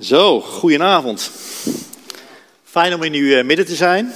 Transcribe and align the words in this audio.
Zo, 0.00 0.40
goedenavond. 0.40 1.30
Fijn 2.64 2.94
om 2.94 3.02
in 3.02 3.12
uw 3.12 3.36
eh, 3.36 3.44
midden 3.44 3.66
te 3.66 3.74
zijn. 3.74 4.12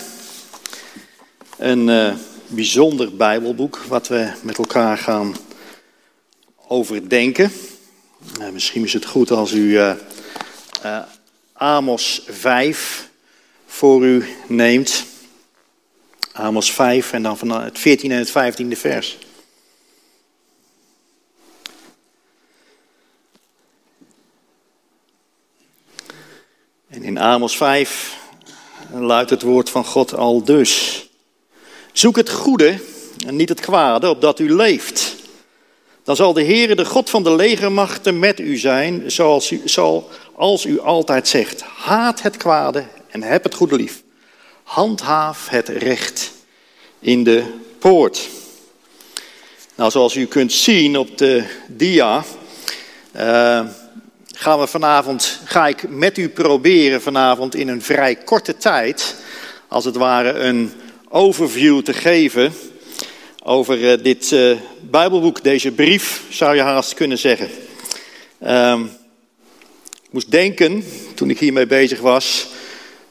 Een 1.58 1.88
uh, 1.88 2.14
bijzonder 2.46 3.16
Bijbelboek 3.16 3.79
wat 3.88 4.08
we 4.08 4.32
met 4.42 4.58
elkaar 4.58 4.98
gaan 4.98 5.37
overdenken. 6.68 7.53
Uh, 8.40 8.48
misschien 8.48 8.84
is 8.84 8.92
het 8.92 9.04
goed 9.04 9.30
als 9.30 9.53
u 9.53 9.80
Amos 11.53 12.23
5 12.29 13.09
voor 13.67 14.05
u 14.05 14.27
neemt. 14.46 15.05
Amos 16.33 16.73
5 16.73 17.12
en 17.12 17.23
dan 17.23 17.39
van 17.39 17.51
het 17.51 17.79
14 17.79 18.11
en 18.11 18.19
het 18.19 18.62
15e 18.62 18.79
vers. 18.79 19.19
In 27.02 27.18
Amos 27.18 27.56
5 27.56 28.16
luidt 28.92 29.30
het 29.30 29.42
woord 29.42 29.70
van 29.70 29.84
God 29.84 30.14
al 30.14 30.44
dus. 30.44 31.04
Zoek 31.92 32.16
het 32.16 32.30
goede 32.30 32.78
en 33.27 33.36
niet 33.36 33.48
het 33.48 33.61
kwade, 33.61 34.08
opdat 34.08 34.38
u 34.38 34.55
leeft. 34.55 35.14
Dan 36.05 36.16
zal 36.16 36.33
de 36.33 36.44
Heere, 36.44 36.75
de 36.75 36.84
God 36.84 37.11
van 37.11 37.22
de 37.22 37.34
legermachten, 37.34 38.19
met 38.19 38.41
u 38.41 38.56
zijn, 38.56 39.11
zoals 39.11 39.50
u, 39.50 39.62
zoals 39.64 40.64
u 40.64 40.80
altijd 40.80 41.28
zegt. 41.28 41.62
Haat 41.62 42.22
het 42.22 42.36
kwade 42.36 42.84
en 43.08 43.22
heb 43.22 43.42
het 43.42 43.55
goede 43.55 43.77
lief. 43.77 44.03
Handhaaf 44.62 45.48
het 45.48 45.69
recht 45.69 46.33
in 46.98 47.25
de 47.25 47.44
poort. 47.78 48.28
Nou, 49.75 49.91
zoals 49.91 50.14
u 50.14 50.27
kunt 50.27 50.53
zien 50.53 50.98
op 50.98 51.19
de 51.19 51.44
dia, 51.66 52.25
uh, 53.16 53.66
gaan 54.42 54.59
we 54.59 54.67
vanavond, 54.67 55.41
ga 55.45 55.67
ik 55.67 55.89
met 55.89 56.19
u 56.19 56.28
proberen 56.28 57.03
vanavond 57.03 57.55
in 57.55 57.69
een 57.69 57.83
vrij 57.83 58.17
korte 58.17 58.57
tijd, 58.57 59.17
als 59.69 59.84
het 59.84 59.97
ware 59.97 60.33
een 60.33 60.73
overview 61.09 61.83
te 61.83 61.93
geven 61.93 62.53
over 63.43 63.91
eh, 63.91 64.03
dit 64.03 64.31
uh, 64.31 64.57
Bijbelboek, 64.81 65.43
deze 65.43 65.71
brief, 65.71 66.23
zou 66.31 66.55
je 66.55 66.61
haast 66.61 66.95
kunnen 66.95 67.19
zeggen. 67.19 67.49
Um, 68.47 68.84
ik 70.03 70.11
moest 70.11 70.31
denken, 70.31 70.84
toen 71.15 71.31
ik 71.31 71.39
hiermee 71.39 71.67
bezig 71.67 72.01
was, 72.01 72.47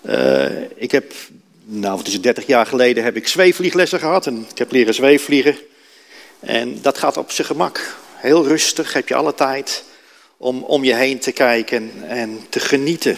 uh, 0.02 0.45
ik 0.76 0.92
heb, 0.92 1.14
nou 1.64 1.98
het 1.98 2.08
is 2.08 2.22
30 2.22 2.48
jaar 2.48 2.66
geleden, 2.66 3.04
heb 3.04 3.16
ik 3.16 3.28
zweefvlieglessen 3.28 4.00
gehad 4.00 4.28
en 4.28 4.45
ik 4.52 4.58
heb 4.58 4.72
leren 4.72 4.94
zweefvliegen. 4.94 5.58
En 6.40 6.82
dat 6.82 6.98
gaat 6.98 7.18
op 7.18 7.32
zijn 7.32 7.48
gemak. 7.48 7.95
Heel 8.16 8.48
rustig, 8.48 8.94
heb 8.94 9.08
je 9.08 9.16
alle 9.16 9.34
tijd 9.34 9.84
om 10.42 10.64
om 10.64 10.84
je 10.84 10.94
heen 10.94 11.20
te 11.20 11.31
kijken 11.31 11.92
en 12.08 12.45
te 12.50 12.59
genieten. 12.59 13.17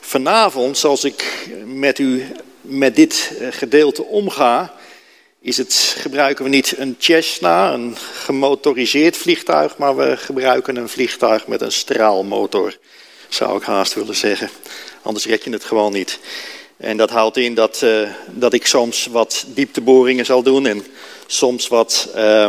Vanavond, 0.00 0.78
zoals 0.78 1.04
ik 1.04 1.48
met 1.64 1.98
u 1.98 2.26
met 2.60 2.96
dit 2.96 3.32
eh, 3.38 3.48
gedeelte 3.50 4.04
omga, 4.04 4.74
is 5.40 5.56
het, 5.56 5.94
gebruiken 5.98 6.44
we 6.44 6.50
niet 6.50 6.78
een 6.78 6.96
Cessna, 6.98 7.72
een 7.72 7.96
gemotoriseerd 7.96 9.16
vliegtuig, 9.16 9.76
maar 9.76 9.96
we 9.96 10.16
gebruiken 10.16 10.76
een 10.76 10.88
vliegtuig 10.88 11.46
met 11.46 11.60
een 11.60 11.72
straalmotor, 11.72 12.78
zou 13.28 13.56
ik 13.56 13.62
haast 13.62 13.94
willen 13.94 14.16
zeggen. 14.16 14.50
Anders 15.02 15.26
red 15.26 15.44
je 15.44 15.50
het 15.50 15.64
gewoon 15.64 15.92
niet. 15.92 16.18
En 16.76 16.96
dat 16.96 17.10
houdt 17.10 17.36
in 17.36 17.54
dat, 17.54 17.80
uh, 17.84 18.10
dat 18.26 18.52
ik 18.52 18.66
soms 18.66 19.06
wat 19.06 19.44
diepteboringen 19.46 20.24
zal 20.24 20.42
doen 20.42 20.66
en 20.66 20.86
soms 21.26 21.68
wat, 21.68 22.08
uh, 22.16 22.48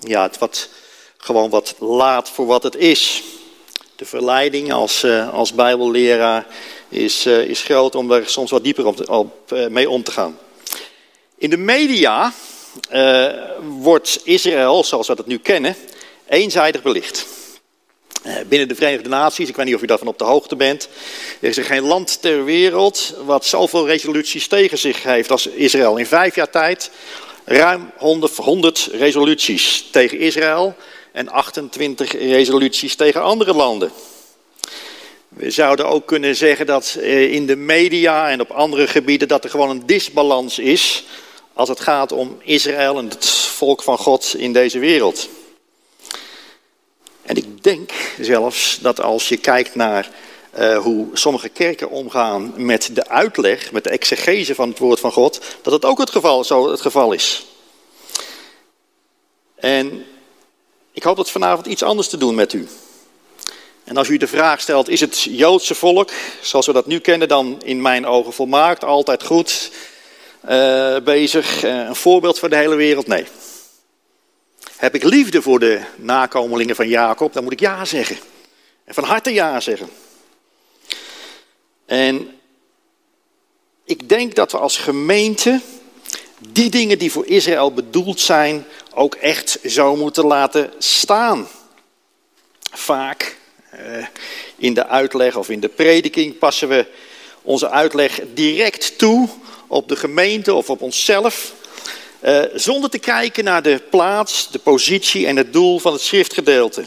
ja, 0.00 0.30
wat 0.38 0.68
gewoon 1.26 1.50
wat 1.50 1.74
laat 1.78 2.30
voor 2.30 2.46
wat 2.46 2.62
het 2.62 2.76
is. 2.76 3.22
De 3.96 4.04
verleiding 4.04 4.72
als, 4.72 5.04
uh, 5.04 5.34
als 5.34 5.54
bijbelleraar 5.54 6.46
is, 6.88 7.26
uh, 7.26 7.38
is 7.38 7.62
groot 7.62 7.94
om 7.94 8.12
er 8.12 8.28
soms 8.28 8.50
wat 8.50 8.64
dieper 8.64 8.86
op, 8.86 9.08
op 9.08 9.52
uh, 9.52 9.66
mee 9.66 9.90
om 9.90 10.02
te 10.02 10.10
gaan. 10.10 10.38
In 11.38 11.50
de 11.50 11.56
media 11.56 12.32
wordt 13.80 14.20
Israël, 14.24 14.84
zoals 14.84 15.08
we 15.08 15.14
dat 15.14 15.26
nu 15.26 15.38
kennen, 15.38 15.76
eenzijdig 16.28 16.82
belicht. 16.82 17.26
Binnen 18.48 18.68
de 18.68 18.74
Verenigde 18.74 19.08
Naties, 19.08 19.48
ik 19.48 19.56
weet 19.56 19.66
niet 19.66 19.74
of 19.74 19.82
u 19.82 19.86
daarvan 19.86 20.08
op 20.08 20.18
de 20.18 20.24
hoogte 20.24 20.56
bent, 20.56 20.88
is 21.40 21.56
er 21.56 21.64
geen 21.64 21.82
land 21.82 22.22
ter 22.22 22.44
wereld 22.44 23.14
wat 23.24 23.46
zoveel 23.46 23.86
resoluties 23.86 24.48
tegen 24.48 24.78
zich 24.78 25.02
heeft 25.02 25.30
als 25.30 25.46
Israël. 25.46 25.96
In 25.96 26.06
vijf 26.06 26.34
jaar 26.34 26.50
tijd 26.50 26.90
ruim 27.44 27.90
100, 27.96 28.36
100 28.36 28.88
resoluties 28.92 29.88
tegen 29.90 30.18
Israël 30.18 30.76
en 31.16 31.28
28 31.28 32.12
resoluties 32.12 32.96
tegen 32.96 33.22
andere 33.22 33.54
landen. 33.54 33.90
We 35.28 35.50
zouden 35.50 35.86
ook 35.86 36.06
kunnen 36.06 36.36
zeggen 36.36 36.66
dat 36.66 36.96
eh, 37.00 37.32
in 37.32 37.46
de 37.46 37.56
media 37.56 38.30
en 38.30 38.40
op 38.40 38.50
andere 38.50 38.86
gebieden 38.86 39.28
dat 39.28 39.44
er 39.44 39.50
gewoon 39.50 39.70
een 39.70 39.86
disbalans 39.86 40.58
is 40.58 41.04
als 41.52 41.68
het 41.68 41.80
gaat 41.80 42.12
om 42.12 42.38
Israël 42.42 42.98
en 42.98 43.08
het 43.08 43.28
volk 43.28 43.82
van 43.82 43.98
God 43.98 44.34
in 44.38 44.52
deze 44.52 44.78
wereld. 44.78 45.28
En 47.22 47.36
ik 47.36 47.62
denk 47.62 47.92
zelfs 48.20 48.78
dat 48.80 49.00
als 49.00 49.28
je 49.28 49.36
kijkt 49.36 49.74
naar 49.74 50.10
uh, 50.58 50.78
hoe 50.78 51.06
sommige 51.12 51.48
kerken 51.48 51.90
omgaan 51.90 52.52
met 52.56 52.90
de 52.92 53.08
uitleg, 53.08 53.72
met 53.72 53.84
de 53.84 53.90
exegese 53.90 54.54
van 54.54 54.68
het 54.68 54.78
woord 54.78 55.00
van 55.00 55.12
God, 55.12 55.40
dat 55.62 55.72
het 55.72 55.84
ook 55.84 55.98
het 55.98 56.10
geval, 56.10 56.44
zo 56.44 56.70
het 56.70 56.80
geval 56.80 57.12
is. 57.12 57.46
En 59.54 60.06
ik 60.96 61.02
hoop 61.02 61.16
dat 61.16 61.30
vanavond 61.30 61.66
iets 61.66 61.82
anders 61.82 62.08
te 62.08 62.16
doen 62.16 62.34
met 62.34 62.52
u. 62.52 62.68
En 63.84 63.96
als 63.96 64.08
u 64.08 64.16
de 64.16 64.26
vraag 64.26 64.60
stelt, 64.60 64.88
is 64.88 65.00
het 65.00 65.22
Joodse 65.22 65.74
volk, 65.74 66.10
zoals 66.42 66.66
we 66.66 66.72
dat 66.72 66.86
nu 66.86 66.98
kennen, 66.98 67.28
dan 67.28 67.62
in 67.62 67.82
mijn 67.82 68.06
ogen 68.06 68.32
volmaakt, 68.32 68.84
altijd 68.84 69.22
goed 69.22 69.70
uh, 70.48 70.98
bezig, 70.98 71.64
uh, 71.64 71.70
een 71.70 71.96
voorbeeld 71.96 72.38
voor 72.38 72.48
de 72.48 72.56
hele 72.56 72.74
wereld? 72.74 73.06
Nee. 73.06 73.26
Heb 74.76 74.94
ik 74.94 75.02
liefde 75.02 75.42
voor 75.42 75.58
de 75.58 75.80
nakomelingen 75.96 76.76
van 76.76 76.88
Jacob, 76.88 77.32
dan 77.32 77.42
moet 77.42 77.52
ik 77.52 77.60
ja 77.60 77.84
zeggen. 77.84 78.18
En 78.84 78.94
van 78.94 79.04
harte 79.04 79.32
ja 79.32 79.60
zeggen. 79.60 79.88
En 81.86 82.40
ik 83.84 84.08
denk 84.08 84.34
dat 84.34 84.52
we 84.52 84.58
als 84.58 84.78
gemeente 84.78 85.60
die 86.38 86.70
dingen 86.70 86.98
die 86.98 87.12
voor 87.12 87.26
Israël 87.26 87.72
bedoeld 87.72 88.20
zijn, 88.20 88.66
ook 88.94 89.14
echt 89.14 89.58
zo 89.68 89.96
moeten 89.96 90.26
laten 90.26 90.72
staan. 90.78 91.48
Vaak 92.72 93.36
eh, 93.70 94.06
in 94.56 94.74
de 94.74 94.86
uitleg 94.86 95.36
of 95.36 95.48
in 95.48 95.60
de 95.60 95.68
prediking 95.68 96.38
passen 96.38 96.68
we 96.68 96.86
onze 97.42 97.70
uitleg 97.70 98.20
direct 98.34 98.98
toe 98.98 99.28
op 99.66 99.88
de 99.88 99.96
gemeente 99.96 100.54
of 100.54 100.70
op 100.70 100.82
onszelf, 100.82 101.52
eh, 102.20 102.42
zonder 102.54 102.90
te 102.90 102.98
kijken 102.98 103.44
naar 103.44 103.62
de 103.62 103.82
plaats, 103.90 104.50
de 104.50 104.58
positie 104.58 105.26
en 105.26 105.36
het 105.36 105.52
doel 105.52 105.78
van 105.78 105.92
het 105.92 106.02
schriftgedeelte. 106.02 106.84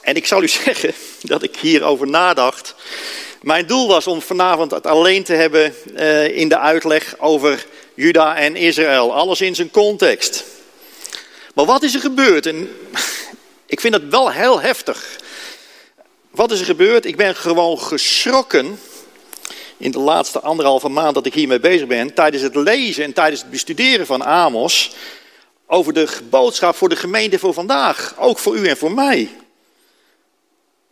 En 0.00 0.14
ik 0.16 0.26
zal 0.26 0.42
u 0.42 0.48
zeggen 0.64 0.94
dat 1.22 1.42
ik 1.42 1.56
hierover 1.56 2.06
nadacht. 2.06 2.74
Mijn 3.42 3.66
doel 3.66 3.88
was 3.88 4.06
om 4.06 4.22
vanavond 4.22 4.70
het 4.70 4.86
alleen 4.86 5.24
te 5.24 5.32
hebben 5.32 5.74
uh, 5.96 6.36
in 6.36 6.48
de 6.48 6.58
uitleg 6.58 7.14
over 7.18 7.66
Juda 7.94 8.36
en 8.36 8.56
Israël. 8.56 9.14
Alles 9.14 9.40
in 9.40 9.54
zijn 9.54 9.70
context. 9.70 10.44
Maar 11.54 11.64
wat 11.64 11.82
is 11.82 11.94
er 11.94 12.00
gebeurd? 12.00 12.46
En 12.46 12.68
ik 13.66 13.80
vind 13.80 13.94
het 13.94 14.08
wel 14.08 14.30
heel 14.30 14.60
heftig. 14.60 15.18
Wat 16.30 16.50
is 16.50 16.60
er 16.60 16.64
gebeurd? 16.64 17.04
Ik 17.04 17.16
ben 17.16 17.36
gewoon 17.36 17.78
geschrokken 17.78 18.78
in 19.76 19.90
de 19.90 19.98
laatste 19.98 20.40
anderhalve 20.40 20.88
maand 20.88 21.14
dat 21.14 21.26
ik 21.26 21.34
hiermee 21.34 21.60
bezig 21.60 21.86
ben, 21.86 22.14
tijdens 22.14 22.42
het 22.42 22.54
lezen 22.54 23.04
en 23.04 23.12
tijdens 23.12 23.40
het 23.40 23.50
bestuderen 23.50 24.06
van 24.06 24.24
Amos, 24.24 24.92
over 25.66 25.92
de 25.92 26.08
boodschap 26.30 26.76
voor 26.76 26.88
de 26.88 26.96
gemeente 26.96 27.38
voor 27.38 27.54
vandaag, 27.54 28.14
ook 28.18 28.38
voor 28.38 28.56
u 28.56 28.68
en 28.68 28.76
voor 28.76 28.92
mij. 28.92 29.30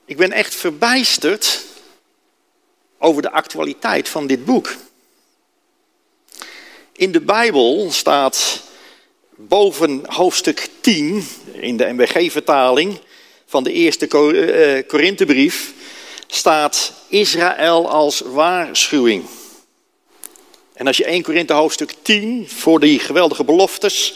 Ik 0.05 0.17
ben 0.17 0.33
echt 0.33 0.55
verbijsterd 0.55 1.65
over 2.99 3.23
de 3.23 3.31
actualiteit 3.31 4.09
van 4.09 4.27
dit 4.27 4.45
boek. 4.45 4.77
In 6.93 7.13
de 7.13 7.21
Bijbel 7.21 7.91
staat 7.91 8.63
boven 9.37 10.03
hoofdstuk 10.07 10.69
10 10.81 11.29
in 11.53 11.77
de 11.77 11.93
MBG-vertaling 11.93 13.01
van 13.47 13.65
de 13.65 13.73
eerste 13.73 14.07
eh, 14.07 14.87
Korinthebrief 14.87 15.73
staat 16.27 16.93
Israël 17.09 17.91
als 17.91 18.21
waarschuwing. 18.21 19.25
En 20.73 20.87
als 20.87 20.97
je 20.97 21.05
1 21.05 21.23
Korinthe 21.23 21.53
hoofdstuk 21.53 21.95
10 22.03 22.49
voor 22.49 22.81
die 22.81 22.99
geweldige 22.99 23.45
beloftes 23.45 24.15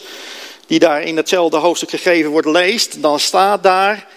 die 0.66 0.78
daar 0.78 1.02
in 1.02 1.16
hetzelfde 1.16 1.56
hoofdstuk 1.56 1.90
gegeven 1.90 2.30
wordt 2.30 2.46
leest, 2.46 3.02
dan 3.02 3.20
staat 3.20 3.62
daar, 3.62 4.08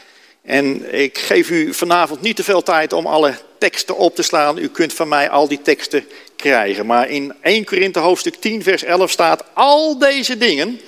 en 0.44 0.94
ik 0.94 1.18
geef 1.18 1.50
u 1.50 1.74
vanavond 1.74 2.22
niet 2.22 2.36
te 2.36 2.44
veel 2.44 2.64
tijd 2.64 2.94
om 2.94 3.06
alle 3.06 3.36
teksten 3.58 3.98
op 3.98 4.16
te 4.16 4.22
slaan. 4.22 4.58
U 4.58 4.68
kunt 4.68 4.94
van 4.94 5.08
mij 5.08 5.30
al 5.30 5.48
die 5.48 5.62
teksten 5.62 6.08
krijgen. 6.36 6.86
Maar 6.86 7.10
in 7.10 7.34
1 7.42 7.66
Korinthe 7.66 8.00
hoofdstuk 8.00 8.36
10 8.36 8.64
vers 8.64 8.84
11 8.84 9.12
staat 9.12 9.44
al 9.54 9.98
deze 9.98 10.38
dingen 10.38 10.80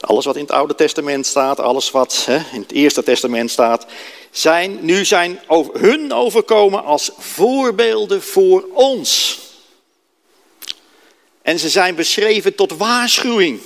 alles 0.00 0.24
wat 0.24 0.36
in 0.36 0.42
het 0.42 0.50
Oude 0.50 0.74
Testament 0.74 1.26
staat, 1.26 1.60
alles 1.60 1.90
wat 1.90 2.24
hè, 2.26 2.36
in 2.52 2.60
het 2.60 2.72
Eerste 2.72 3.02
Testament 3.02 3.50
staat, 3.50 3.86
zijn 4.30 4.78
nu 4.80 5.04
zijn 5.04 5.40
over, 5.46 5.80
hun 5.80 6.12
overkomen 6.12 6.84
als 6.84 7.10
voorbeelden 7.18 8.22
voor 8.22 8.68
ons. 8.72 9.38
En 11.42 11.58
ze 11.58 11.68
zijn 11.68 11.94
beschreven 11.94 12.54
tot 12.54 12.76
waarschuwing 12.76 13.60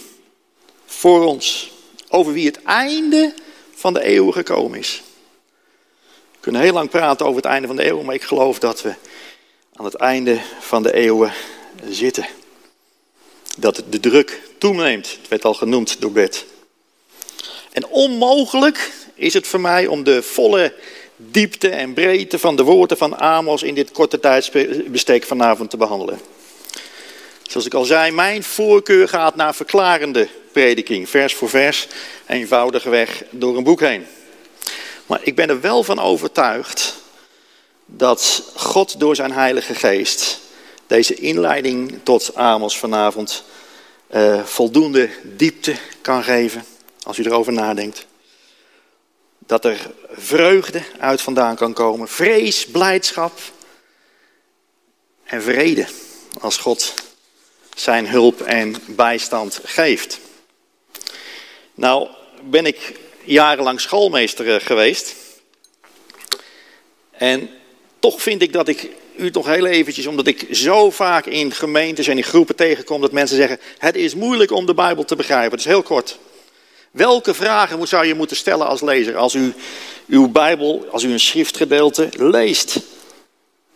voor 0.87 1.25
ons 1.25 1.71
over 2.09 2.33
wie 2.33 2.47
het 2.47 2.63
einde 2.63 3.35
van 3.81 3.95
de 3.95 4.15
eeuw 4.15 4.31
gekomen 4.31 4.79
is. 4.79 5.03
We 6.33 6.39
kunnen 6.41 6.61
heel 6.61 6.73
lang 6.73 6.91
praten 6.91 7.27
over 7.27 7.43
het 7.43 7.51
einde 7.51 7.67
van 7.67 7.77
de 7.77 7.87
eeuw, 7.87 8.03
maar 8.03 8.15
ik 8.15 8.23
geloof 8.23 8.59
dat 8.59 8.83
we 8.83 8.95
aan 9.75 9.85
het 9.85 9.95
einde 9.95 10.41
van 10.61 10.83
de 10.83 10.93
eeuwen 10.95 11.33
zitten. 11.89 12.27
Dat 13.57 13.83
de 13.91 14.01
druk 14.01 14.41
toeneemt, 14.59 15.11
het 15.21 15.29
werd 15.29 15.45
al 15.45 15.55
genoemd 15.55 16.01
door 16.01 16.13
Bert. 16.13 16.45
En 17.73 17.87
onmogelijk 17.87 18.93
is 19.15 19.35
het 19.35 19.47
voor 19.47 19.61
mij 19.61 19.87
om 19.87 20.05
de 20.05 20.23
volle 20.23 20.75
diepte 21.17 21.69
en 21.69 21.95
breedte 21.95 22.39
van 22.39 22.57
de 22.57 22.63
woorden 22.63 22.97
van 22.97 23.19
Amos 23.19 23.63
in 23.63 23.75
dit 23.75 23.91
korte 23.91 24.21
tijdsbestek 24.21 25.25
vanavond 25.25 25.71
te 25.71 25.77
behandelen. 25.77 26.21
Zoals 27.43 27.67
ik 27.67 27.75
al 27.75 27.85
zei, 27.85 28.11
mijn 28.11 28.43
voorkeur 28.43 29.09
gaat 29.09 29.37
naar 29.37 29.55
verklarende 29.55 30.29
prediking, 30.53 31.09
vers 31.09 31.35
voor 31.35 31.49
vers, 31.49 31.87
eenvoudigweg 32.27 33.23
door 33.31 33.57
een 33.57 33.65
boek 33.65 33.81
heen. 33.81 34.07
Maar 35.07 35.21
ik 35.23 35.35
ben 35.35 35.49
er 35.49 35.61
wel 35.61 35.83
van 35.83 35.99
overtuigd 35.99 36.95
dat 37.87 38.43
God 38.57 39.01
door 39.01 39.17
zijn 39.17 39.33
Heilige 39.33 39.75
Geest 39.75 40.41
deze 40.87 41.15
inleiding 41.15 41.99
tot 42.03 42.35
Amos 42.35 42.79
vanavond 42.79 43.45
uh, 44.15 44.45
voldoende 44.45 45.11
diepte 45.23 45.77
kan 46.01 46.23
geven, 46.25 46.65
als 47.03 47.19
u 47.19 47.25
erover 47.25 47.53
nadenkt. 47.53 48.07
Dat 49.39 49.65
er 49.65 49.91
vreugde 50.11 50.83
uit 50.99 51.21
vandaan 51.21 51.57
kan 51.57 51.73
komen, 51.73 52.09
vrees, 52.09 52.67
blijdschap 52.67 53.39
en 55.25 55.43
vrede 55.43 55.87
als 56.41 56.57
God 56.57 56.95
zijn 57.75 58.09
hulp 58.09 58.41
en 58.41 58.77
bijstand 58.87 59.61
geeft. 59.65 60.19
Nou 61.81 62.09
ben 62.43 62.67
ik 62.67 62.93
jarenlang 63.25 63.81
schoolmeester 63.81 64.55
eh, 64.55 64.67
geweest. 64.67 65.15
En 67.11 67.51
toch 67.99 68.23
vind 68.23 68.43
ik 68.43 68.53
dat 68.53 68.69
ik 68.69 68.89
u 69.17 69.31
toch 69.31 69.47
heel 69.47 69.67
eventjes, 69.67 70.07
omdat 70.07 70.27
ik 70.27 70.47
zo 70.51 70.91
vaak 70.91 71.27
in 71.27 71.53
gemeentes 71.53 72.07
en 72.07 72.17
in 72.17 72.23
groepen 72.23 72.57
tegenkom 72.57 73.01
dat 73.01 73.13
mensen 73.13 73.37
zeggen: 73.37 73.59
Het 73.79 73.97
is 73.97 74.15
moeilijk 74.15 74.51
om 74.51 74.67
de 74.67 74.75
Bijbel 74.75 75.05
te 75.05 75.17
begrijpen. 75.17 75.51
Het 75.51 75.61
is 75.61 75.67
heel 75.67 75.83
kort. 75.83 76.19
Welke 76.91 77.35
vragen 77.35 77.89
zou 77.89 78.07
je 78.07 78.15
moeten 78.15 78.37
stellen 78.37 78.67
als 78.67 78.81
lezer 78.81 79.17
als 79.17 79.35
u 79.35 79.55
uw 80.07 80.29
Bijbel, 80.29 80.87
als 80.91 81.03
u 81.03 81.13
een 81.13 81.21
schriftgedeelte 81.21 82.09
leest? 82.17 82.81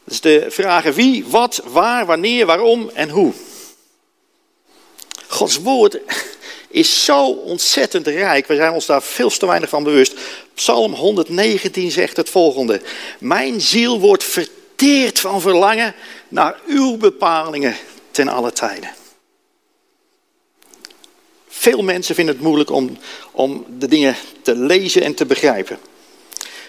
Dus 0.05 0.21
de 0.21 0.47
vragen 0.49 0.93
wie, 0.93 1.25
wat, 1.27 1.63
waar, 1.65 2.07
wanneer, 2.07 2.47
waarom 2.47 2.91
en 2.95 3.09
hoe. 3.09 3.33
Gods 5.27 5.57
woord 5.57 5.99
is 6.75 7.05
zo 7.05 7.27
ontzettend 7.31 8.07
rijk. 8.07 8.47
We 8.47 8.55
zijn 8.55 8.73
ons 8.73 8.87
daar 8.87 9.03
veel 9.03 9.31
te 9.31 9.47
weinig 9.47 9.69
van 9.69 9.83
bewust. 9.83 10.15
Psalm 10.55 10.93
119 10.93 11.91
zegt 11.91 12.17
het 12.17 12.31
volgende: 12.31 12.81
Mijn 13.19 13.61
ziel 13.61 14.01
wordt 14.01 14.25
verteerd 14.25 15.21
van 15.21 15.41
verlangen 15.41 15.95
naar 16.29 16.61
uw 16.67 16.97
bepalingen 16.97 17.77
ten 18.11 18.29
alle 18.29 18.53
tijden. 18.53 18.91
Veel 21.49 21.83
mensen 21.83 22.15
vinden 22.15 22.35
het 22.35 22.45
moeilijk 22.45 22.71
om, 22.71 22.99
om 23.33 23.67
de 23.79 23.89
dingen 23.89 24.17
te 24.43 24.57
lezen 24.57 25.03
en 25.03 25.15
te 25.15 25.27
begrijpen. 25.27 25.79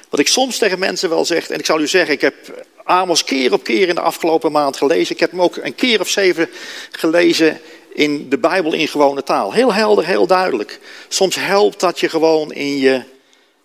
Wat 0.10 0.20
ik 0.20 0.28
soms 0.28 0.58
tegen 0.58 0.80
mensen 0.80 1.10
wel 1.10 1.26
zeg, 1.26 1.50
en 1.50 1.60
ik 1.60 1.66
zal 1.66 1.82
u 1.82 1.88
zeggen, 1.88 2.14
ik 2.14 2.22
heb 2.22 2.66
Amos 2.84 3.24
keer 3.24 3.54
op 3.54 3.64
keer 3.64 3.88
in 3.88 3.96
de 3.96 4.02
afgelopen 4.02 4.52
maand 4.52 4.78
gelezen. 4.78 5.14
Ik 5.14 5.20
heb 5.20 5.32
hem 5.32 5.42
ook 5.42 5.56
een 5.56 5.76
keer 5.76 6.00
of 6.00 6.10
zeven 6.10 6.50
gelezen 6.92 7.62
in 7.96 8.30
de 8.30 8.38
Bijbel 8.38 8.74
in 8.74 8.88
gewone 8.88 9.24
taal. 9.24 9.54
Heel 9.54 9.74
helder, 9.74 10.06
heel 10.06 10.28
duidelijk. 10.28 10.80
Soms 11.08 11.36
helpt 11.36 11.80
dat 11.80 12.00
je 12.00 12.10
gewoon 12.10 12.52
in 12.54 12.78
je 12.78 13.04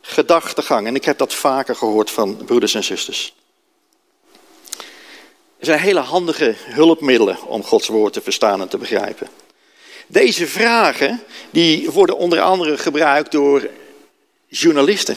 gedachtegang. 0.00 0.86
En 0.86 0.94
ik 0.94 1.04
heb 1.04 1.18
dat 1.18 1.34
vaker 1.34 1.76
gehoord 1.76 2.10
van 2.10 2.36
broeders 2.36 2.74
en 2.74 2.84
zusters. 2.84 3.34
Er 5.58 5.66
zijn 5.66 5.80
hele 5.80 6.00
handige 6.00 6.54
hulpmiddelen 6.58 7.38
om 7.46 7.64
Gods 7.64 7.88
woord 7.88 8.12
te 8.12 8.20
verstaan 8.20 8.60
en 8.60 8.68
te 8.68 8.78
begrijpen. 8.78 9.28
Deze 10.06 10.46
vragen 10.46 11.22
die 11.50 11.90
worden 11.90 12.16
onder 12.16 12.40
andere 12.40 12.78
gebruikt 12.78 13.32
door 13.32 13.68
journalisten, 14.48 15.16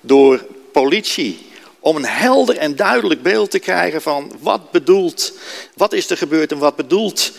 door 0.00 0.46
politie, 0.72 1.38
om 1.78 1.96
een 1.96 2.04
helder 2.04 2.56
en 2.56 2.76
duidelijk 2.76 3.22
beeld 3.22 3.50
te 3.50 3.58
krijgen 3.58 4.02
van 4.02 4.32
wat 4.40 4.70
bedoelt, 4.70 5.32
wat 5.74 5.92
is 5.92 6.10
er 6.10 6.16
gebeurd 6.16 6.52
en 6.52 6.58
wat 6.58 6.76
bedoelt 6.76 7.32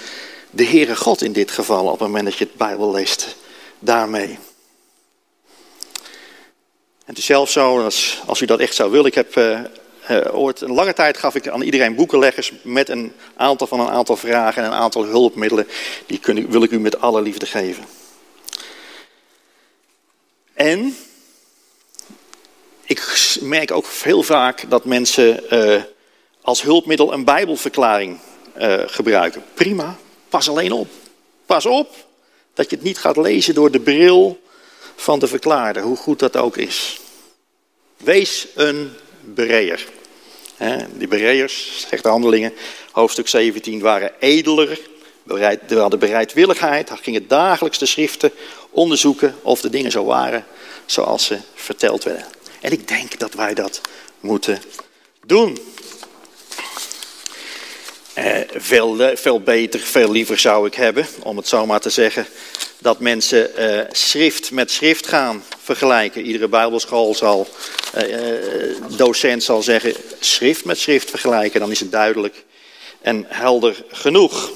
de 0.51 0.65
Heere 0.65 0.95
God 0.95 1.21
in 1.21 1.31
dit 1.31 1.51
geval 1.51 1.85
op 1.85 1.91
het 1.91 1.99
moment 1.99 2.25
dat 2.25 2.37
je 2.37 2.43
het 2.45 2.55
Bijbel 2.55 2.91
leest 2.91 3.35
daarmee. 3.79 4.37
Het 7.05 7.17
is 7.17 7.25
zelfs 7.25 7.51
zo, 7.51 7.83
als, 7.83 8.21
als 8.25 8.41
u 8.41 8.45
dat 8.45 8.59
echt 8.59 8.75
zou 8.75 8.91
willen, 8.91 9.05
ik 9.05 9.15
heb 9.15 9.35
uh, 9.35 9.59
ooit 10.31 10.61
een 10.61 10.73
lange 10.73 10.93
tijd 10.93 11.17
gaf 11.17 11.35
ik 11.35 11.47
aan 11.47 11.61
iedereen 11.61 11.95
boekenleggers 11.95 12.53
met 12.63 12.89
een 12.89 13.13
aantal 13.35 13.67
van 13.67 13.79
een 13.79 13.89
aantal 13.89 14.17
vragen 14.17 14.63
en 14.63 14.71
een 14.71 14.77
aantal 14.77 15.05
hulpmiddelen. 15.05 15.67
Die 16.05 16.19
kun, 16.19 16.49
wil 16.49 16.63
ik 16.63 16.71
u 16.71 16.79
met 16.79 16.99
alle 16.99 17.21
liefde 17.21 17.45
geven. 17.45 17.85
En 20.53 20.97
ik 22.83 23.35
merk 23.41 23.71
ook 23.71 23.85
heel 24.03 24.23
vaak 24.23 24.69
dat 24.69 24.85
mensen 24.85 25.43
uh, 25.49 25.81
als 26.41 26.61
hulpmiddel 26.61 27.13
een 27.13 27.23
Bijbelverklaring 27.23 28.19
gebruiken. 28.85 29.43
Prima, 29.53 29.97
Pas 30.31 30.49
alleen 30.49 30.71
op. 30.71 30.87
Pas 31.45 31.65
op 31.65 31.95
dat 32.53 32.69
je 32.69 32.75
het 32.75 32.85
niet 32.85 32.97
gaat 32.97 33.17
lezen 33.17 33.53
door 33.53 33.71
de 33.71 33.79
bril 33.79 34.41
van 34.95 35.19
de 35.19 35.27
verklaarder, 35.27 35.83
hoe 35.83 35.97
goed 35.97 36.19
dat 36.19 36.37
ook 36.37 36.57
is. 36.57 36.99
Wees 37.97 38.47
een 38.55 38.91
bereer. 39.21 39.87
Die 40.93 41.07
bereers, 41.07 41.85
zegt 41.89 42.03
de 42.03 42.09
handelingen, 42.09 42.53
hoofdstuk 42.91 43.27
17, 43.27 43.79
waren 43.79 44.11
edeler, 44.19 44.79
bereid, 45.23 45.71
hadden 45.71 45.99
bereidwilligheid, 45.99 46.91
gingen 47.01 47.27
dagelijks 47.27 47.77
de 47.77 47.85
schriften 47.85 48.31
onderzoeken 48.69 49.35
of 49.41 49.61
de 49.61 49.69
dingen 49.69 49.91
zo 49.91 50.05
waren 50.05 50.45
zoals 50.85 51.25
ze 51.25 51.37
verteld 51.53 52.03
werden. 52.03 52.25
En 52.61 52.71
ik 52.71 52.87
denk 52.87 53.19
dat 53.19 53.33
wij 53.33 53.53
dat 53.53 53.81
moeten 54.19 54.61
doen. 55.25 55.57
Eh, 58.21 58.41
veel, 58.55 59.17
veel 59.17 59.41
beter, 59.41 59.79
veel 59.79 60.11
liever 60.11 60.39
zou 60.39 60.67
ik 60.67 60.73
hebben, 60.73 61.07
om 61.23 61.37
het 61.37 61.47
zo 61.47 61.65
maar 61.65 61.79
te 61.79 61.89
zeggen, 61.89 62.27
dat 62.79 62.99
mensen 62.99 63.55
eh, 63.55 63.85
schrift 63.91 64.51
met 64.51 64.71
schrift 64.71 65.07
gaan 65.07 65.43
vergelijken. 65.63 66.25
Iedere 66.25 66.47
bijbelschool 66.47 67.15
zal, 67.15 67.47
eh, 67.93 68.05
docent 68.95 69.43
zal 69.43 69.61
zeggen, 69.61 69.93
schrift 70.19 70.65
met 70.65 70.77
schrift 70.77 71.09
vergelijken, 71.09 71.59
dan 71.59 71.71
is 71.71 71.79
het 71.79 71.91
duidelijk 71.91 72.43
en 73.01 73.25
helder 73.27 73.83
genoeg. 73.87 74.51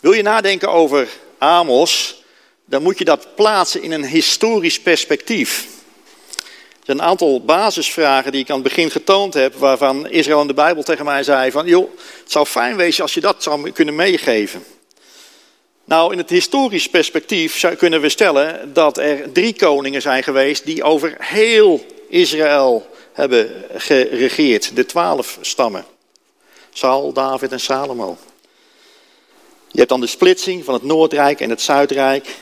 Wil 0.00 0.12
je 0.12 0.22
nadenken 0.22 0.70
over 0.70 1.08
Amos, 1.38 2.22
dan 2.64 2.82
moet 2.82 2.98
je 2.98 3.04
dat 3.04 3.34
plaatsen 3.34 3.82
in 3.82 3.92
een 3.92 4.06
historisch 4.06 4.80
perspectief 4.80 5.75
zijn 6.86 6.98
een 6.98 7.04
aantal 7.04 7.40
basisvragen 7.40 8.32
die 8.32 8.40
ik 8.40 8.50
aan 8.50 8.60
het 8.60 8.68
begin 8.68 8.90
getoond 8.90 9.34
heb, 9.34 9.54
waarvan 9.54 10.08
Israël 10.08 10.40
in 10.40 10.46
de 10.46 10.54
Bijbel 10.54 10.82
tegen 10.82 11.04
mij 11.04 11.22
zei 11.22 11.50
van, 11.50 11.66
joh, 11.66 11.90
het 12.22 12.32
zou 12.32 12.46
fijn 12.46 12.76
wezen 12.76 13.02
als 13.02 13.14
je 13.14 13.20
dat 13.20 13.42
zou 13.42 13.70
kunnen 13.70 13.94
meegeven. 13.94 14.64
Nou, 15.84 16.12
in 16.12 16.18
het 16.18 16.30
historisch 16.30 16.88
perspectief 16.88 17.76
kunnen 17.76 18.00
we 18.00 18.08
stellen 18.08 18.72
dat 18.72 18.98
er 18.98 19.32
drie 19.32 19.56
koningen 19.56 20.02
zijn 20.02 20.22
geweest 20.22 20.64
die 20.64 20.82
over 20.82 21.16
heel 21.18 21.86
Israël 22.08 22.90
hebben 23.12 23.64
geregeerd. 23.74 24.76
De 24.76 24.86
twaalf 24.86 25.38
stammen. 25.40 25.84
Saul, 26.72 27.12
David 27.12 27.52
en 27.52 27.60
Salomo. 27.60 28.16
Je 29.68 29.78
hebt 29.78 29.88
dan 29.88 30.00
de 30.00 30.06
splitsing 30.06 30.64
van 30.64 30.74
het 30.74 30.82
Noordrijk 30.82 31.40
en 31.40 31.50
het 31.50 31.62
Zuidrijk. 31.62 32.34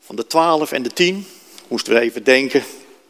Van 0.00 0.16
de 0.16 0.26
twaalf 0.26 0.72
en 0.72 0.82
de 0.82 0.92
tien. 0.92 1.26
Moesten 1.68 1.92
we 1.92 2.00
even 2.00 2.24
denken 2.24 2.64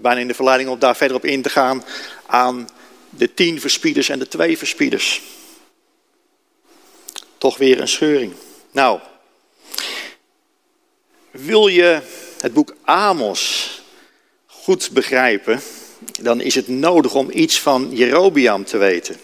bijna 0.05 0.21
in 0.21 0.29
de 0.29 0.35
verleiding 0.35 0.71
om 0.71 0.79
daar 0.79 0.97
verder 0.97 1.17
op 1.17 1.25
in 1.25 1.43
te 1.43 1.49
gaan, 1.49 1.85
aan 2.27 2.69
de 3.11 3.35
tien 3.35 3.61
verspieders 3.61 4.09
en 4.09 4.19
de 4.19 4.29
twee 4.29 4.59
verspieders. 4.59 5.23
Toch 7.39 7.57
weer 7.57 7.81
een 7.81 7.89
scheuring. 7.89 8.33
Nou, 8.71 9.01
wil 11.31 11.67
je 11.67 12.01
het 12.41 12.53
boek 12.53 12.75
Amos 12.85 13.71
goed 14.47 14.91
begrijpen, 14.93 15.61
dan 16.21 16.41
is 16.41 16.55
het 16.55 16.69
nodig 16.69 17.15
om 17.15 17.31
iets 17.31 17.61
van 17.61 17.89
Jerobiam 17.93 18.65
te 18.65 18.77
weten. 18.77 19.17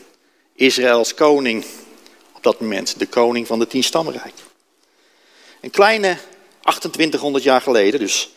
Israëls 0.54 1.14
koning 1.14 1.64
op 2.32 2.42
dat 2.42 2.60
moment, 2.60 2.98
de 2.98 3.06
koning 3.06 3.46
van 3.46 3.58
de 3.58 3.66
tien 3.66 3.84
stammenrijk. 3.84 4.34
Een 5.60 5.70
kleine 5.70 6.16
2800 6.60 7.44
jaar 7.44 7.60
geleden, 7.60 8.00
dus 8.00 8.30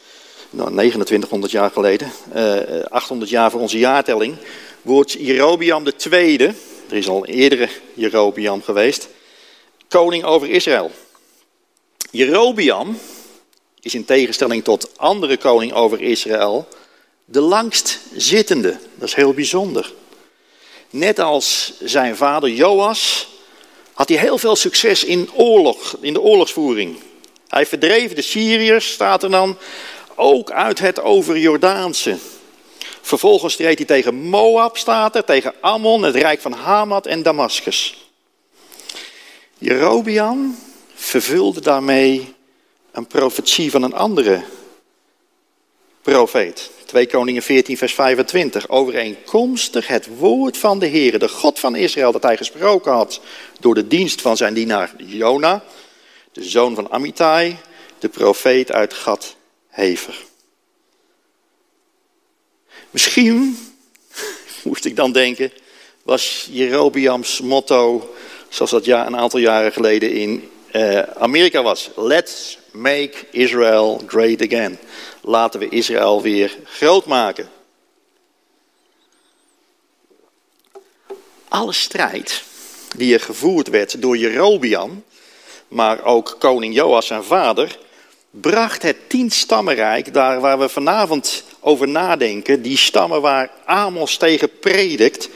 nou, 0.53 0.69
2900 0.69 1.51
jaar 1.51 1.71
geleden, 1.71 2.11
uh, 2.35 2.79
eh, 2.79 2.85
800 2.89 3.29
jaar 3.29 3.51
voor 3.51 3.61
onze 3.61 3.77
jaartelling, 3.77 4.35
wordt 4.81 5.11
Jerobiam 5.11 5.83
II, 6.11 6.37
er 6.89 6.95
is 6.97 7.07
al 7.07 7.17
een 7.17 7.33
eerdere 7.33 7.69
Jerobiam 7.93 8.61
geweest, 8.63 9.07
koning 9.87 10.23
over 10.23 10.49
Israël. 10.49 10.91
Jerobiam 12.11 12.97
is 13.81 13.93
in 13.93 14.05
tegenstelling 14.05 14.63
tot 14.63 14.97
andere 14.97 15.37
koning 15.37 15.73
over 15.73 16.01
Israël 16.01 16.67
de 17.25 17.39
langst 17.39 17.99
zittende. 18.15 18.77
Dat 18.95 19.07
is 19.07 19.13
heel 19.13 19.33
bijzonder. 19.33 19.93
Net 20.89 21.19
als 21.19 21.73
zijn 21.83 22.15
vader 22.15 22.49
Joas 22.49 23.27
had 23.93 24.09
hij 24.09 24.17
heel 24.17 24.37
veel 24.37 24.55
succes 24.55 25.03
in 25.03 25.29
oorlog, 25.33 25.95
in 26.01 26.13
de 26.13 26.21
oorlogsvoering. 26.21 26.97
Hij 27.47 27.65
verdreef 27.65 28.13
de 28.13 28.21
Syriërs, 28.21 28.91
staat 28.91 29.23
er 29.23 29.31
dan, 29.31 29.57
ook 30.15 30.51
uit 30.51 30.79
het 30.79 31.01
overjordaanse. 31.01 32.17
Vervolgens 33.01 33.55
treedt 33.55 33.77
hij 33.77 33.87
tegen 33.87 34.15
Moab, 34.15 34.77
staat 34.77 35.25
tegen 35.25 35.53
Ammon, 35.59 36.03
het 36.03 36.15
rijk 36.15 36.41
van 36.41 36.51
Hamad 36.51 37.05
en 37.05 37.23
Damascus. 37.23 38.07
Jerobiam 39.57 40.57
vervulde 40.93 41.61
daarmee 41.61 42.33
een 42.91 43.07
profetie 43.07 43.71
van 43.71 43.83
een 43.83 43.93
andere 43.93 44.43
profeet. 46.01 46.71
2 46.85 47.07
Koningen 47.07 47.43
14, 47.43 47.77
vers 47.77 47.93
25. 47.93 48.69
Overeenkomstig 48.69 49.87
het 49.87 50.07
woord 50.17 50.57
van 50.57 50.79
de 50.79 50.85
Heer, 50.85 51.19
de 51.19 51.29
God 51.29 51.59
van 51.59 51.75
Israël, 51.75 52.11
dat 52.11 52.23
hij 52.23 52.37
gesproken 52.37 52.91
had 52.91 53.21
door 53.59 53.75
de 53.75 53.87
dienst 53.87 54.21
van 54.21 54.37
zijn 54.37 54.53
dienaar 54.53 54.93
Jona, 54.97 55.63
de 56.31 56.43
zoon 56.43 56.75
van 56.75 56.91
Amittai, 56.91 57.57
de 57.99 58.09
profeet 58.09 58.71
uit 58.71 58.93
Gad 58.93 59.35
Hever. 59.73 60.23
Misschien, 62.91 63.57
moest 64.63 64.85
ik 64.85 64.95
dan 64.95 65.11
denken, 65.11 65.51
was 66.03 66.47
Jerobiams 66.51 67.41
motto, 67.41 68.13
zoals 68.49 68.71
dat 68.71 68.85
ja, 68.85 69.05
een 69.05 69.17
aantal 69.17 69.39
jaren 69.39 69.71
geleden 69.71 70.11
in 70.11 70.49
uh, 70.71 70.99
Amerika 70.99 71.63
was. 71.63 71.89
Let's 71.95 72.57
make 72.71 73.13
Israel 73.31 74.01
great 74.07 74.41
again. 74.41 74.79
Laten 75.21 75.59
we 75.59 75.69
Israël 75.69 76.21
weer 76.21 76.57
groot 76.65 77.05
maken. 77.05 77.49
Alle 81.47 81.73
strijd 81.73 82.43
die 82.95 83.13
er 83.13 83.19
gevoerd 83.19 83.67
werd 83.67 84.01
door 84.01 84.17
Jerobiam, 84.17 85.03
maar 85.67 86.03
ook 86.03 86.35
koning 86.39 86.73
Joas 86.73 87.07
zijn 87.07 87.23
vader, 87.23 87.77
bracht 88.41 88.81
het 88.81 89.09
tienstammenrijk, 89.09 90.13
daar 90.13 90.39
waar 90.39 90.59
we 90.59 90.69
vanavond 90.69 91.43
over 91.59 91.87
nadenken, 91.87 92.61
die 92.61 92.77
stammen 92.77 93.21
waar 93.21 93.51
Amos 93.65 94.17
tegen 94.17 94.59
predikt, 94.59 95.29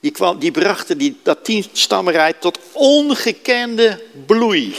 die, 0.00 0.10
kwam, 0.10 0.38
die 0.38 0.50
brachten 0.50 0.98
die, 0.98 1.18
dat 1.22 1.44
tienstammenrijk 1.44 2.40
tot 2.40 2.58
ongekende 2.72 4.02
bloei. 4.26 4.76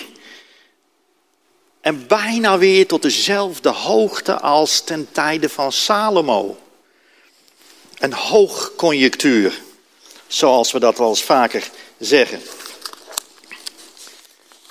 En 1.82 2.08
bijna 2.08 2.58
weer 2.58 2.88
tot 2.88 3.02
dezelfde 3.02 3.70
hoogte 3.70 4.40
als 4.40 4.82
ten 4.82 5.08
tijde 5.12 5.50
van 5.50 5.72
Salomo. 5.72 6.58
Een 7.98 8.14
hoogconjunctuur, 8.14 9.62
zoals 10.28 10.72
we 10.72 10.80
dat 10.80 10.98
wel 10.98 11.10
eens 11.10 11.24
vaker 11.24 11.70
zeggen. 12.00 12.42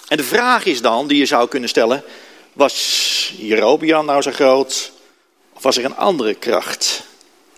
En 0.09 0.17
de 0.17 0.25
vraag 0.25 0.65
is 0.65 0.81
dan, 0.81 1.07
die 1.07 1.19
je 1.19 1.27
zou 1.27 1.49
kunnen 1.49 1.69
stellen, 1.69 2.05
was 2.53 3.35
Jerobian 3.37 4.05
nou 4.05 4.23
zo 4.23 4.31
groot 4.31 4.93
of 5.53 5.63
was 5.63 5.77
er 5.77 5.85
een 5.85 5.97
andere 5.97 6.35
kracht 6.35 7.03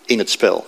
in 0.05 0.19
het 0.19 0.29
spel? 0.29 0.65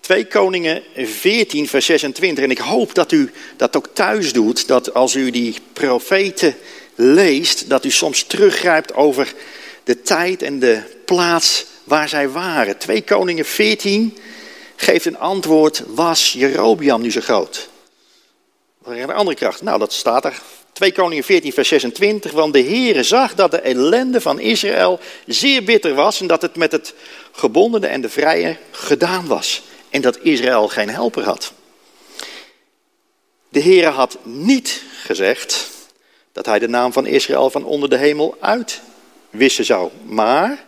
2 0.00 0.26
Koningen 0.26 0.82
14, 0.94 1.68
vers 1.68 1.86
26. 1.86 2.44
En 2.44 2.50
ik 2.50 2.58
hoop 2.58 2.94
dat 2.94 3.12
u 3.12 3.32
dat 3.56 3.76
ook 3.76 3.88
thuis 3.92 4.32
doet, 4.32 4.68
dat 4.68 4.94
als 4.94 5.14
u 5.14 5.30
die 5.30 5.54
profeten 5.72 6.56
leest, 6.94 7.68
dat 7.68 7.84
u 7.84 7.90
soms 7.90 8.22
teruggrijpt 8.22 8.94
over 8.94 9.34
de 9.84 10.02
tijd 10.02 10.42
en 10.42 10.58
de 10.58 10.82
plaats 11.04 11.66
waar 11.84 12.08
zij 12.08 12.28
waren. 12.28 12.78
2 12.78 13.02
Koningen 13.02 13.44
14 13.44 14.18
geeft 14.76 15.04
een 15.04 15.18
antwoord, 15.18 15.82
was 15.86 16.32
Jerobiam 16.32 17.00
nu 17.00 17.10
zo 17.10 17.20
groot? 17.20 17.68
Is 18.86 19.02
een 19.02 19.10
andere 19.10 19.36
kracht? 19.36 19.62
Nou, 19.62 19.78
dat 19.78 19.92
staat 19.92 20.24
er. 20.24 20.40
2 20.80 20.92
Koningen 20.92 21.24
14, 21.24 21.52
vers 21.52 21.68
26. 21.68 22.32
Want 22.32 22.52
de 22.52 22.62
Heere 22.62 23.02
zag 23.02 23.34
dat 23.34 23.50
de 23.50 23.60
ellende 23.60 24.20
van 24.20 24.40
Israël 24.40 25.00
zeer 25.26 25.64
bitter 25.64 25.94
was 25.94 26.20
en 26.20 26.26
dat 26.26 26.42
het 26.42 26.56
met 26.56 26.72
het 26.72 26.94
gebondene 27.32 27.86
en 27.86 28.00
de 28.00 28.08
vrije 28.08 28.56
gedaan 28.70 29.26
was. 29.26 29.62
En 29.90 30.00
dat 30.00 30.18
Israël 30.22 30.68
geen 30.68 30.88
helper 30.88 31.24
had. 31.24 31.52
De 33.48 33.62
Heere 33.62 33.88
had 33.88 34.18
niet 34.22 34.82
gezegd 35.02 35.70
dat 36.32 36.46
hij 36.46 36.58
de 36.58 36.68
naam 36.68 36.92
van 36.92 37.06
Israël 37.06 37.50
van 37.50 37.64
onder 37.64 37.88
de 37.88 37.96
hemel 37.96 38.36
uitwissen 38.40 39.64
zou. 39.64 39.90
Maar 40.04 40.66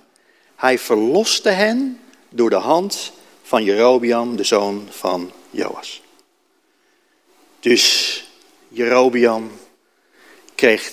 hij 0.56 0.78
verloste 0.78 1.48
hen 1.48 2.00
door 2.28 2.50
de 2.50 2.56
hand 2.56 3.12
van 3.42 3.64
Jerobiam, 3.64 4.36
de 4.36 4.44
zoon 4.44 4.88
van 4.90 5.32
Joas. 5.50 6.02
Dus 7.60 8.24
Jerobiam 8.68 9.50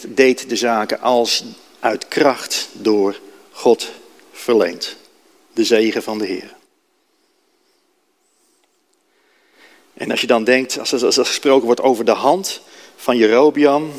deed 0.07 0.49
de 0.49 0.55
zaken 0.55 1.01
als 1.01 1.43
uit 1.79 2.07
kracht 2.07 2.69
door 2.73 3.19
God 3.51 3.91
verleend. 4.31 4.95
De 5.53 5.63
zegen 5.63 6.03
van 6.03 6.17
de 6.17 6.25
Heer. 6.25 6.55
En 9.93 10.11
als 10.11 10.21
je 10.21 10.27
dan 10.27 10.43
denkt, 10.43 10.79
als 10.79 10.91
er, 10.91 11.05
als 11.05 11.17
er 11.17 11.25
gesproken 11.25 11.65
wordt 11.65 11.81
over 11.81 12.05
de 12.05 12.11
hand 12.11 12.61
van 12.95 13.17
Jerobiam, 13.17 13.91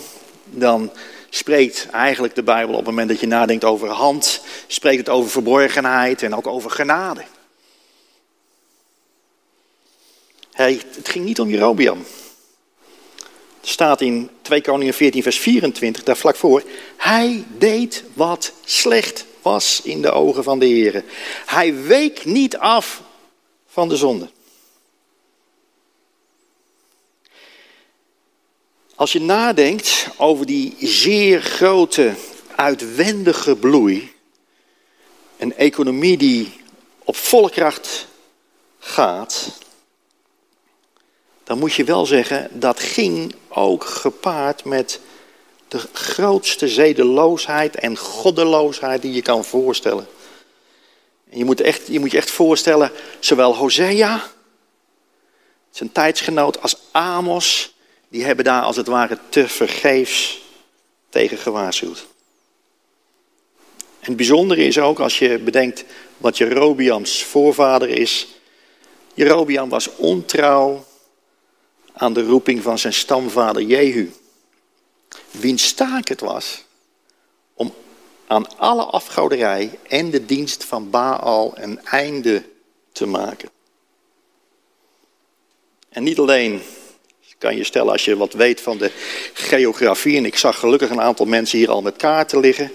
dan 0.45 0.93
spreekt 1.29 1.89
eigenlijk 1.91 2.35
de 2.35 2.43
Bijbel 2.43 2.75
op 2.75 2.81
het 2.81 2.89
moment 2.89 3.09
dat 3.09 3.21
je 3.21 3.27
nadenkt 3.27 3.65
over 3.65 3.89
hand, 3.89 4.41
spreekt 4.67 4.99
het 4.99 5.09
over 5.09 5.31
verborgenheid 5.31 6.23
en 6.23 6.35
ook 6.35 6.47
over 6.47 6.71
genade. 6.71 7.23
Hey, 10.53 10.81
het 10.97 11.09
ging 11.09 11.25
niet 11.25 11.41
om 11.41 11.49
Jerobiam. 11.49 12.05
Staat 13.71 14.01
in 14.01 14.31
2 14.43 14.61
Koningen 14.61 14.95
14, 14.95 15.23
vers 15.23 15.39
24, 15.39 16.03
daar 16.03 16.17
vlak 16.17 16.37
voor. 16.37 16.63
Hij 16.97 17.45
deed 17.59 18.05
wat 18.15 18.53
slecht 18.65 19.25
was 19.43 19.81
in 19.85 20.03
de 20.03 20.11
ogen 20.11 20.45
van 20.45 20.59
de 20.59 20.67
Heer. 20.67 21.05
Hij 21.47 21.75
week 21.75 22.25
niet 22.25 22.57
af 22.57 23.03
van 23.67 23.89
de 23.89 23.97
zonde. 23.97 24.31
Als 28.95 29.13
je 29.13 29.21
nadenkt 29.21 30.09
over 30.17 30.47
die 30.47 30.77
zeer 30.81 31.43
grote 31.43 32.15
uitwendige 32.57 33.57
bloei, 33.57 34.13
een 35.37 35.57
economie 35.57 36.17
die 36.17 36.53
op 37.05 37.17
volle 37.17 37.51
kracht 37.51 38.07
gaat, 38.79 39.59
dan 41.45 41.59
moet 41.59 41.75
je 41.75 41.85
wel 41.85 42.07
zeggen, 42.07 42.61
dat 42.61 42.81
ging 42.81 43.35
ook 43.51 43.85
gepaard 43.85 44.65
met 44.65 45.01
de 45.69 45.79
grootste 45.93 46.69
zedeloosheid 46.69 47.77
en 47.77 47.97
goddeloosheid 47.97 49.03
die 49.03 49.13
je 49.13 49.23
kan 49.23 49.45
voorstellen. 49.45 50.07
En 51.31 51.39
je, 51.39 51.45
moet 51.45 51.61
echt, 51.61 51.87
je 51.87 52.01
moet 52.01 52.11
je 52.11 52.17
echt 52.17 52.31
voorstellen, 52.31 52.93
zowel 53.19 53.57
Hosea, 53.57 54.23
zijn 55.71 55.93
tijdsgenoot, 55.93 56.63
als 56.63 56.77
Amos, 56.91 57.75
die 58.09 58.25
hebben 58.25 58.45
daar 58.45 58.63
als 58.63 58.77
het 58.77 58.87
ware 58.87 59.19
te 59.29 59.49
vergeefs 59.49 60.43
tegen 61.09 61.39
gewaarschuwd. 61.39 62.07
En 64.01 64.07
het 64.07 64.17
bijzondere 64.17 64.65
is 64.65 64.79
ook 64.79 65.01
als 65.01 65.19
je 65.19 65.39
bedenkt 65.39 65.85
wat 66.17 66.39
Jerobiams 66.39 67.25
voorvader 67.25 67.89
is. 67.89 68.27
Jerobiam 69.15 69.69
was 69.69 69.97
ontrouw 69.97 70.85
aan 72.01 72.13
de 72.13 72.23
roeping 72.23 72.63
van 72.63 72.79
zijn 72.79 72.93
stamvader 72.93 73.63
Jehu. 73.63 74.11
Wiens 75.31 75.73
taak 75.73 76.09
het 76.09 76.21
was 76.21 76.65
om 77.55 77.75
aan 78.27 78.59
alle 78.59 78.85
afgoderij 78.85 79.79
en 79.89 80.11
de 80.11 80.27
dienst 80.27 80.65
van 80.65 80.91
Baal 80.91 81.53
een 81.55 81.85
einde 81.85 82.43
te 82.93 83.07
maken. 83.07 83.49
En 85.89 86.03
niet 86.03 86.19
alleen 86.19 86.63
kan 87.39 87.57
je 87.57 87.65
stellen 87.65 87.93
als 87.93 88.05
je 88.05 88.17
wat 88.17 88.33
weet 88.33 88.61
van 88.61 88.79
de 88.79 88.91
geografie. 89.33 90.17
En 90.17 90.25
ik 90.25 90.37
zag 90.37 90.59
gelukkig 90.59 90.91
een 90.91 91.01
aantal 91.01 91.27
mensen 91.27 91.59
hier 91.59 91.71
al 91.71 91.83
met 91.83 91.97
kaarten 91.97 92.41
liggen. 92.41 92.73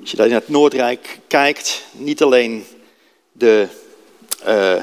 Als 0.00 0.10
je 0.10 0.16
daar 0.16 0.28
naar 0.28 0.40
het 0.40 0.48
Noordrijk 0.48 1.18
kijkt, 1.26 1.84
niet 1.92 2.22
alleen 2.22 2.66
de 3.32 3.68
uh, 4.46 4.82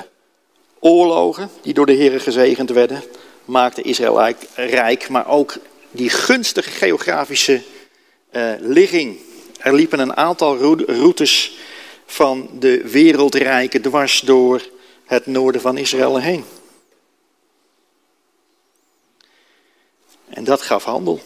oorlogen 0.80 1.50
die 1.62 1.74
door 1.74 1.86
de 1.86 1.94
Heren 1.94 2.22
gezegend 2.22 2.70
werden, 2.70 3.04
maakte 3.46 3.82
Israël 3.82 4.36
rijk, 4.56 5.10
maar 5.10 5.28
ook 5.28 5.58
die 5.92 6.10
gunstige 6.10 6.70
geografische 6.70 7.62
uh, 8.32 8.54
ligging. 8.60 9.18
Er 9.60 9.74
liepen 9.74 10.00
een 10.00 10.16
aantal 10.16 10.58
routes 10.86 11.58
van 12.06 12.50
de 12.60 12.88
wereldrijken 12.88 13.82
dwars 13.82 14.20
door 14.20 14.62
het 15.06 15.26
noorden 15.26 15.62
van 15.62 15.78
Israël 15.78 16.20
heen. 16.20 16.46
En 20.30 20.44
dat 20.44 20.62
gaf 20.62 20.84
handel. 20.84 21.22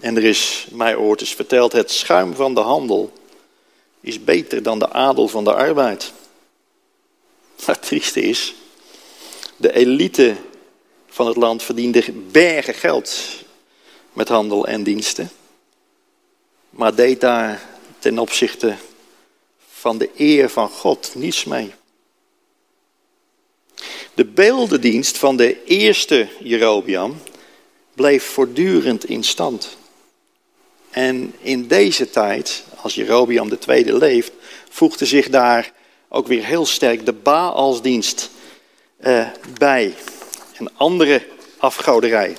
En 0.00 0.16
er 0.16 0.24
is 0.24 0.66
mij 0.70 0.96
ooit 0.96 1.20
eens 1.20 1.34
verteld, 1.34 1.72
het 1.72 1.90
schuim 1.90 2.34
van 2.34 2.54
de 2.54 2.60
handel 2.60 3.12
is 4.00 4.24
beter 4.24 4.62
dan 4.62 4.78
de 4.78 4.92
adel 4.92 5.28
van 5.28 5.44
de 5.44 5.54
arbeid. 5.54 6.12
Het 7.64 7.82
trieste 7.82 8.20
is, 8.20 8.54
de 9.56 9.72
elite 9.72 10.36
van 11.14 11.26
het 11.26 11.36
land 11.36 11.62
verdiende 11.62 12.04
bergen 12.30 12.74
geld 12.74 13.20
met 14.12 14.28
handel 14.28 14.66
en 14.66 14.82
diensten. 14.82 15.30
Maar 16.70 16.94
deed 16.94 17.20
daar 17.20 17.68
ten 17.98 18.18
opzichte 18.18 18.74
van 19.70 19.98
de 19.98 20.10
eer 20.16 20.50
van 20.50 20.68
God 20.68 21.12
niets 21.14 21.44
mee. 21.44 21.72
De 24.14 24.24
beeldendienst 24.24 25.18
van 25.18 25.36
de 25.36 25.64
eerste 25.64 26.28
Jerobiam 26.38 27.20
bleef 27.94 28.24
voortdurend 28.24 29.04
in 29.04 29.24
stand. 29.24 29.76
En 30.90 31.34
in 31.40 31.66
deze 31.66 32.10
tijd, 32.10 32.64
als 32.76 32.94
Jerobiam 32.94 33.48
de 33.48 33.58
tweede 33.58 33.96
leeft, 33.96 34.32
voegde 34.68 35.06
zich 35.06 35.28
daar 35.28 35.72
ook 36.08 36.26
weer 36.26 36.44
heel 36.44 36.66
sterk 36.66 37.06
de 37.06 37.12
Baalsdienst 37.12 38.30
uh, 39.00 39.28
bij. 39.58 39.94
Een 40.64 40.70
andere 40.76 41.26
afgoderij. 41.58 42.36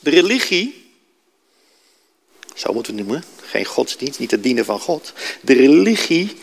De 0.00 0.10
religie, 0.10 0.92
zo 2.54 2.72
moeten 2.72 2.94
we 2.94 2.98
het 2.98 3.08
noemen, 3.08 3.28
geen 3.42 3.64
godsdienst, 3.64 4.18
niet 4.18 4.30
het 4.30 4.42
dienen 4.42 4.64
van 4.64 4.80
God. 4.80 5.12
De 5.40 5.52
religie 5.52 6.36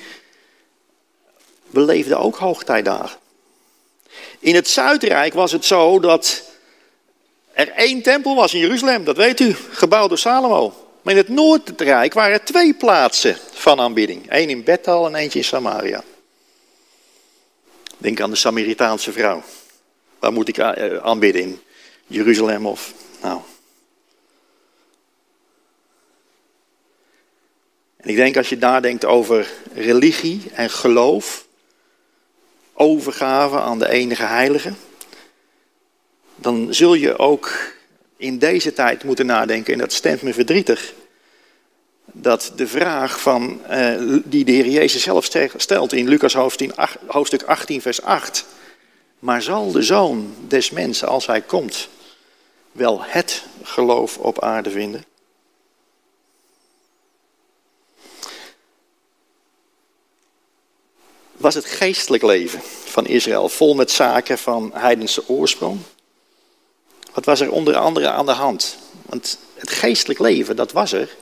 beleefde 1.69 2.15
ook 2.15 2.36
hoogtijdagen. 2.36 3.19
In 4.39 4.55
het 4.55 4.67
Zuidrijk 4.67 5.34
was 5.34 5.51
het 5.51 5.65
zo 5.65 6.00
dat 6.00 6.43
er 7.53 7.69
één 7.69 8.01
tempel 8.01 8.36
was 8.36 8.53
in 8.53 8.60
Jeruzalem, 8.60 9.03
dat 9.03 9.17
weet 9.17 9.39
u, 9.39 9.55
gebouwd 9.72 10.10
door 10.10 10.17
Salomo. 10.17 10.89
Maar 11.01 11.13
in 11.13 11.19
het 11.19 11.29
Noordrijk 11.29 12.13
waren 12.13 12.34
er 12.34 12.45
twee 12.45 12.74
plaatsen 12.74 13.38
van 13.51 13.79
aanbidding. 13.79 14.25
Eén 14.27 14.50
in 14.50 14.63
Bethel 14.63 15.05
en 15.05 15.15
eentje 15.15 15.39
in 15.39 15.45
Samaria. 15.45 16.03
Denk 17.98 18.22
aan 18.22 18.30
de 18.30 18.36
Samaritaanse 18.36 19.12
vrouw. 19.12 19.44
Waar 20.20 20.34
moet 20.34 20.48
ik 20.48 20.58
eh, 20.58 20.98
aanbidden? 20.98 21.42
In 21.42 21.60
Jeruzalem 22.08 22.66
of... 22.66 22.94
Nou. 23.22 23.42
En 27.98 28.10
ik 28.10 28.16
denk 28.16 28.38
als 28.38 28.50
je 28.50 28.58
nadenkt 28.58 29.06
over 29.06 29.52
religie 29.74 30.44
en 30.54 30.70
geloof, 30.70 31.48
overgave 32.74 33.60
aan 33.60 33.80
de 33.80 33.90
enige 33.90 34.24
heilige, 34.24 34.74
dan 36.36 36.74
zul 36.74 36.94
je 36.94 37.18
ook 37.18 37.74
in 38.18 38.38
deze 38.38 38.74
tijd 38.74 39.04
moeten 39.04 39.25
nadenken, 39.25 39.74
en 39.74 39.80
dat 39.80 39.94
stemt 39.94 40.22
me 40.22 40.34
verdrietig, 40.34 40.94
dat 42.06 42.52
de 42.56 42.68
vraag 42.68 43.22
van, 43.22 43.66
eh, 43.66 43.94
die 44.24 44.46
de 44.46 44.52
Heer 44.52 44.68
Jezus 44.68 45.04
zelf 45.04 45.30
stelt 45.56 45.94
in 45.94 46.08
Lucas 46.08 46.34
hoofdstuk 47.08 47.44
18, 47.44 47.82
vers 47.82 48.02
8, 48.02 48.46
maar 49.20 49.42
zal 49.42 49.72
de 49.72 49.82
zoon 49.82 50.36
des 50.48 50.70
mensen, 50.70 51.08
als 51.08 51.28
hij 51.28 51.42
komt, 51.42 51.88
wel 52.72 53.04
het 53.04 53.44
geloof 53.64 54.18
op 54.18 54.42
aarde 54.42 54.70
vinden? 54.70 55.04
Was 61.32 61.56
het 61.56 61.65
geestelijk 61.65 62.24
leven 62.24 62.62
van 62.86 63.06
Israël 63.06 63.50
vol 63.50 63.76
met 63.76 63.91
zaken 63.91 64.38
van 64.38 64.72
heidense 64.74 65.30
oorsprong? 65.30 65.80
Wat 67.13 67.26
was 67.26 67.39
er 67.39 67.52
onder 67.52 67.76
andere 67.76 68.10
aan 68.10 68.26
de 68.26 68.32
hand? 68.32 68.78
Want 69.06 69.38
het 69.54 69.70
geestelijk 69.70 70.20
leven, 70.20 70.56
dat 70.56 70.72
was 70.72 70.91
er. 70.91 71.15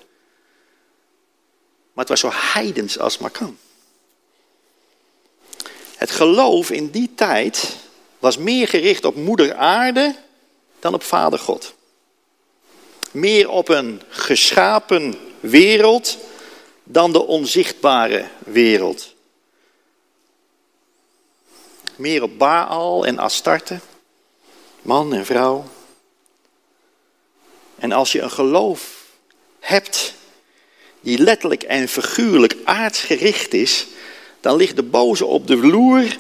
Maar 1.94 2.06
het 2.06 2.10
was 2.10 2.20
zo 2.20 2.30
heidens 2.34 3.00
als 3.00 3.18
maar 3.18 3.30
kan. 3.30 3.58
Het 5.96 6.12
geloof 6.12 6.72
in 6.72 6.90
die 6.90 7.12
tijd 7.16 7.76
was 8.20 8.38
meer 8.38 8.68
gericht 8.68 9.06
op 9.06 9.16
moeder 9.16 9.56
aarde 9.56 10.16
dan 10.80 10.94
op 10.94 11.04
vader 11.04 11.40
God. 11.40 11.74
Meer 13.12 13.50
op 13.50 13.70
een 13.70 14.02
geschapen 14.10 15.16
wereld 15.40 16.18
dan 16.84 17.12
de 17.12 17.26
onzichtbare 17.26 18.28
wereld. 18.40 19.14
Meer 21.96 22.24
op 22.24 22.38
Baal 22.38 23.06
en 23.06 23.20
Astarte, 23.20 23.80
man 24.82 25.14
en 25.14 25.26
vrouw. 25.26 25.66
En 27.76 27.92
als 27.92 28.12
je 28.12 28.22
een 28.22 28.32
geloof 28.32 29.06
hebt 29.60 30.14
die 31.04 31.18
letterlijk 31.18 31.64
en 31.64 31.88
figuurlijk 31.88 32.56
aardsgericht 32.64 33.54
is, 33.54 33.88
dan 34.42 34.56
ligt 34.56 34.76
de 34.76 34.84
boze 34.84 35.26
op 35.26 35.48
de 35.48 35.58
vloer 35.58 36.18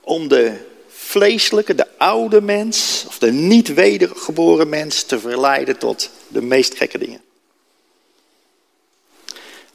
om 0.00 0.28
de 0.28 0.56
vleeselijke, 0.88 1.74
de 1.74 1.98
oude 1.98 2.40
mens, 2.40 3.04
of 3.08 3.18
de 3.18 3.32
niet 3.32 3.74
wedergeboren 3.74 4.68
mens 4.68 5.02
te 5.02 5.18
verleiden 5.18 5.78
tot 5.78 6.10
de 6.28 6.42
meest 6.42 6.76
gekke 6.76 6.98
dingen. 6.98 7.20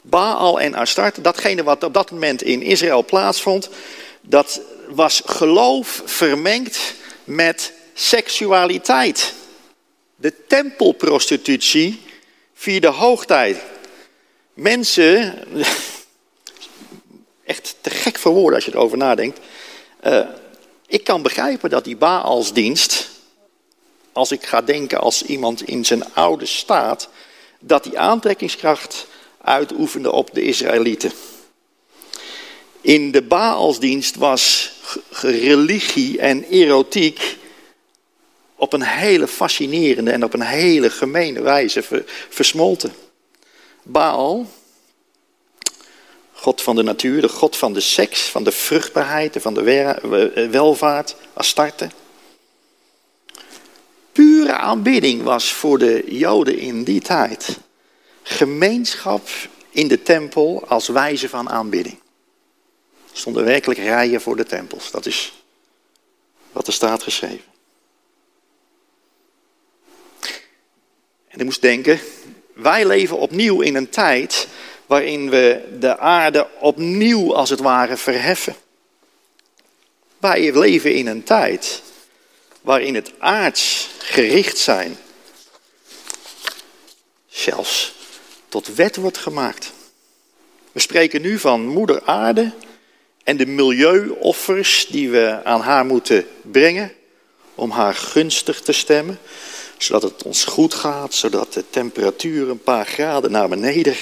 Baal 0.02 0.60
en 0.60 0.74
Astarte, 0.74 1.22
datgene 1.22 1.64
wat 1.64 1.84
op 1.84 1.94
dat 1.94 2.12
moment 2.12 2.42
in 2.42 2.62
Israël 2.62 3.06
plaatsvond, 3.06 3.70
dat 4.22 4.62
was 4.88 5.22
geloof 5.26 6.02
vermengd 6.06 6.94
met 7.24 7.74
seksualiteit. 7.94 9.34
De 10.16 10.34
tempelprostitutie 10.48 12.02
vierde 12.54 12.88
hoogtijd. 12.88 13.58
Mensen, 14.58 15.44
echt 17.46 17.76
te 17.82 17.90
gek 17.90 18.18
voor 18.18 18.34
woorden 18.34 18.56
als 18.56 18.66
je 18.66 18.72
erover 18.72 18.98
nadenkt. 18.98 19.40
Uh, 20.06 20.28
ik 20.88 21.04
kan 21.04 21.22
begrijpen 21.22 21.70
dat 21.70 21.84
die 21.84 21.96
Baalsdienst, 21.96 23.10
als 24.12 24.32
ik 24.32 24.46
ga 24.46 24.62
denken 24.62 25.00
als 25.00 25.24
iemand 25.24 25.62
in 25.62 25.86
zijn 25.86 26.14
oude 26.14 26.46
staat, 26.46 27.10
dat 27.60 27.84
die 27.84 28.00
aantrekkingskracht 28.00 29.08
uitoefende 29.42 30.12
op 30.12 30.34
de 30.34 30.42
Israëlieten. 30.42 31.12
In 32.82 33.12
de 33.12 33.22
Baalsdienst 33.22 34.16
was 34.16 34.72
religie 35.10 36.20
en 36.20 36.44
erotiek 36.44 37.38
op 38.56 38.74
een 38.74 38.84
hele 38.84 39.28
fascinerende 39.28 40.12
en 40.12 40.24
op 40.24 40.34
een 40.34 40.42
hele 40.42 40.90
gemene 40.90 41.42
wijze 41.42 41.84
versmolten. 42.30 43.06
Baal, 43.90 44.46
God 46.32 46.62
van 46.62 46.76
de 46.76 46.84
natuur, 46.84 47.22
de 47.22 47.30
God 47.30 47.58
van 47.58 47.74
de 47.74 47.80
seks, 47.80 48.22
van 48.22 48.44
de 48.44 48.52
vruchtbaarheid 48.52 49.36
en 49.36 49.42
van 49.42 49.54
de 49.54 49.72
eh, 49.72 50.50
welvaart, 50.50 51.16
Astarte. 51.34 51.90
Pure 54.12 54.54
aanbidding 54.54 55.24
was 55.24 55.54
voor 55.54 55.78
de 55.78 56.04
Joden 56.08 56.58
in 56.58 56.84
die 56.84 57.02
tijd 57.02 57.58
gemeenschap 58.24 59.28
in 59.70 59.88
de 59.88 60.02
tempel 60.02 60.64
als 60.68 60.88
wijze 60.88 61.30
van 61.30 61.50
aanbidding. 61.50 62.00
Er 63.12 63.18
stonden 63.18 63.44
werkelijk 63.44 63.80
rijen 63.80 64.22
voor 64.22 64.36
de 64.36 64.46
tempels. 64.46 64.92
Dat 64.92 65.06
is 65.06 65.44
wat 66.52 66.68
er 66.68 66.74
staat 66.74 67.04
geschreven. 67.04 67.46
En 71.28 71.40
ik 71.40 71.46
moest 71.46 71.62
denken, 71.62 72.00
wij 72.58 72.86
leven 72.86 73.18
opnieuw 73.18 73.62
in 73.62 73.76
een 73.76 73.90
tijd 73.90 74.48
waarin 74.86 75.30
we 75.30 75.76
de 75.80 75.98
aarde 75.98 76.48
opnieuw 76.60 77.36
als 77.36 77.50
het 77.50 77.60
ware 77.60 77.98
verheffen. 77.98 78.56
Wij 80.18 80.60
leven 80.60 80.94
in 80.94 81.08
een 81.08 81.24
tijd 81.24 81.82
waarin 82.62 82.96
het 82.96 83.12
aards 83.20 83.90
gericht 84.00 84.58
zijn 84.58 84.98
zelfs 87.28 87.94
tot 88.50 88.76
wet 88.76 88.96
wordt 88.96 89.18
gemaakt. 89.18 89.72
We 90.72 90.80
spreken 90.80 91.22
nu 91.22 91.40
van 91.40 91.68
moeder 91.68 92.02
aarde 92.06 92.52
en 93.24 93.38
de 93.38 93.46
milieuoffers 93.46 94.88
die 94.88 95.10
we 95.10 95.44
aan 95.44 95.62
haar 95.62 95.86
moeten 95.86 96.28
brengen 96.42 96.94
om 97.56 97.72
haar 97.72 97.96
gunstig 97.96 98.62
te 98.62 98.72
stemmen 98.72 99.20
zodat 99.78 100.02
het 100.02 100.24
ons 100.24 100.46
goed 100.46 100.74
gaat, 100.74 101.14
zodat 101.14 101.54
de 101.54 101.70
temperatuur 101.70 102.50
een 102.50 102.64
paar 102.64 102.86
graden 102.86 103.32
naar 103.32 103.50
beneden 103.50 103.96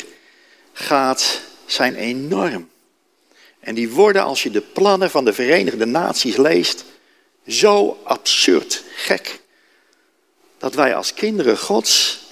gaat, 0.73 1.41
zijn 1.65 1.95
enorm. 1.95 2.69
En 3.59 3.75
die 3.75 3.89
worden, 3.89 4.23
als 4.23 4.43
je 4.43 4.51
de 4.51 4.61
plannen 4.61 5.09
van 5.09 5.25
de 5.25 5.33
Verenigde 5.33 5.85
Naties 5.85 6.35
leest, 6.35 6.85
zo 7.47 7.99
absurd 8.03 8.83
gek. 8.95 9.41
Dat 10.57 10.73
wij 10.73 10.95
als 10.95 11.13
kinderen 11.13 11.57
Gods 11.57 12.23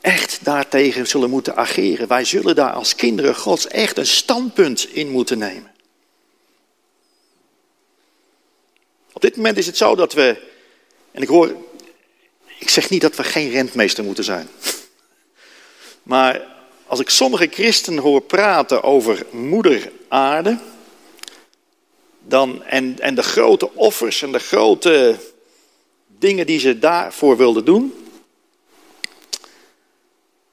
echt 0.00 0.38
daartegen 0.42 1.06
zullen 1.06 1.30
moeten 1.30 1.56
ageren. 1.56 2.08
Wij 2.08 2.24
zullen 2.24 2.54
daar 2.54 2.72
als 2.72 2.94
kinderen 2.94 3.34
Gods 3.34 3.66
echt 3.66 3.98
een 3.98 4.06
standpunt 4.06 4.88
in 4.92 5.08
moeten 5.08 5.38
nemen. 5.38 5.70
Op 9.12 9.20
dit 9.20 9.36
moment 9.36 9.58
is 9.58 9.66
het 9.66 9.76
zo 9.76 9.94
dat 9.94 10.12
we, 10.12 10.42
en 11.12 11.22
ik 11.22 11.28
hoor, 11.28 11.54
ik 12.60 12.68
zeg 12.68 12.90
niet 12.90 13.00
dat 13.00 13.16
we 13.16 13.24
geen 13.24 13.50
rentmeester 13.50 14.04
moeten 14.04 14.24
zijn. 14.24 14.48
Maar 16.02 16.46
als 16.86 17.00
ik 17.00 17.10
sommige 17.10 17.48
christenen 17.50 18.02
hoor 18.02 18.20
praten 18.20 18.82
over 18.82 19.26
moeder 19.30 19.92
aarde, 20.08 20.58
dan, 22.20 22.62
en, 22.62 22.98
en 22.98 23.14
de 23.14 23.22
grote 23.22 23.74
offers 23.74 24.22
en 24.22 24.32
de 24.32 24.38
grote 24.38 25.18
dingen 26.06 26.46
die 26.46 26.58
ze 26.58 26.78
daarvoor 26.78 27.36
wilden 27.36 27.64
doen, 27.64 28.08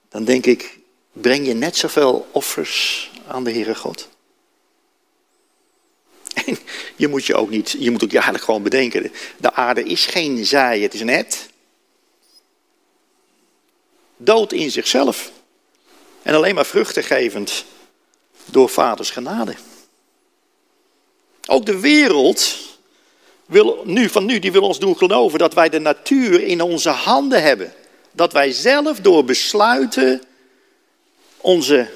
dan 0.09 0.23
denk 0.23 0.45
ik, 0.45 0.79
breng 1.11 1.47
je 1.47 1.53
net 1.53 1.77
zoveel 1.77 2.27
offers 2.31 3.09
aan 3.27 3.43
de 3.43 3.51
Heere 3.51 3.75
God? 3.75 4.07
En 6.45 6.57
je 6.95 7.07
moet 7.07 7.25
je 7.25 7.35
ook 7.35 7.49
niet, 7.49 7.75
je 7.79 7.91
moet 7.91 8.03
ook 8.03 8.13
eigenlijk 8.13 8.43
gewoon 8.43 8.63
bedenken, 8.63 9.11
de 9.37 9.53
aarde 9.53 9.83
is 9.83 10.05
geen 10.05 10.45
zij, 10.45 10.79
het 10.79 10.93
is 10.93 11.01
een 11.01 11.09
het. 11.09 11.49
Dood 14.17 14.53
in 14.53 14.71
zichzelf. 14.71 15.31
En 16.21 16.35
alleen 16.35 16.55
maar 16.55 16.65
vruchtengevend 16.65 17.65
door 18.45 18.69
vaders 18.69 19.09
genade. 19.09 19.55
Ook 21.45 21.65
de 21.65 21.79
wereld 21.79 22.57
wil 23.45 23.81
nu, 23.85 24.09
van 24.09 24.25
nu, 24.25 24.39
die 24.39 24.51
wil 24.51 24.61
ons 24.61 24.79
doen 24.79 24.97
geloven 24.97 25.39
dat 25.39 25.53
wij 25.53 25.69
de 25.69 25.79
natuur 25.79 26.43
in 26.43 26.61
onze 26.61 26.89
handen 26.89 27.41
hebben. 27.41 27.73
Dat 28.11 28.33
wij 28.33 28.51
zelf 28.51 28.99
door 28.99 29.25
besluiten 29.25 30.23
onze 31.37 31.89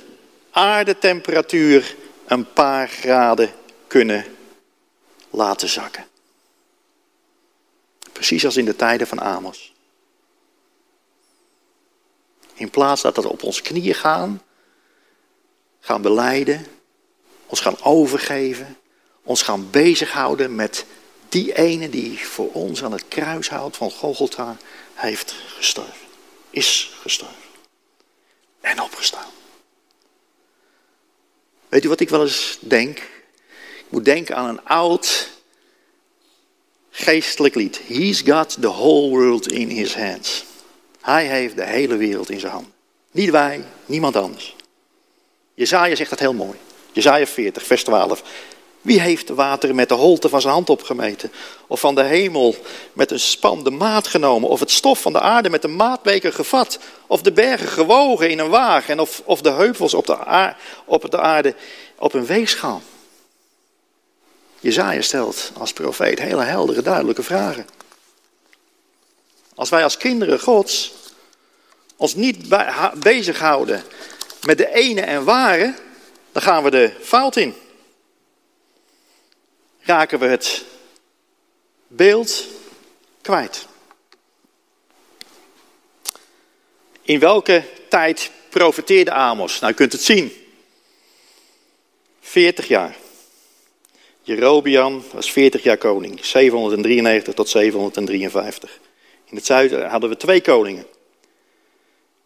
aardetemperatuur 0.51 1.95
een 2.25 2.53
paar 2.53 2.89
graden 2.89 3.51
kunnen 3.87 4.25
laten 5.29 5.69
zakken. 5.69 6.07
Precies 8.11 8.45
als 8.45 8.57
in 8.57 8.65
de 8.65 8.75
tijden 8.75 9.07
van 9.07 9.21
Amos. 9.21 9.70
In 12.61 12.69
plaats 12.69 13.01
dat 13.01 13.15
we 13.15 13.29
op 13.29 13.43
onze 13.43 13.61
knieën 13.61 13.93
gaan, 13.93 14.41
gaan 15.79 16.01
beleiden, 16.01 16.65
ons 17.45 17.59
gaan 17.59 17.83
overgeven, 17.83 18.77
ons 19.23 19.41
gaan 19.41 19.69
bezighouden 19.69 20.55
met 20.55 20.85
die 21.29 21.57
ene 21.57 21.89
die 21.89 22.19
voor 22.27 22.51
ons 22.51 22.83
aan 22.83 22.91
het 22.91 23.07
kruishout 23.07 23.77
van 23.77 23.91
Gogolta 23.91 24.57
heeft 24.93 25.35
gestorven. 25.47 26.07
Is 26.49 26.93
gestorven. 27.01 27.49
En 28.59 28.81
opgestaan. 28.81 29.29
Weet 31.69 31.83
u 31.83 31.89
wat 31.89 31.99
ik 31.99 32.09
wel 32.09 32.21
eens 32.21 32.57
denk? 32.59 32.97
Ik 33.77 33.85
moet 33.89 34.05
denken 34.05 34.35
aan 34.35 34.49
een 34.49 34.65
oud 34.65 35.29
geestelijk 36.89 37.55
lied. 37.55 37.81
He's 37.87 38.21
got 38.21 38.61
the 38.61 38.71
whole 38.71 39.09
world 39.09 39.51
in 39.51 39.69
his 39.69 39.95
hands. 39.95 40.49
Hij 41.01 41.25
heeft 41.25 41.55
de 41.55 41.65
hele 41.65 41.95
wereld 41.95 42.29
in 42.29 42.39
zijn 42.39 42.51
handen. 42.51 42.73
Niet 43.11 43.29
wij, 43.29 43.63
niemand 43.85 44.15
anders. 44.15 44.55
Jezaja 45.53 45.95
zegt 45.95 46.09
dat 46.09 46.19
heel 46.19 46.33
mooi. 46.33 46.57
Jezaja 46.91 47.25
40, 47.25 47.63
vers 47.63 47.83
12. 47.83 48.23
Wie 48.81 48.99
heeft 48.99 49.27
de 49.27 49.33
wateren 49.33 49.75
met 49.75 49.89
de 49.89 49.95
holte 49.95 50.29
van 50.29 50.41
zijn 50.41 50.53
hand 50.53 50.69
opgemeten? 50.69 51.31
Of 51.67 51.79
van 51.79 51.95
de 51.95 52.03
hemel 52.03 52.55
met 52.93 53.11
een 53.11 53.19
span 53.19 53.63
de 53.63 53.69
maat 53.69 54.07
genomen? 54.07 54.49
Of 54.49 54.59
het 54.59 54.71
stof 54.71 55.01
van 55.01 55.13
de 55.13 55.19
aarde 55.19 55.49
met 55.49 55.63
een 55.63 55.75
maatbeker 55.75 56.33
gevat? 56.33 56.79
Of 57.07 57.21
de 57.21 57.31
bergen 57.31 57.67
gewogen 57.67 58.29
in 58.29 58.39
een 58.39 58.49
wagen? 58.49 58.93
En 58.93 58.99
of, 58.99 59.21
of 59.25 59.41
de 59.41 59.51
heuvels 59.51 59.93
op 59.93 60.05
de, 60.05 60.25
aarde, 60.25 60.55
op 60.85 61.11
de 61.11 61.19
aarde 61.19 61.55
op 61.97 62.13
een 62.13 62.25
weegschaal? 62.25 62.81
Jezaja 64.59 65.01
stelt 65.01 65.51
als 65.57 65.73
profeet 65.73 66.19
hele 66.19 66.43
heldere, 66.43 66.81
duidelijke 66.81 67.23
vragen. 67.23 67.65
Als 69.55 69.69
wij 69.69 69.83
als 69.83 69.97
kinderen 69.97 70.39
Gods 70.39 70.93
ons 71.95 72.15
niet 72.15 72.37
bezighouden 72.99 73.83
met 74.45 74.57
de 74.57 74.73
ene 74.73 75.01
en 75.01 75.23
ware, 75.23 75.75
dan 76.31 76.41
gaan 76.41 76.63
we 76.63 76.71
de 76.71 76.91
fout 77.01 77.35
in. 77.35 77.55
Raken 79.79 80.19
we 80.19 80.25
het 80.25 80.63
beeld 81.87 82.45
kwijt. 83.21 83.65
In 87.01 87.19
welke 87.19 87.63
tijd 87.89 88.31
profeteerde 88.49 89.11
Amos? 89.11 89.59
Nou, 89.59 89.73
u 89.73 89.75
kunt 89.75 89.91
het 89.91 90.01
zien. 90.01 90.31
40 92.19 92.67
jaar. 92.67 92.95
Jerobian 94.21 95.03
was 95.11 95.31
40 95.31 95.63
jaar 95.63 95.77
koning, 95.77 96.25
793 96.25 97.33
tot 97.33 97.49
753. 97.49 98.79
In 99.31 99.37
het 99.37 99.45
zuiden 99.45 99.89
hadden 99.89 100.09
we 100.09 100.17
twee 100.17 100.41
koningen. 100.41 100.85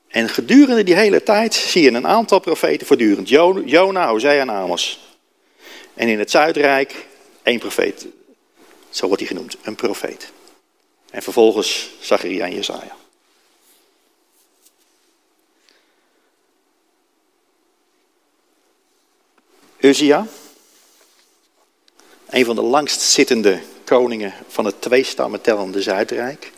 En 0.07 0.29
gedurende 0.29 0.83
die 0.83 0.95
hele 0.95 1.23
tijd 1.23 1.53
zie 1.53 1.81
je 1.81 1.91
een 1.91 2.07
aantal 2.07 2.39
profeten 2.39 2.87
voortdurend. 2.87 3.29
Jona, 3.29 4.07
Hosea 4.07 4.39
en 4.39 4.49
Amos. 4.49 4.99
En 5.93 6.07
in 6.07 6.19
het 6.19 6.31
Zuidrijk 6.31 7.05
één 7.43 7.59
profeet. 7.59 8.07
Zo 8.89 9.07
wordt 9.07 9.21
hij 9.21 9.31
genoemd, 9.31 9.57
een 9.61 9.75
profeet. 9.75 10.31
En 11.09 11.23
vervolgens 11.23 11.89
Zacharia 11.99 12.45
en 12.45 12.53
Jesaja. 12.53 12.95
Uzia, 19.77 20.27
een 22.29 22.45
van 22.45 22.55
de 22.55 22.61
langst 22.61 23.01
zittende 23.01 23.61
koningen 23.83 24.33
van 24.47 24.65
het 24.65 24.81
tweestammen 24.81 25.41
tellende 25.41 25.81
Zuidrijk, 25.81 26.51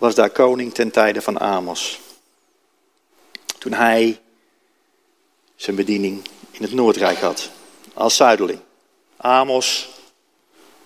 was 0.00 0.14
daar 0.14 0.30
koning 0.30 0.74
ten 0.74 0.90
tijde 0.90 1.22
van 1.22 1.40
Amos. 1.40 2.00
Toen 3.58 3.72
hij 3.72 4.20
zijn 5.56 5.76
bediening 5.76 6.28
in 6.50 6.62
het 6.62 6.72
Noordrijk 6.72 7.18
had, 7.18 7.50
als 7.94 8.16
zuideling. 8.16 8.60
Amos, 9.16 9.88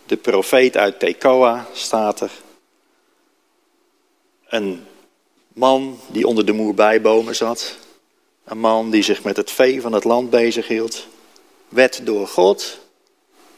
de 0.06 0.16
profeet 0.16 0.76
uit 0.76 0.98
Tekoa, 0.98 1.66
staat 1.72 2.20
er. 2.20 2.30
Een 4.48 4.86
man 5.48 6.00
die 6.06 6.26
onder 6.26 6.46
de 6.46 6.52
moerbijbomen 6.52 7.36
zat. 7.36 7.76
Een 8.44 8.58
man 8.58 8.90
die 8.90 9.02
zich 9.02 9.24
met 9.24 9.36
het 9.36 9.50
vee 9.50 9.80
van 9.80 9.92
het 9.92 10.04
land 10.04 10.30
bezighield. 10.30 11.06
Werd 11.68 12.06
door 12.06 12.28
God 12.28 12.78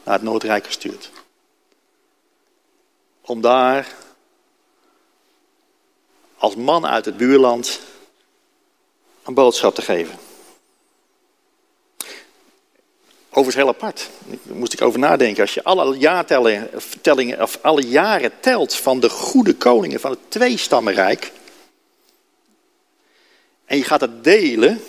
naar 0.03 0.15
het 0.15 0.23
Noordrijk 0.23 0.67
gestuurd. 0.67 1.11
Om 3.21 3.41
daar 3.41 4.05
als 6.39 6.57
man 6.57 6.87
uit 6.87 7.05
het 7.05 7.17
buurland 7.17 7.81
een 9.25 9.35
boodschap 9.35 9.75
te 9.75 9.83
geven. 9.83 10.19
Overigens 13.29 13.65
heel 13.65 13.75
apart. 13.75 14.09
Daar 14.43 14.57
moest 14.57 14.73
ik 14.73 14.83
over 14.83 14.99
nadenken. 14.99 15.43
Als 15.43 15.55
je 15.55 15.65
alle 15.65 15.99
jaartellingen, 15.99 17.43
of 17.43 17.59
alle 17.63 17.83
jaren 17.83 18.33
telt 18.41 18.75
van 18.75 19.01
de 19.01 19.09
goede 19.09 19.55
koningen 19.55 20.01
van 20.01 20.11
het 20.11 20.21
tweestammenrijk. 20.29 21.33
En 23.65 23.77
je 23.77 23.85
gaat 23.85 24.01
het 24.01 24.25
delen. 24.25 24.83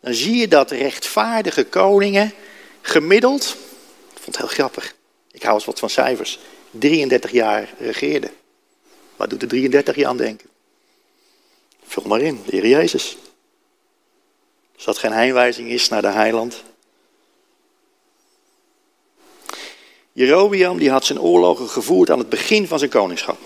Dan 0.00 0.14
zie 0.14 0.36
je 0.36 0.48
dat 0.48 0.70
rechtvaardige 0.70 1.64
koningen 1.64 2.32
gemiddeld. 2.80 3.56
Ik 4.14 4.22
vond 4.22 4.26
het 4.26 4.36
heel 4.36 4.54
grappig. 4.54 4.94
Ik 5.30 5.42
hou 5.42 5.54
eens 5.54 5.64
wat 5.64 5.78
van 5.78 5.90
cijfers. 5.90 6.38
33 6.70 7.30
jaar 7.30 7.68
regeerden. 7.78 8.30
Waar 9.16 9.28
doet 9.28 9.40
de 9.40 9.46
33 9.46 9.96
je 9.96 10.06
aan 10.06 10.16
denken? 10.16 10.48
Vul 11.84 12.02
maar 12.02 12.20
in, 12.20 12.42
de 12.46 12.50
Heer 12.56 12.66
Jezus. 12.66 13.16
Als 14.74 14.84
dat 14.84 14.98
geen 14.98 15.12
heenwijzing 15.12 15.68
is 15.68 15.88
naar 15.88 16.02
de 16.02 16.08
heiland. 16.08 16.62
Jerobiam 20.12 20.78
die 20.78 20.90
had 20.90 21.04
zijn 21.04 21.20
oorlogen 21.20 21.68
gevoerd 21.68 22.10
aan 22.10 22.18
het 22.18 22.28
begin 22.28 22.66
van 22.66 22.78
zijn 22.78 22.90
koningschap. 22.90 23.38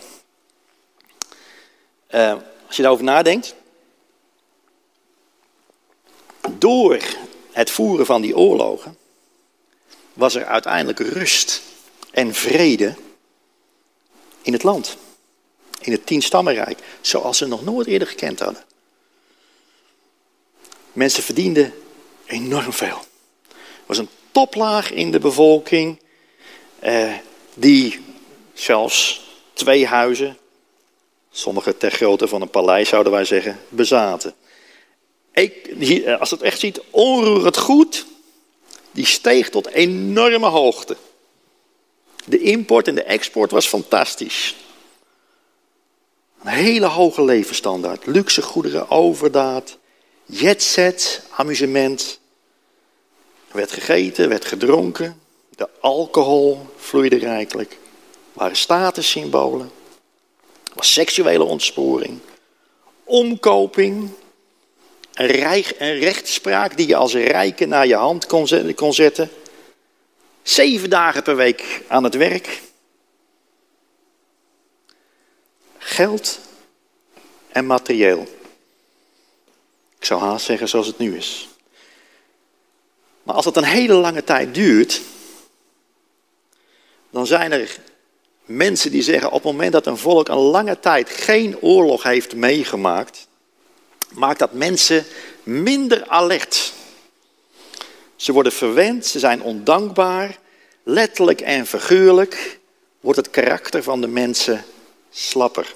Uh, 2.11 2.37
als 2.66 2.76
je 2.76 2.83
daarover 2.83 3.04
nadenkt. 3.04 3.54
Door 6.59 7.02
het 7.50 7.70
voeren 7.70 8.07
van 8.07 8.20
die 8.20 8.37
oorlogen 8.37 8.96
was 10.12 10.35
er 10.35 10.44
uiteindelijk 10.44 10.98
rust 10.98 11.62
en 12.11 12.35
vrede 12.35 12.94
in 14.42 14.52
het 14.52 14.62
land 14.62 14.96
in 15.80 15.92
het 15.92 16.06
tienstammenrijk, 16.06 16.78
zoals 17.00 17.38
ze 17.38 17.46
nog 17.46 17.64
nooit 17.64 17.86
eerder 17.86 18.08
gekend 18.08 18.38
hadden. 18.38 18.64
Mensen 20.92 21.22
verdienden 21.22 21.74
enorm 22.26 22.72
veel. 22.72 22.98
Er 23.48 23.86
was 23.86 23.98
een 23.98 24.08
toplaag 24.30 24.90
in 24.90 25.10
de 25.10 25.18
bevolking 25.18 26.00
eh, 26.78 27.12
die 27.54 28.00
zelfs 28.54 29.26
twee 29.52 29.86
huizen 29.86 30.38
Sommigen 31.38 31.76
ter 31.76 31.90
grootte 31.90 32.28
van 32.28 32.42
een 32.42 32.50
paleis 32.50 32.88
zouden 32.88 33.12
wij 33.12 33.24
zeggen, 33.24 33.60
bezaten. 33.68 34.34
Eh, 35.32 36.20
als 36.20 36.30
het 36.30 36.42
echt 36.42 36.58
ziet, 36.58 36.80
onroerend 36.90 37.56
goed, 37.56 38.06
die 38.90 39.06
steeg 39.06 39.50
tot 39.50 39.68
enorme 39.68 40.46
hoogte. 40.46 40.96
De 42.24 42.40
import 42.40 42.88
en 42.88 42.94
de 42.94 43.02
export 43.02 43.50
was 43.50 43.66
fantastisch. 43.66 44.54
Een 46.42 46.53
hele 46.53 46.87
hoge 46.87 47.24
levensstandaard, 47.24 48.07
luxe 48.07 48.42
goederen, 48.42 48.90
overdaad, 48.90 49.79
jetset, 50.24 51.22
amusement. 51.31 52.20
Er 53.48 53.57
werd 53.57 53.72
gegeten, 53.72 54.29
werd 54.29 54.44
gedronken, 54.44 55.20
de 55.57 55.68
alcohol 55.81 56.66
vloeide 56.77 57.16
rijkelijk. 57.16 57.72
Er 57.72 57.79
waren 58.33 58.57
statussymbolen, 58.57 59.70
er 60.64 60.72
was 60.74 60.92
seksuele 60.92 61.44
ontsporing, 61.44 62.18
omkoping, 63.05 64.11
een, 65.14 65.27
rijk, 65.27 65.74
een 65.79 65.98
rechtspraak 65.98 66.77
die 66.77 66.87
je 66.87 66.96
als 66.96 67.14
rijke 67.14 67.66
naar 67.66 67.87
je 67.87 67.94
hand 67.94 68.27
kon 68.74 68.94
zetten. 68.94 69.31
Zeven 70.42 70.90
dagen 70.90 71.22
per 71.22 71.37
week 71.37 71.83
aan 71.88 72.05
het 72.05 72.14
werk. 72.14 72.61
Geld 75.98 76.38
en 77.48 77.66
materieel. 77.66 78.26
Ik 79.98 80.04
zou 80.04 80.20
haast 80.20 80.44
zeggen 80.44 80.68
zoals 80.68 80.87
het 80.87 80.98
nu 80.98 81.16
is. 81.16 81.48
Maar 83.22 83.34
als 83.34 83.44
dat 83.44 83.56
een 83.56 83.64
hele 83.64 83.92
lange 83.94 84.24
tijd 84.24 84.54
duurt, 84.54 85.00
dan 87.11 87.26
zijn 87.26 87.52
er 87.52 87.78
mensen 88.44 88.90
die 88.90 89.02
zeggen 89.02 89.28
op 89.28 89.42
het 89.42 89.52
moment 89.52 89.72
dat 89.72 89.87
een 89.87 89.96
volk 89.96 90.28
een 90.28 90.37
lange 90.37 90.80
tijd 90.80 91.11
geen 91.11 91.61
oorlog 91.61 92.02
heeft 92.02 92.34
meegemaakt, 92.34 93.26
maakt 94.12 94.38
dat 94.38 94.52
mensen 94.52 95.04
minder 95.42 96.06
alert. 96.06 96.72
Ze 98.16 98.32
worden 98.32 98.52
verwend, 98.52 99.06
ze 99.06 99.18
zijn 99.18 99.42
ondankbaar, 99.42 100.38
letterlijk 100.82 101.40
en 101.40 101.66
figuurlijk 101.66 102.58
wordt 103.00 103.18
het 103.18 103.30
karakter 103.30 103.82
van 103.82 104.00
de 104.00 104.08
mensen 104.08 104.64
slapper. 105.11 105.74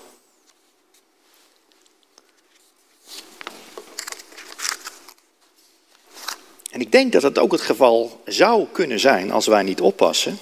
En 6.72 6.80
ik 6.80 6.92
denk 6.92 7.12
dat 7.12 7.22
het 7.22 7.38
ook 7.38 7.52
het 7.52 7.61
geval 7.61 8.20
zou 8.24 8.66
kunnen 8.72 9.00
zijn 9.00 9.30
als 9.30 9.46
wij 9.46 9.62
niet 9.62 9.80
oppassen, 9.80 10.38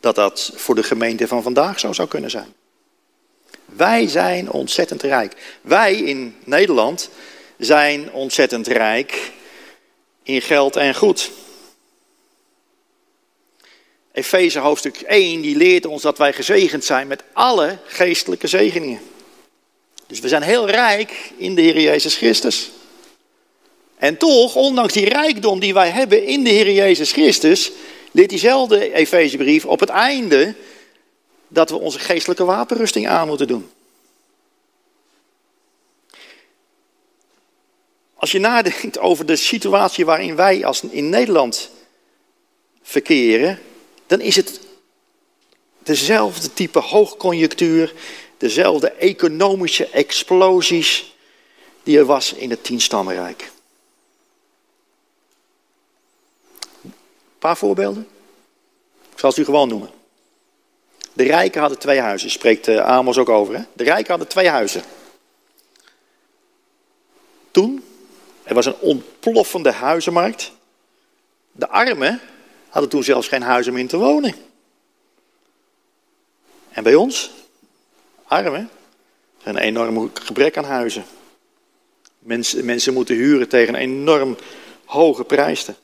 dat 0.00 0.14
dat 0.14 0.52
voor 0.54 0.74
de 0.74 0.82
gemeente 0.82 1.28
van 1.28 1.42
vandaag 1.42 1.80
zo 1.80 1.92
zou 1.92 2.08
kunnen 2.08 2.30
zijn. 2.30 2.54
Wij 3.64 4.08
zijn 4.08 4.50
ontzettend 4.50 5.02
rijk. 5.02 5.58
Wij 5.60 5.94
in 5.94 6.36
Nederland 6.44 7.10
zijn 7.58 8.12
ontzettend 8.12 8.66
rijk 8.66 9.32
in 10.22 10.42
geld 10.42 10.76
en 10.76 10.94
goed. 10.94 11.30
Efeze 14.12 14.58
hoofdstuk 14.58 15.00
1 15.00 15.40
die 15.40 15.56
leert 15.56 15.86
ons 15.86 16.02
dat 16.02 16.18
wij 16.18 16.32
gezegend 16.32 16.84
zijn 16.84 17.06
met 17.06 17.22
alle 17.32 17.78
geestelijke 17.86 18.46
zegeningen. 18.46 19.00
Dus 20.06 20.20
we 20.20 20.28
zijn 20.28 20.42
heel 20.42 20.70
rijk 20.70 21.32
in 21.36 21.54
de 21.54 21.62
Heer 21.62 21.80
Jezus 21.80 22.16
Christus. 22.16 22.70
En 23.98 24.16
toch, 24.16 24.54
ondanks 24.54 24.92
die 24.92 25.08
rijkdom 25.08 25.60
die 25.60 25.74
wij 25.74 25.90
hebben 25.90 26.24
in 26.24 26.44
de 26.44 26.50
Heer 26.50 26.72
Jezus 26.72 27.12
Christus, 27.12 27.72
leert 28.10 28.30
diezelfde 28.30 28.92
Efezebrief 28.92 29.64
op 29.64 29.80
het 29.80 29.88
einde 29.88 30.54
dat 31.48 31.70
we 31.70 31.76
onze 31.76 31.98
geestelijke 31.98 32.44
wapenrusting 32.44 33.08
aan 33.08 33.28
moeten 33.28 33.46
doen. 33.46 33.70
Als 38.14 38.32
je 38.32 38.38
nadenkt 38.38 38.98
over 38.98 39.26
de 39.26 39.36
situatie 39.36 40.04
waarin 40.04 40.36
wij 40.36 40.64
als 40.64 40.82
in 40.90 41.08
Nederland 41.08 41.70
verkeren, 42.82 43.58
dan 44.06 44.20
is 44.20 44.36
het 44.36 44.60
dezelfde 45.78 46.52
type 46.52 46.78
hoogconjunctuur, 46.78 47.94
dezelfde 48.38 48.90
economische 48.90 49.88
explosies 49.88 51.14
die 51.82 51.98
er 51.98 52.04
was 52.04 52.32
in 52.32 52.50
het 52.50 52.64
Tienstammenrijk. 52.64 53.50
Paar 57.46 57.56
voorbeelden. 57.56 58.08
Ik 59.12 59.18
zal 59.18 59.32
ze 59.32 59.40
u 59.40 59.44
gewoon 59.44 59.68
noemen. 59.68 59.90
De 61.12 61.22
rijken 61.22 61.60
hadden 61.60 61.78
twee 61.78 62.00
huizen, 62.00 62.30
spreekt 62.30 62.68
eh, 62.68 62.86
Amos 62.86 63.18
ook 63.18 63.28
over. 63.28 63.56
Hè? 63.56 63.62
De 63.72 63.84
rijken 63.84 64.08
hadden 64.08 64.28
twee 64.28 64.48
huizen. 64.48 64.82
Toen, 67.50 67.84
er 68.42 68.54
was 68.54 68.66
een 68.66 68.78
ontploffende 68.78 69.72
huizenmarkt. 69.72 70.52
De 71.52 71.68
armen 71.68 72.20
hadden 72.68 72.90
toen 72.90 73.04
zelfs 73.04 73.28
geen 73.28 73.42
huizen 73.42 73.72
meer 73.72 73.82
in 73.82 73.88
te 73.88 73.96
wonen. 73.96 74.34
En 76.68 76.82
bij 76.82 76.94
ons, 76.94 77.30
armen, 78.24 78.70
een 79.42 79.56
enorm 79.56 80.10
gebrek 80.14 80.56
aan 80.56 80.64
huizen. 80.64 81.04
Mensen, 82.18 82.64
mensen 82.64 82.92
moeten 82.92 83.14
huren 83.14 83.48
tegen 83.48 83.74
enorm 83.74 84.36
hoge 84.84 85.24
prijzen. 85.24 85.76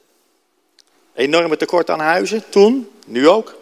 Enorme 1.14 1.56
tekort 1.56 1.90
aan 1.90 2.00
huizen, 2.00 2.44
toen, 2.48 2.90
nu 3.06 3.28
ook. 3.28 3.54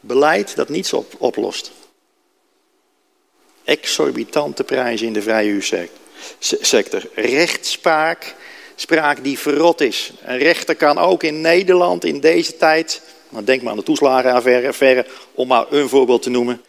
Beleid 0.00 0.56
dat 0.56 0.68
niets 0.68 0.92
op, 0.92 1.14
oplost. 1.18 1.72
Exorbitante 3.64 4.64
prijzen 4.64 5.06
in 5.06 5.12
de 5.12 5.22
vrije 5.22 5.88
sector. 6.38 7.02
Rechtspraak, 7.14 8.34
spraak 8.74 9.24
die 9.24 9.38
verrot 9.38 9.80
is. 9.80 10.12
Een 10.22 10.38
rechter 10.38 10.76
kan 10.76 10.98
ook 10.98 11.22
in 11.22 11.40
Nederland 11.40 12.04
in 12.04 12.20
deze 12.20 12.56
tijd, 12.56 13.02
nou 13.28 13.44
denk 13.44 13.62
maar 13.62 13.70
aan 13.70 13.78
de 13.78 13.84
toeslagenaffaire, 13.84 15.06
om 15.34 15.48
maar 15.48 15.66
een 15.72 15.88
voorbeeld 15.88 16.22
te 16.22 16.30
noemen, 16.30 16.62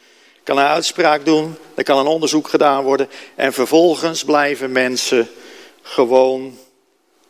kan 0.44 0.58
een 0.58 0.66
uitspraak 0.66 1.26
doen, 1.26 1.56
er 1.76 1.84
kan 1.84 1.98
een 1.98 2.06
onderzoek 2.06 2.48
gedaan 2.48 2.84
worden 2.84 3.10
en 3.36 3.54
vervolgens 3.54 4.24
blijven 4.24 4.72
mensen 4.72 5.30
gewoon 5.82 6.58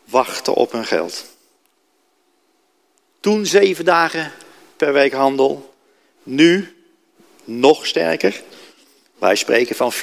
wachten 0.04 0.54
op 0.54 0.72
hun 0.72 0.84
geld. 0.84 1.35
Toen 3.26 3.46
zeven 3.46 3.84
dagen 3.84 4.32
per 4.76 4.92
week 4.92 5.12
handel, 5.12 5.74
nu 6.22 6.74
nog 7.44 7.86
sterker. 7.86 8.42
Wij 9.18 9.34
spreken 9.34 9.76
van 9.76 9.92
24-7. 9.92 9.96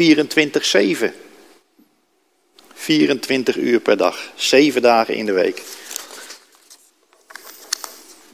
24 2.74 3.58
uur 3.58 3.80
per 3.80 3.98
dag, 3.98 4.32
7 4.36 4.82
dagen 4.82 5.16
in 5.16 5.26
de 5.26 5.32
week. 5.32 5.62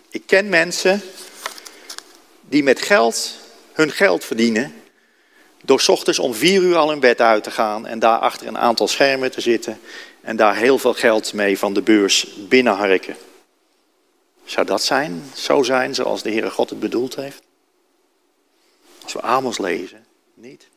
Ik 0.09 0.23
ken 0.25 0.49
mensen 0.49 1.01
die 2.41 2.63
met 2.63 2.81
geld 2.81 3.37
hun 3.73 3.91
geld 3.91 4.25
verdienen 4.25 4.73
door 5.63 5.83
ochtends 5.87 6.19
om 6.19 6.33
4 6.33 6.61
uur 6.61 6.75
al 6.75 6.91
in 6.91 6.99
bed 6.99 7.21
uit 7.21 7.43
te 7.43 7.51
gaan 7.51 7.87
en 7.87 7.99
daar 7.99 8.19
achter 8.19 8.47
een 8.47 8.57
aantal 8.57 8.87
schermen 8.87 9.31
te 9.31 9.41
zitten 9.41 9.79
en 10.21 10.35
daar 10.35 10.55
heel 10.55 10.77
veel 10.77 10.93
geld 10.93 11.33
mee 11.33 11.57
van 11.57 11.73
de 11.73 11.81
beurs 11.81 12.27
binnenharken. 12.47 13.15
Zou 14.49 14.65
dat 14.65 14.83
zijn, 14.83 15.23
zo 15.35 15.63
zijn 15.63 15.95
zoals 15.95 16.23
de 16.23 16.31
Heere 16.31 16.51
God 16.51 16.69
het 16.69 16.79
bedoeld 16.79 17.15
heeft? 17.15 17.41
Als 19.03 19.13
we 19.13 19.21
Amos 19.21 19.57
lezen, 19.57 20.05
niet. 20.33 20.67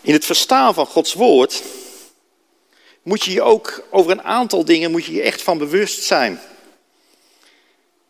In 0.00 0.12
het 0.12 0.24
verstaan 0.24 0.74
van 0.74 0.86
Gods 0.86 1.14
woord 1.14 1.62
moet 3.02 3.24
je 3.24 3.32
je 3.32 3.42
ook 3.42 3.86
over 3.90 4.10
een 4.10 4.22
aantal 4.22 4.64
dingen 4.64 4.90
moet 4.90 5.04
je 5.04 5.12
je 5.12 5.22
echt 5.22 5.42
van 5.42 5.58
bewust 5.58 6.02
zijn. 6.02 6.40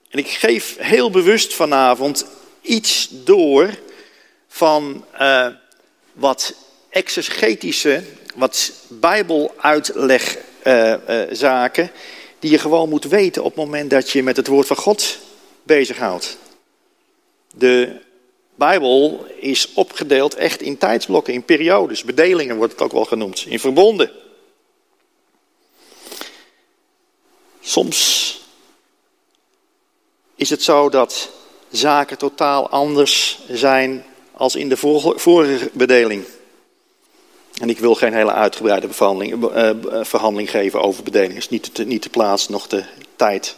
En 0.09 0.19
ik 0.19 0.29
geef 0.29 0.77
heel 0.79 1.11
bewust 1.11 1.55
vanavond 1.55 2.27
iets 2.61 3.09
door 3.11 3.79
van 4.49 5.05
uh, 5.21 5.49
wat 6.13 6.55
exegetische, 6.89 8.05
wat 8.35 8.73
bijbeluitlegzaken, 8.89 11.85
uh, 11.85 11.91
uh, 11.91 11.97
die 12.39 12.51
je 12.51 12.59
gewoon 12.59 12.89
moet 12.89 13.05
weten 13.05 13.43
op 13.43 13.55
het 13.57 13.65
moment 13.65 13.91
dat 13.91 14.11
je 14.11 14.23
met 14.23 14.37
het 14.37 14.47
woord 14.47 14.67
van 14.67 14.77
God 14.77 15.19
bezighoudt. 15.63 16.39
De 17.55 18.01
Bijbel 18.55 19.27
is 19.41 19.73
opgedeeld 19.73 20.35
echt 20.35 20.61
in 20.61 20.79
tijdsblokken, 20.79 21.35
in 21.35 21.45
periodes, 21.45 22.05
bedelingen 22.05 22.57
wordt 22.57 22.73
het 22.73 22.83
ook 22.83 22.93
wel 22.93 23.05
genoemd, 23.05 23.45
in 23.49 23.61
verbonden. 23.61 24.11
Soms 27.61 28.41
is 30.35 30.51
het 30.51 30.63
zo 30.63 30.89
dat 30.89 31.31
zaken 31.71 32.19
totaal 32.19 32.69
anders 32.69 33.39
zijn 33.49 34.05
als 34.33 34.57
in 34.57 34.69
de 34.69 34.77
vorige 35.17 35.71
bedeling. 35.73 36.25
En 37.59 37.69
ik 37.69 37.79
wil 37.79 37.95
geen 37.95 38.15
hele 38.15 38.33
uitgebreide 38.33 38.87
behandeling, 38.87 39.45
uh, 39.45 40.05
verhandeling 40.05 40.51
geven 40.51 40.81
over 40.81 41.03
bedelingen. 41.03 41.37
is 41.37 41.49
niet 41.49 41.77
de, 41.77 41.85
niet 41.85 42.03
de 42.03 42.11
plaats, 42.11 42.49
nog 42.49 42.67
de 42.67 42.85
tijd. 43.17 43.57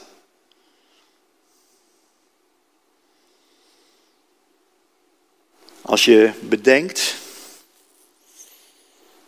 Als 5.82 6.04
je 6.04 6.32
bedenkt 6.40 7.14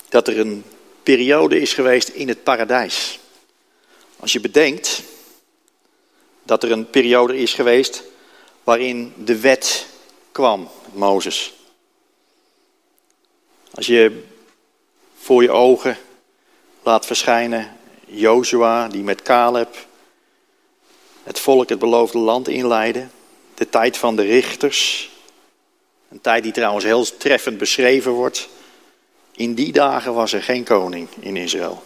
dat 0.08 0.28
er 0.28 0.38
een 0.38 0.64
periode 1.02 1.60
is 1.60 1.72
geweest 1.72 2.08
in 2.08 2.28
het 2.28 2.42
paradijs. 2.42 3.18
Als 4.16 4.32
je 4.32 4.40
bedenkt 4.40 5.02
dat 6.42 6.62
er 6.62 6.70
een 6.70 6.90
periode 6.90 7.38
is 7.38 7.54
geweest 7.54 8.02
waarin 8.64 9.12
de 9.16 9.40
wet 9.40 9.86
kwam, 10.32 10.70
Mozes. 10.92 11.52
Als 13.74 13.86
je 13.86 14.30
voor 15.22 15.42
je 15.42 15.50
ogen 15.50 15.96
laat 16.82 17.06
verschijnen 17.06 17.76
Jozua 18.06 18.88
die 18.88 19.02
met 19.02 19.22
Caleb 19.22 19.86
het 21.22 21.38
volk 21.38 21.68
het 21.68 21.78
beloofde 21.78 22.18
land 22.18 22.48
inleidde, 22.48 23.06
de 23.54 23.68
tijd 23.68 23.96
van 23.96 24.16
de 24.16 24.22
richters, 24.22 25.10
een 26.08 26.20
tijd 26.20 26.42
die 26.42 26.52
trouwens 26.52 26.84
heel 26.84 27.16
treffend 27.16 27.58
beschreven 27.58 28.12
wordt. 28.12 28.48
In 29.32 29.54
die 29.54 29.72
dagen 29.72 30.14
was 30.14 30.32
er 30.32 30.42
geen 30.42 30.64
koning 30.64 31.08
in 31.20 31.36
Israël. 31.36 31.82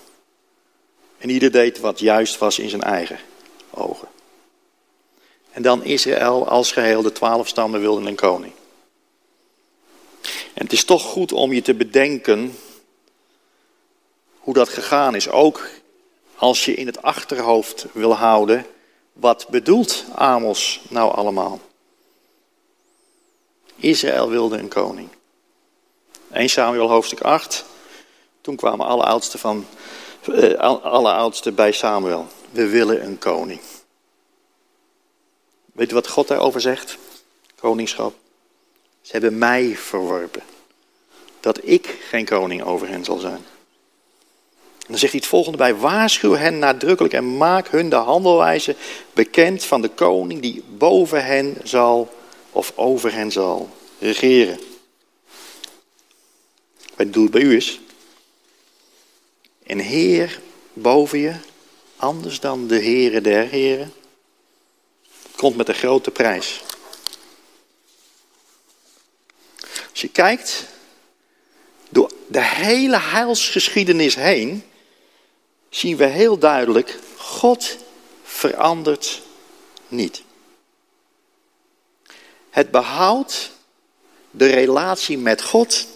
En 1.18 1.29
ieder 1.29 1.51
deed 1.51 1.81
wat 1.81 1.99
juist 1.99 2.38
was 2.38 2.59
in 2.59 2.68
zijn 2.68 2.83
eigen 2.83 3.18
ogen. 3.70 4.09
En 5.51 5.62
dan 5.62 5.85
Israël 5.85 6.49
als 6.49 6.72
geheel, 6.72 7.03
de 7.03 7.12
twaalf 7.12 7.49
stammen 7.49 7.81
wilden 7.81 8.07
een 8.07 8.14
koning. 8.14 8.53
En 10.55 10.62
het 10.62 10.72
is 10.72 10.85
toch 10.85 11.03
goed 11.03 11.33
om 11.33 11.53
je 11.53 11.62
te 11.62 11.75
bedenken 11.75 12.57
hoe 14.46 14.54
dat 14.54 14.68
gegaan 14.68 15.14
is. 15.14 15.28
Ook 15.28 15.68
als 16.37 16.64
je 16.64 16.74
in 16.74 16.87
het 16.87 17.02
achterhoofd 17.02 17.87
wil 17.92 18.14
houden, 18.14 18.66
wat 19.12 19.46
bedoelt 19.48 20.04
Amos 20.14 20.80
nou 20.88 21.14
allemaal? 21.14 21.61
Israël 23.76 24.28
wilde 24.28 24.59
een 24.59 24.68
koning. 24.68 25.09
1 26.32 26.48
Samuel 26.48 26.88
hoofdstuk 26.88 27.20
8. 27.20 27.64
Toen 28.40 28.56
kwamen 28.56 28.87
alle 28.87 29.04
oudsten, 29.04 29.38
van, 29.38 29.66
eh, 30.32 30.59
alle 30.82 31.12
oudsten 31.12 31.54
bij 31.54 31.72
Samuel. 31.72 32.26
We 32.50 32.68
willen 32.68 33.04
een 33.04 33.18
koning. 33.18 33.61
Weet 35.72 35.90
u 35.90 35.94
wat 35.94 36.09
God 36.09 36.28
daarover 36.28 36.61
zegt? 36.61 36.98
Koningschap. 37.61 38.14
Ze 39.00 39.12
hebben 39.12 39.38
mij 39.38 39.76
verworpen. 39.76 40.42
Dat 41.40 41.61
ik 41.62 41.87
geen 42.09 42.24
koning 42.24 42.62
over 42.62 42.88
hen 42.88 43.04
zal 43.04 43.18
zijn. 43.18 43.44
Dan 44.87 44.99
zegt 44.99 45.12
hij 45.12 45.20
het 45.20 45.31
volgende 45.31 45.59
bij: 45.59 45.75
waarschuw 45.75 46.33
hen 46.33 46.59
nadrukkelijk 46.59 47.14
en 47.14 47.37
maak 47.37 47.68
hun 47.68 47.88
de 47.88 47.96
handelwijze 47.96 48.77
bekend 49.12 49.64
van 49.64 49.83
de 49.83 49.88
koning 49.88 50.40
die 50.40 50.62
boven 50.68 51.25
hen 51.25 51.57
zal 51.62 52.14
of 52.51 52.72
over 52.75 53.12
hen 53.12 53.33
zal 53.33 53.70
regeren. 53.99 54.59
Wat 56.96 57.12
doet 57.12 57.31
bij 57.31 57.40
u 57.40 57.57
is? 57.57 57.81
Een 59.64 59.81
heer 59.81 60.40
boven 60.72 61.18
je, 61.18 61.35
anders 61.96 62.40
dan 62.40 62.66
de 62.66 62.79
heren 62.79 63.22
der 63.22 63.49
heren, 63.49 63.92
komt 65.37 65.57
met 65.57 65.68
een 65.68 65.75
grote 65.75 66.11
prijs. 66.11 66.62
Als 69.90 70.01
je 70.01 70.09
kijkt 70.09 70.66
door 71.88 72.11
de 72.27 72.42
hele 72.42 72.99
heilsgeschiedenis 72.99 74.14
heen, 74.14 74.64
zien 75.77 75.97
we 75.97 76.05
heel 76.05 76.39
duidelijk, 76.39 76.99
God 77.17 77.77
verandert 78.23 79.23
niet. 79.89 80.23
Het 82.51 82.71
behoud, 82.71 83.51
de 84.31 84.47
relatie 84.47 85.19
met 85.19 85.43
God, 85.43 85.87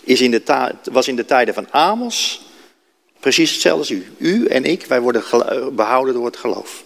is 0.00 0.20
in 0.20 0.30
de 0.30 0.74
was 0.92 1.08
in 1.08 1.16
de 1.16 1.24
tijden 1.24 1.54
van 1.54 1.72
Amos 1.72 2.42
precies 3.20 3.52
hetzelfde 3.52 3.80
als 3.80 3.90
u. 3.90 4.12
U 4.18 4.46
en 4.46 4.64
ik, 4.64 4.86
wij 4.86 5.00
worden 5.00 5.24
eh, 5.30 5.66
behouden 5.66 6.14
door 6.14 6.26
het 6.26 6.36
geloof. 6.36 6.84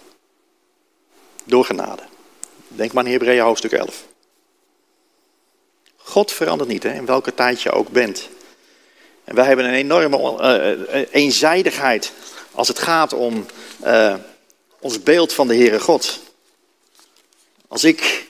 Door 1.43 1.65
genade. 1.65 2.03
Denk 2.67 2.93
maar 2.93 3.03
aan 3.03 3.11
Hebreeën 3.11 3.43
hoofdstuk 3.43 3.71
11. 3.71 4.05
God 5.95 6.31
verandert 6.31 6.69
niet, 6.69 6.83
hè, 6.83 6.93
in 6.93 7.05
welke 7.05 7.33
tijd 7.33 7.61
je 7.61 7.71
ook 7.71 7.89
bent. 7.89 8.29
En 9.29 9.35
wij 9.35 9.45
hebben 9.45 9.65
een 9.65 9.73
enorme 9.73 10.37
uh, 10.91 11.05
eenzijdigheid 11.11 12.11
als 12.51 12.67
het 12.67 12.79
gaat 12.79 13.13
om 13.13 13.45
uh, 13.85 14.15
ons 14.79 15.03
beeld 15.03 15.33
van 15.33 15.47
de 15.47 15.55
Heere 15.55 15.79
God. 15.79 16.19
Als 17.67 17.83
ik 17.83 18.27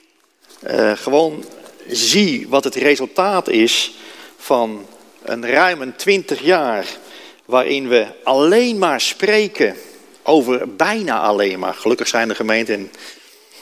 gewoon 0.95 1.45
zie 1.87 2.47
wat 2.47 2.63
het 2.63 2.75
resultaat 2.75 3.47
is 3.47 3.93
van 4.37 4.87
een 5.23 5.49
ruim 5.49 5.95
20 5.95 6.41
jaar 6.41 6.85
waarin 7.45 7.87
we 7.87 8.07
alleen 8.23 8.77
maar 8.77 9.01
spreken 9.01 9.75
over 10.23 10.75
bijna 10.75 11.19
alleen 11.19 11.59
maar. 11.59 11.73
Gelukkig 11.73 12.07
zijn 12.07 12.27
de 12.27 12.35
gemeenten, 12.35 12.75
en 12.75 12.91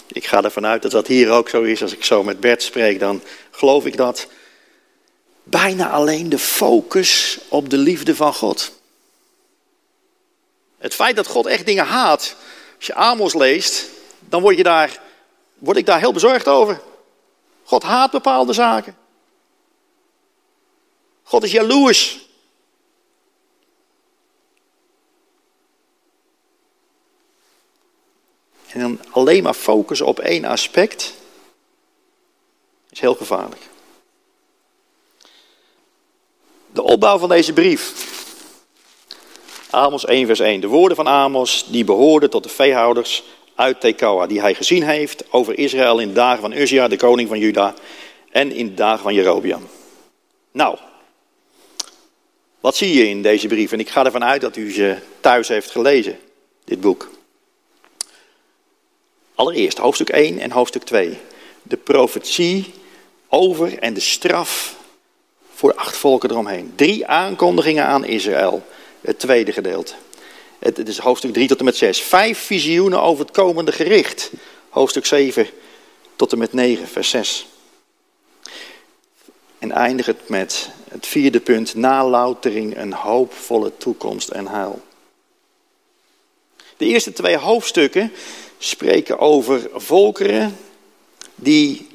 ik 0.07 0.25
ga 0.25 0.43
ervan 0.43 0.65
uit 0.65 0.81
dat 0.81 0.91
dat 0.91 1.07
hier 1.07 1.29
ook 1.29 1.49
zo 1.49 1.61
is, 1.61 1.81
als 1.81 1.93
ik 1.93 2.03
zo 2.03 2.23
met 2.23 2.39
Bert 2.39 2.63
spreek, 2.63 2.99
dan 2.99 3.21
geloof 3.51 3.85
ik 3.85 3.97
dat 3.97 4.27
bijna 5.49 5.89
alleen 5.89 6.29
de 6.29 6.39
focus 6.39 7.39
op 7.47 7.69
de 7.69 7.77
liefde 7.77 8.15
van 8.15 8.33
God. 8.33 8.71
Het 10.77 10.93
feit 10.93 11.15
dat 11.15 11.27
God 11.27 11.45
echt 11.45 11.65
dingen 11.65 11.85
haat, 11.85 12.35
als 12.75 12.85
je 12.85 12.93
Amos 12.93 13.33
leest, 13.33 13.85
dan 14.19 14.41
word, 14.41 14.57
je 14.57 14.63
daar, 14.63 15.01
word 15.57 15.77
ik 15.77 15.85
daar 15.85 15.99
heel 15.99 16.13
bezorgd 16.13 16.47
over. 16.47 16.81
God 17.63 17.83
haat 17.83 18.11
bepaalde 18.11 18.53
zaken. 18.53 18.97
God 21.23 21.43
is 21.43 21.51
jaloers. 21.51 22.25
En 28.67 28.79
dan 28.79 28.99
alleen 29.11 29.43
maar 29.43 29.53
focussen 29.53 30.05
op 30.05 30.19
één 30.19 30.45
aspect 30.45 31.13
is 32.89 32.99
heel 32.99 33.15
gevaarlijk. 33.15 33.61
De 36.77 36.83
opbouw 36.83 37.17
van 37.17 37.29
deze 37.29 37.53
brief. 37.53 37.93
Amos 39.69 40.05
1, 40.05 40.25
vers 40.25 40.39
1. 40.39 40.61
De 40.61 40.67
woorden 40.67 40.95
van 40.95 41.07
Amos, 41.07 41.65
die 41.69 41.83
behoorden 41.83 42.29
tot 42.29 42.43
de 42.43 42.49
veehouders 42.49 43.23
uit 43.55 43.81
Tekoa, 43.81 44.27
die 44.27 44.41
hij 44.41 44.53
gezien 44.53 44.83
heeft 44.83 45.23
over 45.31 45.57
Israël 45.57 45.99
in 45.99 46.07
de 46.07 46.13
dagen 46.13 46.41
van 46.41 46.53
Uzia, 46.53 46.87
de 46.87 46.97
koning 46.97 47.29
van 47.29 47.39
Juda, 47.39 47.73
en 48.31 48.51
in 48.51 48.67
de 48.67 48.73
dagen 48.73 49.03
van 49.03 49.13
Jerobiam. 49.13 49.67
Nou, 50.51 50.77
wat 52.59 52.75
zie 52.75 52.93
je 52.93 53.09
in 53.09 53.21
deze 53.21 53.47
brief? 53.47 53.71
En 53.71 53.79
ik 53.79 53.89
ga 53.89 54.05
ervan 54.05 54.23
uit 54.23 54.41
dat 54.41 54.55
u 54.55 54.71
ze 54.71 54.97
thuis 55.19 55.47
heeft 55.47 55.71
gelezen, 55.71 56.19
dit 56.63 56.81
boek. 56.81 57.09
Allereerst 59.35 59.77
hoofdstuk 59.77 60.09
1 60.09 60.39
en 60.39 60.51
hoofdstuk 60.51 60.83
2. 60.83 61.17
De 61.63 61.77
profetie 61.77 62.73
over 63.27 63.79
en 63.79 63.93
de 63.93 63.99
straf 63.99 64.76
voor 65.57 65.73
acht 65.75 65.97
volken 65.97 66.31
eromheen. 66.31 66.73
Drie 66.75 67.07
aankondigingen 67.07 67.85
aan 67.85 68.05
Israël. 68.05 68.65
Het 69.01 69.19
tweede 69.19 69.51
gedeelte. 69.51 69.93
Het, 70.59 70.87
is 70.87 70.97
hoofdstuk 70.97 71.33
3 71.33 71.47
tot 71.47 71.59
en 71.59 71.65
met 71.65 71.75
6. 71.75 72.01
Vijf 72.01 72.39
visioenen 72.39 73.01
over 73.01 73.25
het 73.25 73.33
komende 73.33 73.71
gericht. 73.71 74.31
Hoofdstuk 74.69 75.05
7 75.05 75.47
tot 76.15 76.31
en 76.31 76.37
met 76.37 76.53
9, 76.53 76.87
vers 76.87 77.09
6. 77.09 77.47
En 79.59 79.71
eindig 79.71 80.05
het 80.05 80.29
met 80.29 80.69
het 80.89 81.07
vierde 81.07 81.39
punt, 81.39 81.75
naloutering, 81.75 82.77
een 82.77 82.93
hoopvolle 82.93 83.71
toekomst 83.77 84.29
en 84.29 84.47
heil. 84.47 84.81
De 86.77 86.85
eerste 86.85 87.13
twee 87.13 87.37
hoofdstukken 87.37 88.11
spreken 88.57 89.19
over 89.19 89.69
volkeren 89.73 90.57
die 91.35 91.87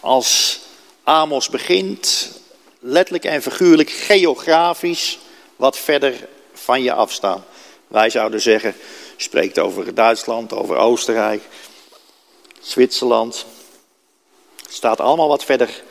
als 0.00 0.60
Amos 1.02 1.48
begint, 1.48 2.30
letterlijk 2.86 3.24
en 3.24 3.42
figuurlijk 3.42 3.90
geografisch 3.90 5.18
wat 5.56 5.78
verder 5.78 6.28
van 6.52 6.82
je 6.82 6.92
afstaan. 6.92 7.44
Wij 7.88 8.10
zouden 8.10 8.40
zeggen, 8.40 8.74
spreekt 9.16 9.58
over 9.58 9.94
Duitsland, 9.94 10.52
over 10.52 10.76
Oostenrijk, 10.76 11.42
Zwitserland. 12.60 13.46
Staat 14.68 15.00
allemaal 15.00 15.28
wat 15.28 15.44
verder 15.44 15.82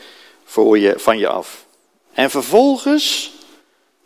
voor 0.45 0.77
je, 0.77 0.93
van 0.97 1.17
je 1.17 1.27
af. 1.27 1.65
En 2.13 2.29
vervolgens 2.29 3.31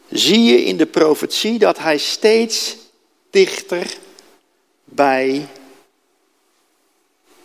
zie 0.09 0.43
je 0.43 0.63
in 0.63 0.77
de 0.77 0.85
profetie 0.85 1.59
dat 1.59 1.77
hij 1.77 1.97
steeds 1.97 2.75
dichter 3.29 3.93
bij 4.83 5.47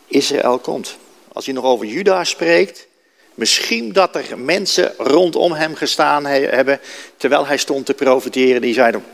Israël 0.07 0.59
komt. 0.59 0.97
Als 1.33 1.45
hij 1.45 1.55
nog 1.55 1.65
over 1.65 1.87
Juda 1.87 2.25
spreekt, 2.25 2.87
misschien 3.35 3.93
dat 3.93 4.17
er 4.17 4.39
mensen 4.39 4.95
rondom 4.99 5.53
hem 5.53 5.75
gestaan 5.75 6.25
hebben 6.27 6.81
terwijl 7.17 7.47
hij 7.47 7.57
stond 7.57 7.87
te 7.87 7.95
profiteren, 7.95 8.61
die 8.61 8.75
zeiden, 8.75 9.05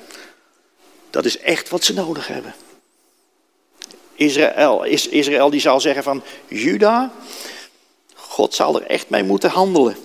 dat 1.10 1.24
is 1.24 1.38
echt 1.38 1.68
wat 1.68 1.84
ze 1.84 1.92
nodig 1.92 2.26
hebben. 2.26 2.54
Israël, 4.14 4.84
Israël 4.84 5.50
die 5.50 5.60
zal 5.60 5.80
zeggen 5.80 6.02
van, 6.02 6.22
Juda, 6.48 7.12
God 8.14 8.54
zal 8.54 8.80
er 8.80 8.86
echt 8.86 9.08
mee 9.08 9.22
moeten 9.22 9.50
handelen. 9.50 9.96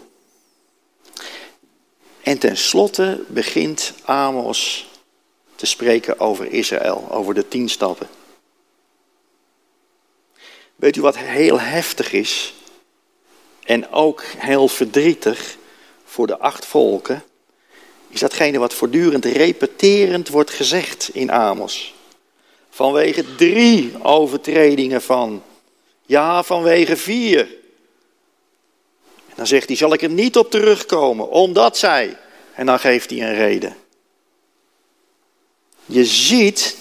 En 2.24 2.38
tenslotte 2.38 3.24
begint 3.28 3.94
Amos 4.04 4.90
te 5.56 5.66
spreken 5.66 6.20
over 6.20 6.52
Israël, 6.52 7.08
over 7.12 7.34
de 7.34 7.48
tien 7.48 7.70
stappen. 7.70 8.08
Weet 10.76 10.96
u 10.96 11.02
wat 11.02 11.18
heel 11.18 11.60
heftig 11.60 12.12
is 12.12 12.54
en 13.66 13.92
ook 13.92 14.24
heel 14.38 14.68
verdrietig 14.68 15.58
voor 16.06 16.28
de 16.28 16.38
acht 16.38 16.66
volken? 16.66 17.24
Is 18.08 18.20
datgene 18.20 18.60
wat 18.60 18.74
voortdurend 18.74 19.26
repeterend 19.26 20.30
wordt 20.30 20.52
gezegd 20.52 21.10
in 21.14 21.32
Amos. 21.32 21.94
Vanwege 22.70 23.36
drie 23.36 24.04
overtredingen 24.04 25.02
van, 25.02 25.44
ja, 26.06 26.44
vanwege 26.44 26.98
vier. 26.98 27.40
En 29.28 29.36
dan 29.36 29.48
zegt 29.48 29.68
hij, 29.68 29.76
zal 29.76 29.94
ik 29.94 30.02
er 30.02 30.10
niet 30.10 30.38
op 30.38 30.52
terugkomen, 30.52 31.30
omdat 31.30 31.78
zij. 31.78 32.18
En 32.54 32.66
dan 32.66 32.80
geeft 32.80 33.10
hij 33.10 33.22
een 33.22 33.36
reden. 33.36 33.76
Je 35.86 36.06
ziet 36.06 36.78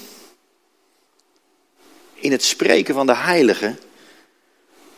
in 2.14 2.32
het 2.32 2.44
spreken 2.44 2.94
van 2.94 3.06
de 3.06 3.16
heilige 3.16 3.76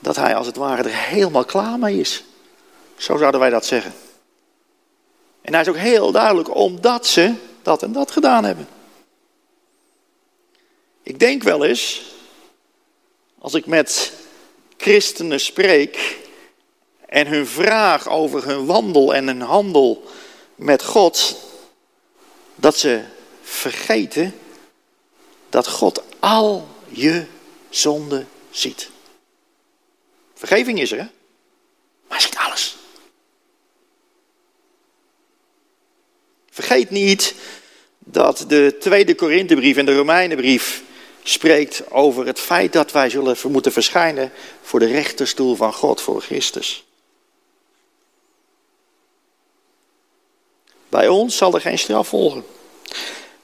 dat 0.06 0.16
hij 0.16 0.34
als 0.34 0.46
het 0.46 0.56
ware 0.56 0.82
er 0.82 0.96
helemaal 0.96 1.44
klaar 1.44 1.78
mee 1.78 1.98
is. 1.98 2.24
Zo 2.96 3.16
zouden 3.16 3.40
wij 3.40 3.50
dat 3.50 3.66
zeggen. 3.66 3.94
En 5.42 5.52
hij 5.52 5.62
is 5.62 5.68
ook 5.68 5.76
heel 5.76 6.12
duidelijk 6.12 6.54
omdat 6.54 7.06
ze 7.06 7.34
dat 7.62 7.82
en 7.82 7.92
dat 7.92 8.10
gedaan 8.10 8.44
hebben. 8.44 8.68
Ik 11.02 11.18
denk 11.18 11.42
wel 11.42 11.64
eens, 11.64 12.02
als 13.38 13.54
ik 13.54 13.66
met 13.66 14.12
christenen 14.76 15.40
spreek 15.40 16.18
en 17.06 17.26
hun 17.26 17.46
vraag 17.46 18.08
over 18.08 18.44
hun 18.44 18.66
wandel 18.66 19.14
en 19.14 19.26
hun 19.26 19.40
handel 19.40 20.04
met 20.54 20.84
God, 20.84 21.36
dat 22.54 22.76
ze 22.76 23.02
vergeten 23.42 24.34
dat 25.48 25.68
God 25.68 26.02
al 26.18 26.68
je 26.88 27.24
zonde 27.70 28.24
ziet. 28.50 28.94
Vergeving 30.36 30.80
is 30.80 30.92
er, 30.92 30.98
hè? 30.98 31.04
Maar 32.08 32.18
hij 32.18 32.20
ziet 32.20 32.36
alles. 32.36 32.76
Vergeet 36.50 36.90
niet 36.90 37.34
dat 37.98 38.44
de 38.48 38.76
tweede 38.80 39.14
Korinthebrief 39.14 39.76
en 39.76 39.86
de 39.86 39.96
Romeinenbrief 39.96 40.82
spreekt 41.22 41.90
over 41.90 42.26
het 42.26 42.40
feit 42.40 42.72
dat 42.72 42.92
wij 42.92 43.10
zullen 43.10 43.36
moeten 43.48 43.72
verschijnen 43.72 44.32
voor 44.62 44.78
de 44.78 44.86
rechterstoel 44.86 45.54
van 45.54 45.72
God, 45.72 46.00
voor 46.00 46.22
Christus. 46.22 46.84
Bij 50.88 51.08
ons 51.08 51.36
zal 51.36 51.54
er 51.54 51.60
geen 51.60 51.78
straf 51.78 52.08
volgen. 52.08 52.44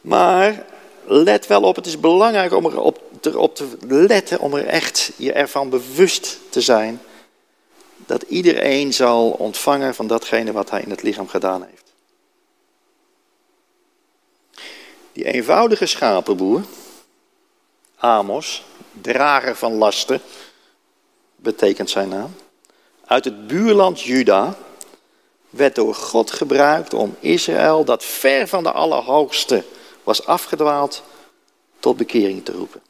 Maar 0.01 0.67
let 1.07 1.47
wel 1.47 1.63
op, 1.63 1.77
het 1.77 1.87
is 1.87 2.01
belangrijk 2.01 2.53
om 2.53 2.67
erop 2.67 3.01
erop 3.27 3.55
te 3.55 3.77
letten, 3.89 4.41
om 4.41 4.55
er 4.55 4.67
echt 4.67 5.13
je 5.17 5.33
ervan 5.33 5.71
bewust 5.71 6.39
te 6.49 6.61
zijn 6.61 7.01
dat 7.97 8.23
iedereen 8.23 8.93
zal 8.93 9.31
ontvangen 9.31 9.95
van 9.95 10.07
datgene 10.07 10.53
wat 10.53 10.71
hij 10.71 10.81
in 10.81 10.91
het 10.91 11.03
lichaam 11.03 11.29
gedaan 11.29 11.63
heeft. 11.63 11.93
Die 15.13 15.25
eenvoudige 15.25 15.87
schapenboer, 15.87 16.63
Amos, 17.97 18.65
drager 19.01 19.57
van 19.57 19.73
lasten, 19.73 20.21
betekent 21.37 21.91
zijn 21.91 22.09
naam, 22.09 22.35
uit 23.05 23.25
het 23.25 23.47
buurland 23.47 24.01
Juda, 24.01 24.57
werd 25.51 25.75
door 25.75 25.95
God 25.95 26.31
gebruikt 26.31 26.95
om 26.95 27.17
Israël, 27.21 27.85
dat 27.85 28.05
ver 28.05 28.49
van 28.49 28.63
de 28.63 28.73
Allerhoogste 28.73 29.65
was 30.03 30.27
afgedwaald, 30.27 31.03
tot 31.81 31.97
bekering 31.97 32.45
te 32.45 32.53
roepen. 32.53 32.83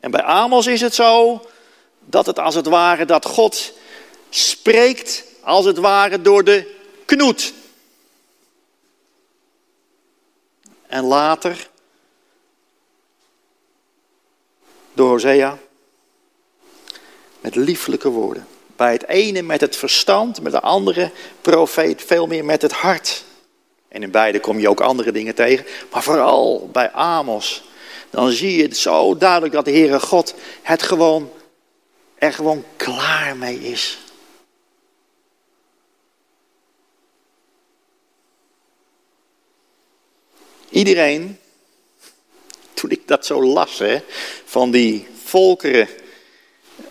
En 0.00 0.10
bij 0.10 0.22
Amos 0.22 0.66
is 0.66 0.80
het 0.80 0.94
zo 0.94 1.42
dat 2.00 2.26
het 2.26 2.38
als 2.38 2.54
het 2.54 2.66
ware 2.66 3.04
dat 3.04 3.26
God 3.26 3.72
spreekt 4.30 5.24
als 5.40 5.64
het 5.64 5.78
ware 5.78 6.22
door 6.22 6.44
de 6.44 6.74
knoet. 7.04 7.52
En 10.86 11.04
later 11.04 11.68
door 14.92 15.08
Hosea 15.08 15.58
met 17.40 17.54
lieflijke 17.54 18.08
woorden. 18.08 18.46
Bij 18.76 18.92
het 18.92 19.06
ene 19.06 19.42
met 19.42 19.60
het 19.60 19.76
verstand, 19.76 20.40
met 20.40 20.52
de 20.52 20.60
andere 20.60 21.10
profeet 21.40 22.02
veel 22.02 22.26
meer 22.26 22.44
met 22.44 22.62
het 22.62 22.72
hart. 22.72 23.24
En 23.94 24.02
in 24.02 24.10
beide 24.10 24.40
kom 24.40 24.58
je 24.58 24.68
ook 24.68 24.80
andere 24.80 25.12
dingen 25.12 25.34
tegen, 25.34 25.66
maar 25.90 26.02
vooral 26.02 26.68
bij 26.72 26.90
Amos. 26.90 27.62
Dan 28.10 28.30
zie 28.30 28.56
je 28.56 28.62
het 28.62 28.76
zo 28.76 29.16
duidelijk 29.16 29.52
dat 29.52 29.64
de 29.64 29.70
Heere 29.70 30.00
God 30.00 30.34
het 30.62 30.82
gewoon, 30.82 31.30
er 32.14 32.32
gewoon 32.32 32.64
klaar 32.76 33.36
mee 33.36 33.58
is. 33.60 33.98
Iedereen, 40.70 41.38
toen 42.74 42.90
ik 42.90 43.08
dat 43.08 43.26
zo 43.26 43.44
las, 43.44 43.78
hè, 43.78 43.98
van 44.44 44.70
die 44.70 45.06
volkeren, 45.24 45.88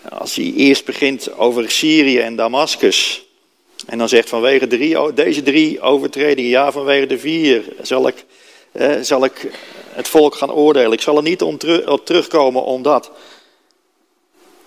als 0.08 0.34
hij 0.34 0.52
eerst 0.52 0.84
begint 0.84 1.32
over 1.32 1.70
Syrië 1.70 2.18
en 2.18 2.36
Damascus, 2.36 3.23
en 3.86 3.98
dan 3.98 4.08
zegt 4.08 4.28
vanwege 4.28 4.66
drie, 4.66 5.12
deze 5.12 5.42
drie 5.42 5.80
overtredingen, 5.80 6.50
ja 6.50 6.72
vanwege 6.72 7.06
de 7.06 7.18
vier, 7.18 7.64
zal 7.82 8.08
ik, 8.08 8.24
zal 9.00 9.24
ik 9.24 9.50
het 9.94 10.08
volk 10.08 10.34
gaan 10.34 10.52
oordelen. 10.52 10.92
Ik 10.92 11.00
zal 11.00 11.16
er 11.16 11.22
niet 11.22 11.42
om 11.42 11.58
op 11.86 12.06
terugkomen 12.06 12.64
omdat. 12.64 13.10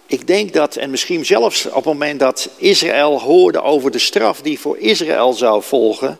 Ik 0.05 0.27
denk 0.27 0.53
dat, 0.53 0.75
en 0.75 0.89
misschien 0.89 1.25
zelfs 1.25 1.65
op 1.65 1.73
het 1.73 1.85
moment 1.85 2.19
dat 2.19 2.49
Israël 2.57 3.21
hoorde 3.21 3.61
over 3.61 3.91
de 3.91 3.99
straf 3.99 4.41
die 4.41 4.59
voor 4.59 4.77
Israël 4.77 5.33
zou 5.33 5.63
volgen, 5.63 6.19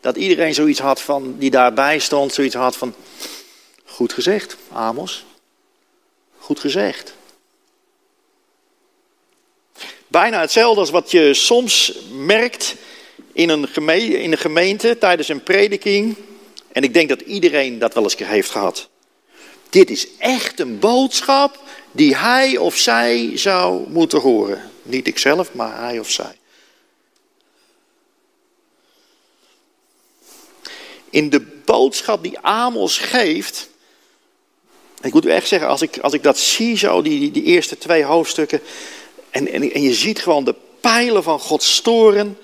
dat 0.00 0.16
iedereen 0.16 0.54
zoiets 0.54 0.80
had 0.80 1.00
van, 1.00 1.34
die 1.38 1.50
daarbij 1.50 1.98
stond, 1.98 2.32
zoiets 2.32 2.54
had 2.54 2.76
van, 2.76 2.94
goed 3.84 4.12
gezegd, 4.12 4.56
Amos. 4.72 5.24
Goed 6.38 6.60
gezegd. 6.60 7.14
Bijna 10.08 10.40
hetzelfde 10.40 10.80
als 10.80 10.90
wat 10.90 11.10
je 11.10 11.34
soms 11.34 11.92
merkt 12.12 12.74
in 13.32 13.48
een, 13.48 13.68
gemeente, 13.68 14.22
in 14.22 14.32
een 14.32 14.38
gemeente 14.38 14.98
tijdens 14.98 15.28
een 15.28 15.42
prediking. 15.42 16.16
En 16.72 16.82
ik 16.82 16.94
denk 16.94 17.08
dat 17.08 17.20
iedereen 17.20 17.78
dat 17.78 17.94
wel 17.94 18.02
eens 18.02 18.16
heeft 18.16 18.50
gehad. 18.50 18.88
Dit 19.70 19.90
is 19.90 20.06
echt 20.18 20.60
een 20.60 20.78
boodschap 20.78 21.58
die 21.92 22.16
hij 22.16 22.56
of 22.56 22.76
zij 22.76 23.30
zou 23.34 23.88
moeten 23.88 24.20
horen. 24.20 24.70
Niet 24.82 25.06
ikzelf, 25.06 25.54
maar 25.54 25.78
hij 25.80 25.98
of 25.98 26.10
zij. 26.10 26.38
In 31.10 31.30
de 31.30 31.40
boodschap 31.64 32.22
die 32.22 32.38
Amos 32.38 32.98
geeft. 32.98 33.68
Ik 35.00 35.12
moet 35.12 35.26
u 35.26 35.30
echt 35.30 35.48
zeggen, 35.48 35.68
als 35.68 35.82
ik, 35.82 35.98
als 35.98 36.12
ik 36.12 36.22
dat 36.22 36.38
zie, 36.38 36.76
zo, 36.76 37.02
die, 37.02 37.30
die, 37.30 37.42
eerste 37.42 37.78
twee 37.78 38.04
hoofdstukken. 38.04 38.60
En, 39.36 39.48
en, 39.72 39.82
je 39.82 39.94
ziet 39.94 40.18
gewoon 40.18 40.44
de 40.44 40.54
pijlen 40.80 41.22
van 41.22 41.40
Gods 41.40 41.74
storen. 41.74 42.38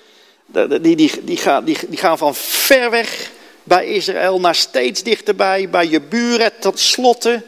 Die, 0.45 0.79
die, 0.79 0.95
die, 0.95 1.23
die, 1.23 1.37
gaan, 1.37 1.65
die, 1.65 1.77
die 1.87 1.97
gaan 1.97 2.17
van 2.17 2.35
ver 2.35 2.89
weg 2.89 3.31
bij 3.63 3.87
Israël 3.87 4.39
naar 4.39 4.55
steeds 4.55 5.03
dichterbij, 5.03 5.69
bij 5.69 5.87
je 5.87 6.01
buren, 6.01 6.59
tot 6.59 6.79
slotte 6.79 7.45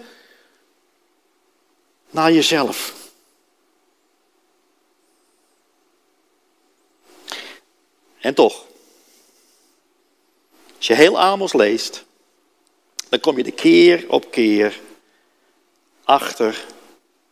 naar 2.09 2.31
jezelf. 2.31 2.93
En 8.19 8.33
toch, 8.33 8.65
als 10.77 10.87
je 10.87 10.93
heel 10.93 11.19
Amos 11.19 11.53
leest, 11.53 12.05
dan 13.09 13.19
kom 13.19 13.37
je 13.37 13.43
de 13.43 13.51
keer 13.51 14.05
op 14.07 14.31
keer 14.31 14.79
achter 16.03 16.65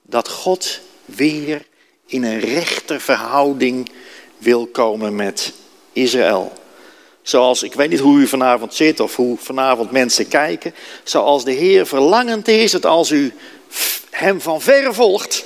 dat 0.01 0.29
God 0.29 0.79
weer 1.05 1.71
in 2.05 2.23
een 2.23 2.39
rechter 2.39 3.01
verhouding 3.01 3.91
wil 4.37 4.67
komen 4.67 5.15
met 5.15 5.53
Israël. 5.93 6.53
Zoals, 7.21 7.63
ik 7.63 7.73
weet 7.73 7.89
niet 7.89 7.99
hoe 7.99 8.19
u 8.19 8.27
vanavond 8.27 8.73
zit 8.73 8.99
of 8.99 9.15
hoe 9.15 9.37
vanavond 9.37 9.91
mensen 9.91 10.27
kijken. 10.27 10.73
Zoals 11.03 11.43
de 11.43 11.51
Heer 11.51 11.85
verlangend 11.85 12.47
is 12.47 12.71
dat 12.71 12.85
als 12.85 13.11
u 13.11 13.33
hem 14.09 14.41
van 14.41 14.61
verre 14.61 14.93
volgt, 14.93 15.45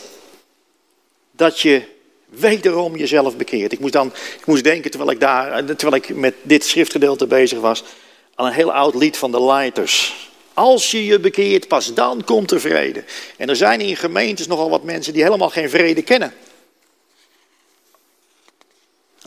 dat 1.31 1.59
je 1.59 1.81
wederom 2.29 2.95
jezelf 2.95 3.37
bekeert. 3.37 3.71
Ik 3.71 3.79
moest, 3.79 3.93
dan, 3.93 4.07
ik 4.39 4.45
moest 4.45 4.63
denken, 4.63 4.91
terwijl 4.91 5.11
ik, 5.11 5.19
daar, 5.19 5.65
terwijl 5.65 6.03
ik 6.03 6.15
met 6.15 6.33
dit 6.41 6.65
schriftgedeelte 6.65 7.27
bezig 7.27 7.59
was, 7.59 7.83
aan 8.35 8.45
een 8.45 8.53
heel 8.53 8.73
oud 8.73 8.95
lied 8.95 9.17
van 9.17 9.31
de 9.31 9.43
Lighters. 9.43 10.15
Als 10.53 10.91
je 10.91 11.05
je 11.05 11.19
bekeert, 11.19 11.67
pas 11.67 11.93
dan 11.93 12.23
komt 12.23 12.51
er 12.51 12.59
vrede. 12.59 13.03
En 13.37 13.49
er 13.49 13.55
zijn 13.55 13.81
in 13.81 13.95
gemeentes 13.95 14.47
nogal 14.47 14.69
wat 14.69 14.83
mensen 14.83 15.13
die 15.13 15.23
helemaal 15.23 15.49
geen 15.49 15.69
vrede 15.69 16.01
kennen. 16.01 16.33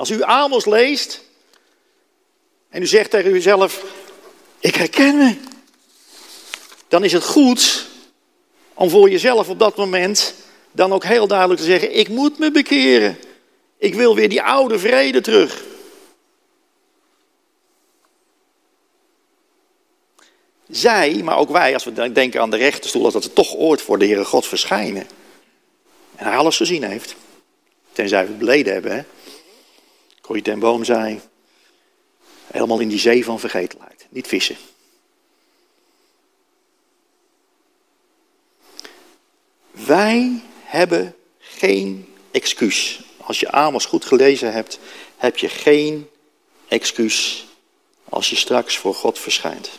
Als 0.01 0.11
u 0.11 0.23
Amos 0.23 0.65
leest 0.65 1.23
en 2.69 2.83
u 2.83 2.87
zegt 2.87 3.11
tegen 3.11 3.35
uzelf, 3.35 3.85
ik 4.59 4.75
herken 4.75 5.17
me, 5.17 5.37
dan 6.89 7.05
is 7.05 7.13
het 7.13 7.25
goed 7.25 7.87
om 8.75 8.91
voor 8.91 9.11
jezelf 9.11 9.49
op 9.49 9.59
dat 9.59 9.77
moment 9.77 10.35
dan 10.73 10.93
ook 10.93 11.05
heel 11.05 11.27
duidelijk 11.27 11.61
te 11.61 11.67
zeggen, 11.67 11.97
ik 11.97 12.09
moet 12.09 12.39
me 12.39 12.51
bekeren. 12.51 13.19
Ik 13.79 13.95
wil 13.95 14.15
weer 14.15 14.29
die 14.29 14.43
oude 14.43 14.79
vrede 14.79 15.21
terug. 15.21 15.65
Zij, 20.69 21.21
maar 21.25 21.37
ook 21.37 21.51
wij, 21.51 21.75
als 21.75 21.85
we 21.85 22.13
denken 22.13 22.41
aan 22.41 22.51
de 22.51 22.57
rechterstoel, 22.57 23.11
dat 23.11 23.25
het 23.25 23.35
toch 23.35 23.55
ooit 23.55 23.83
voor 23.83 23.99
de 23.99 24.07
Heere 24.07 24.25
God 24.25 24.47
verschijnen. 24.47 25.07
En 26.17 26.27
hij 26.27 26.37
alles 26.37 26.57
gezien 26.57 26.83
heeft. 26.83 27.15
Tenzij 27.93 28.27
we 28.27 28.33
beleden 28.33 28.73
hebben. 28.73 28.93
Hè? 28.93 29.03
Corrie 30.31 30.49
ten 30.49 30.59
Boom 30.59 30.85
zei, 30.85 31.21
helemaal 32.47 32.79
in 32.79 32.89
die 32.89 32.99
zee 32.99 33.25
van 33.25 33.41
vergetelheid. 33.41 34.07
Niet 34.11 34.27
vissen. 34.27 34.57
Wij 39.71 40.43
hebben 40.63 41.17
geen 41.39 42.15
excuus. 42.31 43.01
Als 43.17 43.41
je 43.41 43.51
Amos 43.51 43.85
goed 43.85 44.05
gelezen 44.05 44.53
hebt, 44.53 44.79
heb 45.17 45.37
je 45.37 45.49
geen 45.49 46.09
excuus 46.69 47.47
als 48.09 48.31
je 48.31 48.37
straks 48.37 48.77
voor 48.77 48.95
God 48.95 49.19
verschijnt. 49.19 49.71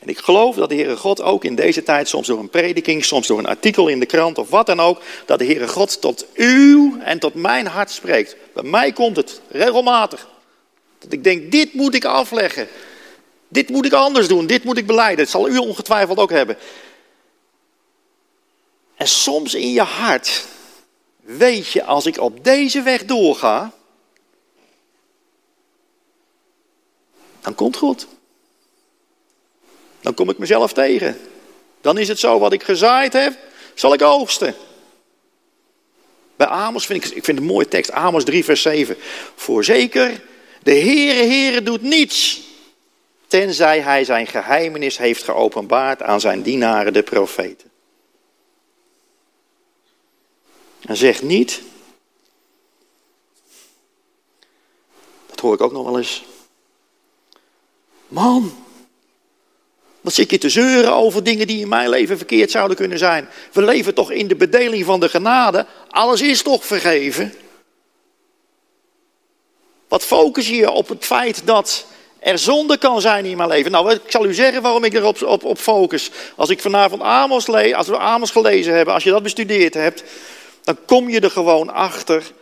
En 0.00 0.08
ik 0.08 0.18
geloof 0.18 0.56
dat 0.56 0.68
de 0.68 0.74
Heere 0.74 0.96
God 0.96 1.22
ook 1.22 1.44
in 1.44 1.54
deze 1.54 1.82
tijd, 1.82 2.08
soms 2.08 2.26
door 2.26 2.38
een 2.38 2.50
prediking, 2.50 3.04
soms 3.04 3.26
door 3.26 3.38
een 3.38 3.46
artikel 3.46 3.88
in 3.88 4.00
de 4.00 4.06
krant 4.06 4.38
of 4.38 4.50
wat 4.50 4.66
dan 4.66 4.80
ook, 4.80 5.02
dat 5.26 5.38
de 5.38 5.44
Heere 5.44 5.68
God 5.68 6.00
tot 6.00 6.26
uw 6.34 6.98
en 7.00 7.18
tot 7.18 7.34
mijn 7.34 7.66
hart 7.66 7.90
spreekt. 7.90 8.36
Bij 8.54 8.62
mij 8.62 8.92
komt 8.92 9.16
het 9.16 9.40
regelmatig. 9.48 10.28
Dat 10.98 11.12
ik 11.12 11.24
denk, 11.24 11.52
dit 11.52 11.74
moet 11.74 11.94
ik 11.94 12.04
afleggen. 12.04 12.68
Dit 13.48 13.68
moet 13.68 13.86
ik 13.86 13.92
anders 13.92 14.28
doen, 14.28 14.46
dit 14.46 14.64
moet 14.64 14.78
ik 14.78 14.86
beleiden. 14.86 15.24
Dat 15.24 15.28
zal 15.28 15.48
u 15.48 15.56
ongetwijfeld 15.56 16.18
ook 16.18 16.30
hebben. 16.30 16.56
En 18.96 19.08
soms 19.08 19.54
in 19.54 19.72
je 19.72 19.82
hart 19.82 20.46
weet 21.20 21.72
je, 21.72 21.84
als 21.84 22.06
ik 22.06 22.18
op 22.18 22.44
deze 22.44 22.82
weg 22.82 23.04
doorga, 23.04 23.72
dan 27.40 27.54
komt 27.54 27.76
goed. 27.76 28.06
Dan 30.00 30.14
kom 30.14 30.30
ik 30.30 30.38
mezelf 30.38 30.72
tegen. 30.72 31.20
Dan 31.80 31.98
is 31.98 32.08
het 32.08 32.18
zo, 32.18 32.38
wat 32.38 32.52
ik 32.52 32.62
gezaaid 32.62 33.12
heb, 33.12 33.38
zal 33.74 33.92
ik 33.92 34.02
oogsten. 34.02 34.54
Bij 36.36 36.46
Amos 36.46 36.86
vind 36.86 37.04
ik, 37.04 37.14
ik 37.14 37.24
vind 37.24 37.38
een 37.38 37.44
mooie 37.44 37.68
tekst, 37.68 37.90
Amos 37.90 38.24
3 38.24 38.44
vers 38.44 38.62
7. 38.62 38.96
Voorzeker, 39.34 40.22
de 40.62 40.74
Heere 40.74 41.24
Heere 41.26 41.62
doet 41.62 41.82
niets, 41.82 42.40
tenzij 43.26 43.80
hij 43.80 44.04
zijn 44.04 44.26
geheimenis 44.26 44.98
heeft 44.98 45.24
geopenbaard 45.24 46.02
aan 46.02 46.20
zijn 46.20 46.42
dienaren 46.42 46.92
de 46.92 47.02
profeten. 47.02 47.70
En 50.80 50.96
zegt 50.96 51.22
niet, 51.22 51.62
dat 55.26 55.40
hoor 55.40 55.54
ik 55.54 55.60
ook 55.60 55.72
nog 55.72 55.84
wel 55.84 55.98
eens, 55.98 56.24
man, 58.08 58.52
wat 60.00 60.12
zit 60.12 60.30
je 60.30 60.38
te 60.38 60.48
zeuren 60.48 60.92
over 60.92 61.22
dingen 61.22 61.46
die 61.46 61.60
in 61.60 61.68
mijn 61.68 61.88
leven 61.88 62.16
verkeerd 62.16 62.50
zouden 62.50 62.76
kunnen 62.76 62.98
zijn? 62.98 63.28
We 63.52 63.62
leven 63.62 63.94
toch 63.94 64.10
in 64.10 64.28
de 64.28 64.36
bedeling 64.36 64.84
van 64.84 65.00
de 65.00 65.08
genade. 65.08 65.66
Alles 65.88 66.20
is 66.20 66.42
toch 66.42 66.64
vergeven? 66.64 67.34
Wat 69.88 70.02
focus 70.02 70.48
je 70.48 70.70
op 70.70 70.88
het 70.88 71.04
feit 71.04 71.42
dat 71.44 71.86
er 72.18 72.38
zonde 72.38 72.78
kan 72.78 73.00
zijn 73.00 73.24
in 73.24 73.36
mijn 73.36 73.48
leven? 73.48 73.70
Nou, 73.70 73.92
ik 73.92 74.00
zal 74.06 74.26
u 74.26 74.34
zeggen 74.34 74.62
waarom 74.62 74.84
ik 74.84 74.94
erop 74.94 75.22
op, 75.22 75.44
op 75.44 75.58
focus. 75.58 76.10
Als 76.36 76.48
ik 76.48 76.60
vanavond 76.60 77.02
Amos 77.02 77.46
lees, 77.46 77.74
als 77.74 77.88
we 77.88 77.98
Amos 77.98 78.30
gelezen 78.30 78.74
hebben, 78.74 78.94
als 78.94 79.04
je 79.04 79.10
dat 79.10 79.22
bestudeerd 79.22 79.74
hebt, 79.74 80.02
dan 80.62 80.76
kom 80.86 81.08
je 81.08 81.20
er 81.20 81.30
gewoon 81.30 81.70
achter 81.70 82.32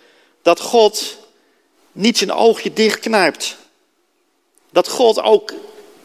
dat 0.42 0.60
God 0.60 1.16
niet 1.92 2.18
zijn 2.18 2.32
oogje 2.32 2.72
dichtknijpt. 2.72 3.56
Dat 4.70 4.88
God 4.88 5.22
ook 5.22 5.52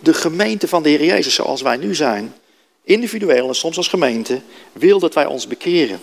de 0.04 0.14
gemeente 0.14 0.68
van 0.68 0.84
de 0.84 0.90
Heer 0.90 1.04
Jezus 1.04 1.34
zoals 1.34 1.62
wij 1.62 1.78
nu 1.78 1.96
zijn, 1.96 2.34
individueel 2.84 3.48
en 3.48 3.56
soms 3.56 3.78
als 3.78 3.88
gemeente, 3.88 4.42
wil 4.72 5.00
dat 5.00 5.14
wij 5.14 5.26
ons 5.26 5.48
bekeren. 5.48 6.00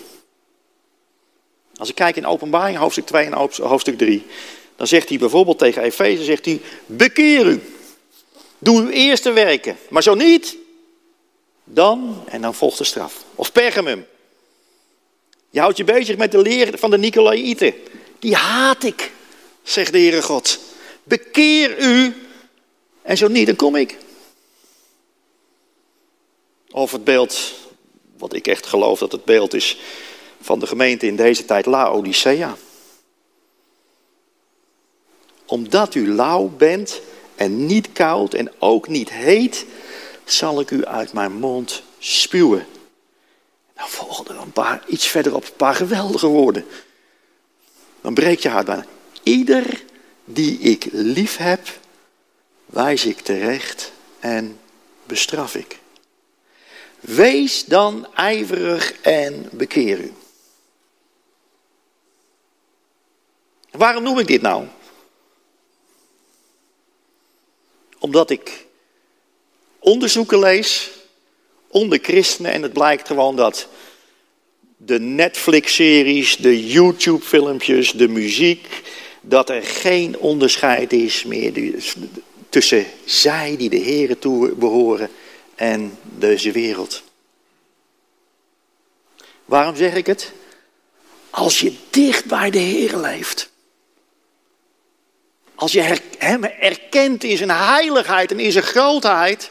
Als 1.76 1.88
ik 1.88 1.94
kijk 1.94 2.16
in 2.16 2.26
openbaring 2.26 2.78
hoofdstuk 2.78 3.06
2 3.06 3.24
en 3.24 3.32
hoofdstuk 3.62 3.98
3, 3.98 4.26
dan 4.76 4.86
zegt 4.86 5.08
hij 5.08 5.18
bijvoorbeeld 5.18 5.58
tegen 5.58 5.82
Efeze, 5.82 6.24
zegt 6.24 6.44
hij, 6.44 6.60
bekeer 6.86 7.46
u. 7.46 7.62
Doe 8.58 8.80
uw 8.80 8.88
eerste 8.88 9.32
werken. 9.32 9.76
Maar 9.88 10.02
zo 10.02 10.14
niet, 10.14 10.56
dan, 11.64 12.24
en 12.28 12.40
dan 12.40 12.54
volgt 12.54 12.78
de 12.78 12.84
straf. 12.84 13.24
Of 13.34 13.52
Pergamum. 13.52 14.06
Je 15.50 15.60
houdt 15.60 15.76
je 15.76 15.84
bezig 15.84 16.16
met 16.16 16.32
de 16.32 16.38
leer 16.42 16.78
van 16.78 16.90
de 16.90 16.98
Nicolaïten. 16.98 17.74
Die 18.18 18.34
haat 18.34 18.84
ik, 18.84 19.12
zegt 19.62 19.92
de 19.92 19.98
Heere 19.98 20.22
God. 20.22 20.58
Bekeer 21.02 21.78
u 21.78 22.14
en 23.10 23.16
zo 23.16 23.28
niet, 23.28 23.46
dan 23.46 23.56
kom 23.56 23.76
ik. 23.76 23.96
Of 26.70 26.92
het 26.92 27.04
beeld, 27.04 27.54
wat 28.18 28.34
ik 28.34 28.46
echt 28.46 28.66
geloof 28.66 28.98
dat 28.98 29.12
het 29.12 29.24
beeld 29.24 29.54
is 29.54 29.78
van 30.40 30.58
de 30.58 30.66
gemeente 30.66 31.06
in 31.06 31.16
deze 31.16 31.44
tijd, 31.44 31.66
Laodicea. 31.66 32.56
Omdat 35.46 35.94
u 35.94 36.14
lauw 36.14 36.48
bent 36.48 37.00
en 37.34 37.66
niet 37.66 37.92
koud 37.92 38.34
en 38.34 38.52
ook 38.58 38.88
niet 38.88 39.10
heet, 39.10 39.66
zal 40.24 40.60
ik 40.60 40.70
u 40.70 40.84
uit 40.84 41.12
mijn 41.12 41.32
mond 41.32 41.82
spuwen. 41.98 42.66
Dan 43.74 43.88
volgen 43.88 44.26
er 44.28 44.40
een 44.40 44.52
paar, 44.52 44.84
iets 44.86 45.06
verderop, 45.06 45.44
een 45.44 45.56
paar 45.56 45.74
geweldige 45.74 46.26
woorden. 46.26 46.64
Dan 48.00 48.14
breekt 48.14 48.42
je 48.42 48.48
hart 48.48 48.66
bijna. 48.66 48.86
Ieder 49.22 49.84
die 50.24 50.58
ik 50.58 50.88
lief 50.92 51.36
heb, 51.36 51.60
wijs 52.70 53.04
ik 53.04 53.20
terecht 53.20 53.92
en 54.18 54.60
bestraf 55.04 55.54
ik. 55.54 55.78
Wees 57.00 57.64
dan 57.64 58.14
ijverig 58.14 59.00
en 59.00 59.48
bekeer 59.52 59.98
u. 60.00 60.12
Waarom 63.70 64.02
noem 64.02 64.18
ik 64.18 64.26
dit 64.26 64.42
nou? 64.42 64.66
Omdat 67.98 68.30
ik 68.30 68.66
onderzoeken 69.78 70.38
lees 70.38 70.90
onder 71.68 71.98
christenen 72.02 72.52
en 72.52 72.62
het 72.62 72.72
blijkt 72.72 73.06
gewoon 73.06 73.36
dat 73.36 73.68
de 74.76 75.00
Netflix-series, 75.00 76.36
de 76.36 76.66
YouTube-filmpjes, 76.66 77.92
de 77.92 78.08
muziek, 78.08 78.66
dat 79.20 79.50
er 79.50 79.62
geen 79.62 80.18
onderscheid 80.18 80.92
is 80.92 81.24
meer 81.24 81.52
tussen 82.50 82.86
zij 83.04 83.54
die 83.56 83.70
de 83.70 83.80
Here 83.80 84.18
toe 84.18 84.54
behoren 84.54 85.10
en 85.54 85.98
deze 86.02 86.52
wereld. 86.52 87.02
Waarom 89.44 89.76
zeg 89.76 89.94
ik 89.94 90.06
het? 90.06 90.32
Als 91.30 91.60
je 91.60 91.74
dicht 91.90 92.24
bij 92.24 92.50
de 92.50 92.58
Heer 92.58 92.96
leeft. 92.96 93.50
Als 95.54 95.72
je 95.72 95.98
hem 96.18 96.44
erkent 96.44 97.24
in 97.24 97.36
zijn 97.36 97.50
heiligheid 97.50 98.30
en 98.30 98.40
in 98.40 98.52
zijn 98.52 98.64
grootheid. 98.64 99.50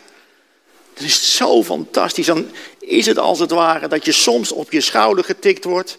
Dan 0.94 1.06
is 1.06 1.14
het 1.14 1.24
zo 1.24 1.64
fantastisch. 1.64 2.26
Dan 2.26 2.52
is 2.80 3.06
het 3.06 3.18
als 3.18 3.40
het 3.40 3.52
ware 3.52 3.88
dat 3.88 4.06
je 4.06 4.12
soms 4.12 4.52
op 4.52 4.72
je 4.72 4.82
schouder 4.82 5.24
getikt 5.24 5.64
wordt. 5.64 5.98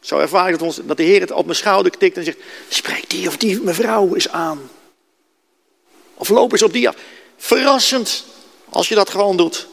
Zo 0.00 0.18
ervaar 0.18 0.52
ik 0.52 0.60
het 0.60 0.80
dat 0.84 0.96
de 0.96 1.02
Heer 1.02 1.20
het 1.20 1.30
op 1.30 1.44
mijn 1.44 1.56
schouder 1.56 1.92
tikt 1.92 2.16
en 2.16 2.24
zegt: 2.24 2.38
Spreek 2.68 3.10
die 3.10 3.28
of 3.28 3.36
die 3.36 3.60
mevrouw 3.60 4.14
eens 4.14 4.28
aan. 4.28 4.70
Of 6.22 6.28
loop 6.28 6.52
eens 6.52 6.62
op 6.62 6.72
die. 6.72 6.88
Verrassend 7.36 8.24
als 8.68 8.88
je 8.88 8.94
dat 8.94 9.10
gewoon 9.10 9.36
doet. 9.36 9.66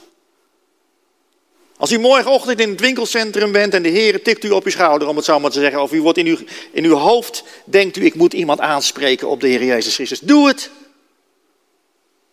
Als 1.78 1.92
u 1.92 1.98
morgenochtend 1.98 2.60
in 2.60 2.70
het 2.70 2.80
winkelcentrum 2.80 3.52
bent 3.52 3.74
en 3.74 3.84
de 3.84 3.90
Heer 3.90 4.24
tikt 4.24 4.44
u 4.44 4.50
op 4.50 4.66
uw 4.66 4.72
schouder, 4.72 5.08
om 5.08 5.16
het 5.16 5.26
zo 5.26 5.40
maar 5.40 5.52
te 5.52 5.60
zeggen, 5.60 5.82
of 5.82 5.92
u 5.92 6.02
wordt 6.02 6.18
in 6.18 6.26
uw, 6.26 6.38
in 6.72 6.86
uw 6.86 6.96
hoofd, 6.96 7.44
denkt 7.66 7.98
u, 7.98 8.06
ik 8.06 8.16
moet 8.16 8.34
iemand 8.34 8.60
aanspreken 8.60 9.28
op 9.28 9.42
de 9.42 9.48
Heer 9.48 9.64
Jezus 9.64 9.96
Christus. 9.96 10.20
Doe 10.20 10.48
het. 10.48 10.70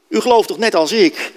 U 0.08 0.20
gelooft 0.20 0.48
toch 0.48 0.58
net 0.58 0.74
als 0.74 0.92
ik, 0.92 1.32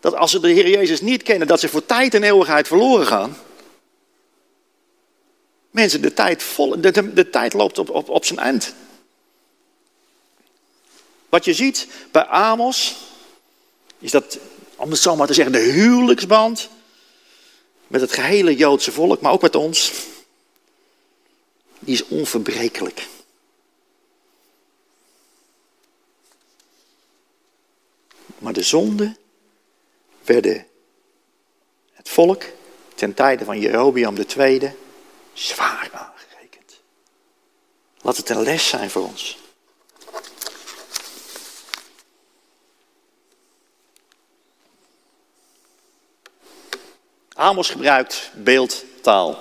dat 0.00 0.14
als 0.14 0.30
ze 0.30 0.40
de 0.40 0.48
Heer 0.48 0.68
Jezus 0.68 1.00
niet 1.00 1.22
kennen, 1.22 1.46
dat 1.46 1.60
ze 1.60 1.68
voor 1.68 1.86
tijd 1.86 2.14
en 2.14 2.22
eeuwigheid 2.22 2.66
verloren 2.66 3.06
gaan? 3.06 3.38
Mensen, 5.70 6.02
de 6.02 6.12
tijd, 6.12 6.42
vol, 6.42 6.80
de, 6.80 7.12
de, 7.12 7.30
tijd 7.30 7.52
loopt 7.52 7.78
op, 7.78 7.90
op, 7.90 8.08
op 8.08 8.24
zijn 8.24 8.38
eind. 8.38 8.74
Wat 11.28 11.44
je 11.44 11.54
ziet 11.54 11.86
bij 12.10 12.26
Amos, 12.26 12.96
is 13.98 14.10
dat, 14.10 14.38
om 14.76 14.90
het 14.90 15.00
zo 15.00 15.16
maar 15.16 15.26
te 15.26 15.34
zeggen, 15.34 15.52
de 15.52 15.58
huwelijksband 15.58 16.68
met 17.86 18.00
het 18.00 18.12
gehele 18.12 18.56
Joodse 18.56 18.92
volk, 18.92 19.20
maar 19.20 19.32
ook 19.32 19.42
met 19.42 19.54
ons, 19.54 19.92
die 21.78 21.94
is 21.94 22.04
onverbrekelijk. 22.04 23.06
Maar 28.38 28.52
de 28.52 28.62
zonden 28.62 29.16
werden 30.24 30.66
het 31.92 32.08
volk 32.08 32.44
ten 32.94 33.14
tijde 33.14 33.44
van 33.44 33.60
Jerobiam 33.60 34.16
II 34.36 34.72
zwaar 35.32 35.90
aangerekend. 35.92 36.80
Laat 38.00 38.16
het 38.16 38.28
een 38.28 38.42
les 38.42 38.68
zijn 38.68 38.90
voor 38.90 39.02
ons. 39.02 39.38
Amos 47.38 47.70
gebruikt 47.70 48.30
beeldtaal. 48.34 49.38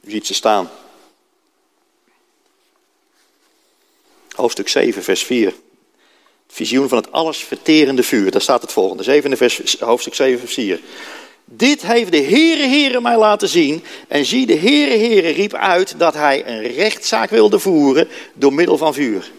U 0.00 0.10
ziet 0.10 0.26
ze 0.26 0.34
staan. 0.34 0.70
Hoofdstuk 4.34 4.68
7, 4.68 5.02
vers 5.02 5.22
4. 5.22 5.46
Het 5.46 5.56
visioen 6.46 6.88
van 6.88 6.98
het 6.98 7.12
allesverterende 7.12 8.02
vuur. 8.02 8.30
Daar 8.30 8.40
staat 8.40 8.62
het 8.62 8.72
volgende. 8.72 9.36
Vers, 9.36 9.76
hoofdstuk 9.80 10.14
7, 10.14 10.38
vers 10.38 10.54
4. 10.54 10.80
Dit 11.44 11.82
heeft 11.82 12.12
de 12.12 12.22
Heere 12.22 12.66
Heere 12.66 13.00
mij 13.00 13.16
laten 13.16 13.48
zien. 13.48 13.84
En 14.08 14.24
zie, 14.24 14.46
de 14.46 14.56
Heere 14.56 14.96
Heere 14.96 15.28
riep 15.28 15.54
uit 15.54 15.98
dat 15.98 16.14
hij 16.14 16.46
een 16.46 16.62
rechtszaak 16.62 17.30
wilde 17.30 17.58
voeren 17.58 18.08
door 18.34 18.52
middel 18.52 18.76
van 18.76 18.94
vuur. 18.94 19.32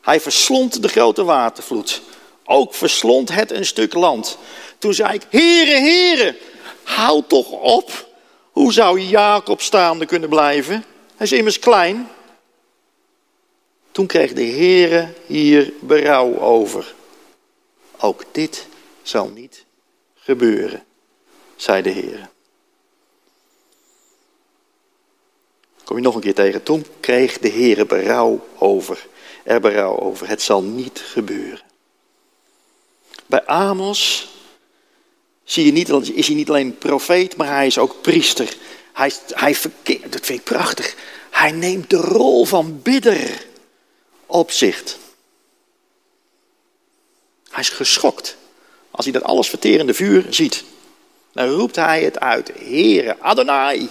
Hij 0.00 0.20
verslond 0.20 0.82
de 0.82 0.88
grote 0.88 1.24
watervloed. 1.24 2.02
Ook 2.46 2.74
verslond 2.74 3.32
het 3.32 3.50
een 3.50 3.66
stuk 3.66 3.94
land. 3.94 4.38
Toen 4.78 4.94
zei 4.94 5.14
ik, 5.14 5.22
Heere, 5.30 5.70
Heere, 5.70 6.36
hou 6.82 7.22
toch 7.26 7.50
op. 7.50 8.08
Hoe 8.50 8.72
zou 8.72 9.00
Jacob 9.00 9.60
staande 9.60 10.06
kunnen 10.06 10.28
blijven? 10.28 10.84
Hij 11.16 11.26
is 11.26 11.32
immers 11.32 11.58
klein. 11.58 12.08
Toen 13.90 14.06
kreeg 14.06 14.32
de 14.32 14.44
Heere 14.44 15.12
hier 15.26 15.72
berouw 15.80 16.38
over. 16.38 16.94
Ook 17.98 18.24
dit 18.32 18.66
zal 19.02 19.28
niet 19.28 19.64
gebeuren, 20.14 20.84
zei 21.56 21.82
de 21.82 21.90
Heere. 21.90 22.28
Kom 25.84 25.96
je 25.96 26.02
nog 26.02 26.14
een 26.14 26.20
keer 26.20 26.34
tegen. 26.34 26.62
Toen 26.62 26.86
kreeg 27.00 27.38
de 27.38 27.50
Heere 27.50 27.86
berouw 27.86 28.46
over. 28.58 29.06
Er 29.44 29.60
berouw 29.60 29.98
over. 29.98 30.28
Het 30.28 30.42
zal 30.42 30.62
niet 30.62 31.00
gebeuren. 31.00 31.65
Bij 33.26 33.46
Amos 33.46 34.28
zie 35.44 35.66
je 35.66 35.72
niet, 35.72 35.88
is 36.08 36.26
hij 36.26 36.36
niet 36.36 36.48
alleen 36.48 36.78
profeet, 36.78 37.36
maar 37.36 37.48
hij 37.48 37.66
is 37.66 37.78
ook 37.78 38.00
priester. 38.00 38.56
Hij, 38.92 39.12
hij 39.34 39.54
verkeert, 39.54 40.12
dat 40.12 40.26
vind 40.26 40.38
ik 40.38 40.44
prachtig. 40.44 40.94
Hij 41.30 41.50
neemt 41.50 41.90
de 41.90 41.96
rol 41.96 42.44
van 42.44 42.82
bidder 42.82 43.46
op 44.26 44.50
zich. 44.50 44.96
Hij 47.50 47.60
is 47.60 47.68
geschokt 47.68 48.36
als 48.90 49.04
hij 49.04 49.14
dat 49.14 49.22
alles 49.22 49.48
verterende 49.48 49.94
vuur 49.94 50.26
ziet. 50.30 50.64
Dan 51.32 51.48
roept 51.48 51.76
hij 51.76 52.02
het 52.02 52.20
uit. 52.20 52.52
Heere, 52.58 53.20
Adonai, 53.20 53.88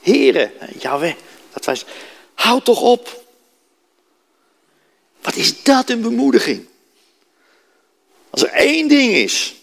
Heere, 0.00 0.52
Yahweh. 0.78 1.14
Dat 1.52 1.64
was, 1.64 1.84
houd 2.34 2.64
toch 2.64 2.80
op. 2.80 3.24
Wat 5.22 5.34
is 5.34 5.62
dat 5.62 5.90
een 5.90 6.00
bemoediging. 6.00 6.66
Als 8.30 8.42
er 8.42 8.50
één 8.50 8.88
ding 8.88 9.12
is, 9.12 9.54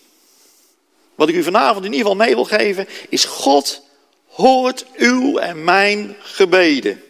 wat 1.15 1.29
ik 1.29 1.35
u 1.35 1.43
vanavond 1.43 1.85
in 1.85 1.91
ieder 1.93 2.07
geval 2.07 2.25
mee 2.25 2.35
wil 2.35 2.45
geven, 2.45 2.87
is 3.09 3.25
God 3.25 3.81
hoort 4.27 4.85
uw 4.95 5.37
en 5.37 5.63
mijn 5.63 6.15
gebeden. 6.19 7.03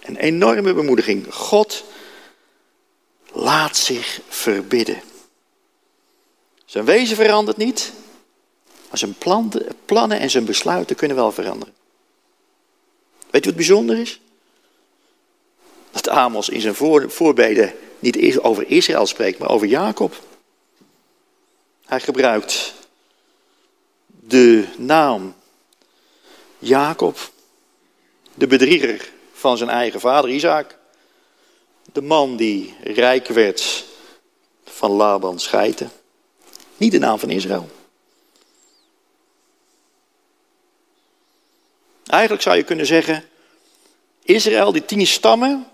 Een 0.00 0.16
enorme 0.16 0.74
bemoediging. 0.74 1.34
God 1.34 1.84
laat 3.32 3.76
zich 3.76 4.20
verbidden. 4.28 5.02
Zijn 6.64 6.84
wezen 6.84 7.16
verandert 7.16 7.56
niet, 7.56 7.92
maar 8.88 8.98
zijn 8.98 9.16
plannen 9.84 10.18
en 10.20 10.30
zijn 10.30 10.44
besluiten 10.44 10.96
kunnen 10.96 11.16
wel 11.16 11.32
veranderen. 11.32 11.74
Weet 13.30 13.44
u 13.44 13.46
wat 13.46 13.56
bijzonder 13.56 13.98
is? 13.98 14.20
Dat 15.90 16.08
Amos 16.08 16.48
in 16.48 16.60
zijn 16.60 16.74
voorbeden 17.10 17.74
niet 17.98 18.38
over 18.38 18.70
Israël 18.70 19.06
spreekt, 19.06 19.38
maar 19.38 19.48
over 19.50 19.66
Jacob. 19.66 20.14
Hij 21.86 22.00
gebruikt 22.00 22.74
de 24.06 24.64
naam 24.76 25.34
Jacob, 26.58 27.30
de 28.34 28.46
bedrieger 28.46 29.10
van 29.32 29.56
zijn 29.56 29.70
eigen 29.70 30.00
vader 30.00 30.30
Isaac. 30.30 30.78
De 31.92 32.02
man 32.02 32.36
die 32.36 32.74
rijk 32.82 33.26
werd 33.26 33.84
van 34.64 34.90
Laban 34.90 35.38
scheiden. 35.38 35.90
Niet 36.76 36.92
de 36.92 36.98
naam 36.98 37.18
van 37.18 37.30
Israël. 37.30 37.68
Eigenlijk 42.06 42.42
zou 42.42 42.56
je 42.56 42.62
kunnen 42.62 42.86
zeggen, 42.86 43.24
Israël, 44.22 44.72
die 44.72 44.84
tien 44.84 45.06
stammen, 45.06 45.66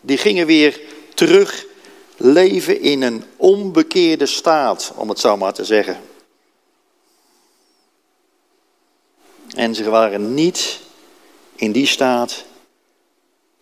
die 0.00 0.18
gingen 0.18 0.46
weer 0.46 0.80
terug 1.14 1.66
leven 2.16 2.80
in 2.80 3.02
een 3.02 3.24
onbekeerde 3.36 4.26
staat, 4.26 4.92
om 4.96 5.08
het 5.08 5.18
zo 5.18 5.36
maar 5.36 5.52
te 5.52 5.64
zeggen. 5.64 6.00
En 9.54 9.74
ze 9.74 9.90
waren 9.90 10.34
niet 10.34 10.80
in 11.54 11.72
die 11.72 11.86
staat 11.86 12.44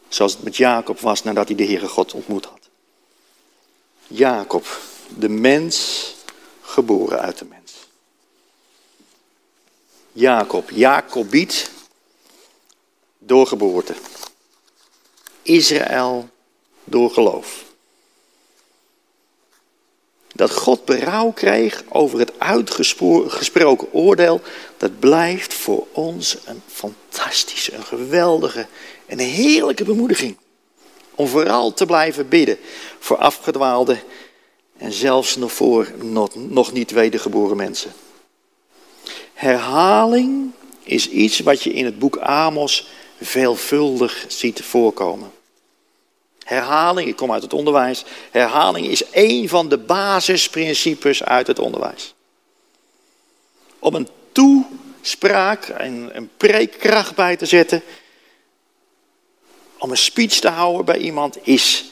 zoals 0.09 0.33
het 0.33 0.43
met 0.43 0.57
Jacob 0.57 1.01
was 1.01 1.23
nadat 1.23 1.49
hij 1.49 1.57
de 1.57 1.65
Heere 1.65 1.89
God 1.89 2.13
ontmoet 2.13 2.45
had. 2.45 2.69
Jacob, 4.07 4.81
de 5.19 5.29
mens, 5.29 6.05
geboren 6.61 7.21
uit 7.21 7.39
de 7.39 7.45
mens. 7.45 7.73
Jacob, 10.13 10.71
Jacobiet, 10.71 11.71
door 13.19 13.47
geboorte. 13.47 13.95
Israël 15.45 16.29
door 16.85 17.11
geloof. 17.11 17.65
Dat 20.35 20.51
God 20.51 20.85
berouw 20.85 21.31
kreeg 21.31 21.85
over 21.89 22.19
het 22.19 22.33
uitgesproken 22.39 23.93
oordeel, 23.93 24.41
dat 24.77 24.99
blijft 24.99 25.55
voor 25.55 25.87
ons 25.93 26.37
een 26.45 26.63
fantastische, 26.67 27.75
een 27.75 27.85
geweldige 27.85 28.67
en 29.07 29.21
een 29.21 29.29
heerlijke 29.29 29.85
bemoediging. 29.85 30.37
Om 31.15 31.27
vooral 31.27 31.73
te 31.73 31.87
blijven 31.87 32.29
bidden 32.29 32.59
voor 32.99 33.17
afgedwaalde 33.17 33.99
en 34.77 34.93
zelfs 34.93 35.37
nog 35.37 35.53
voor 35.53 35.93
nog 36.35 36.73
niet 36.73 36.91
wedergeboren 36.91 37.57
mensen. 37.57 37.93
Herhaling 39.35 40.51
is 40.83 41.09
iets 41.09 41.41
wat 41.41 41.63
je 41.63 41.73
in 41.73 41.85
het 41.85 41.99
boek 41.99 42.19
Amos 42.19 42.89
veelvuldig 43.21 44.25
ziet 44.29 44.63
voorkomen. 44.63 45.33
Herhaling, 46.45 47.09
ik 47.09 47.17
kom 47.17 47.33
uit 47.33 47.43
het 47.43 47.53
onderwijs, 47.53 48.05
herhaling 48.31 48.87
is 48.87 49.11
één 49.11 49.49
van 49.49 49.69
de 49.69 49.79
basisprincipes 49.79 51.23
uit 51.23 51.47
het 51.47 51.59
onderwijs. 51.59 52.15
Om 53.79 53.95
een 53.95 54.09
toespraak 54.33 55.65
en 55.65 56.17
een 56.17 56.31
preekkracht 56.37 57.15
bij 57.15 57.37
te 57.37 57.47
zetten, 57.47 57.83
om 59.79 59.91
een 59.91 59.97
speech 59.97 60.35
te 60.35 60.49
houden 60.49 60.85
bij 60.85 60.99
iemand, 60.99 61.47
is 61.47 61.85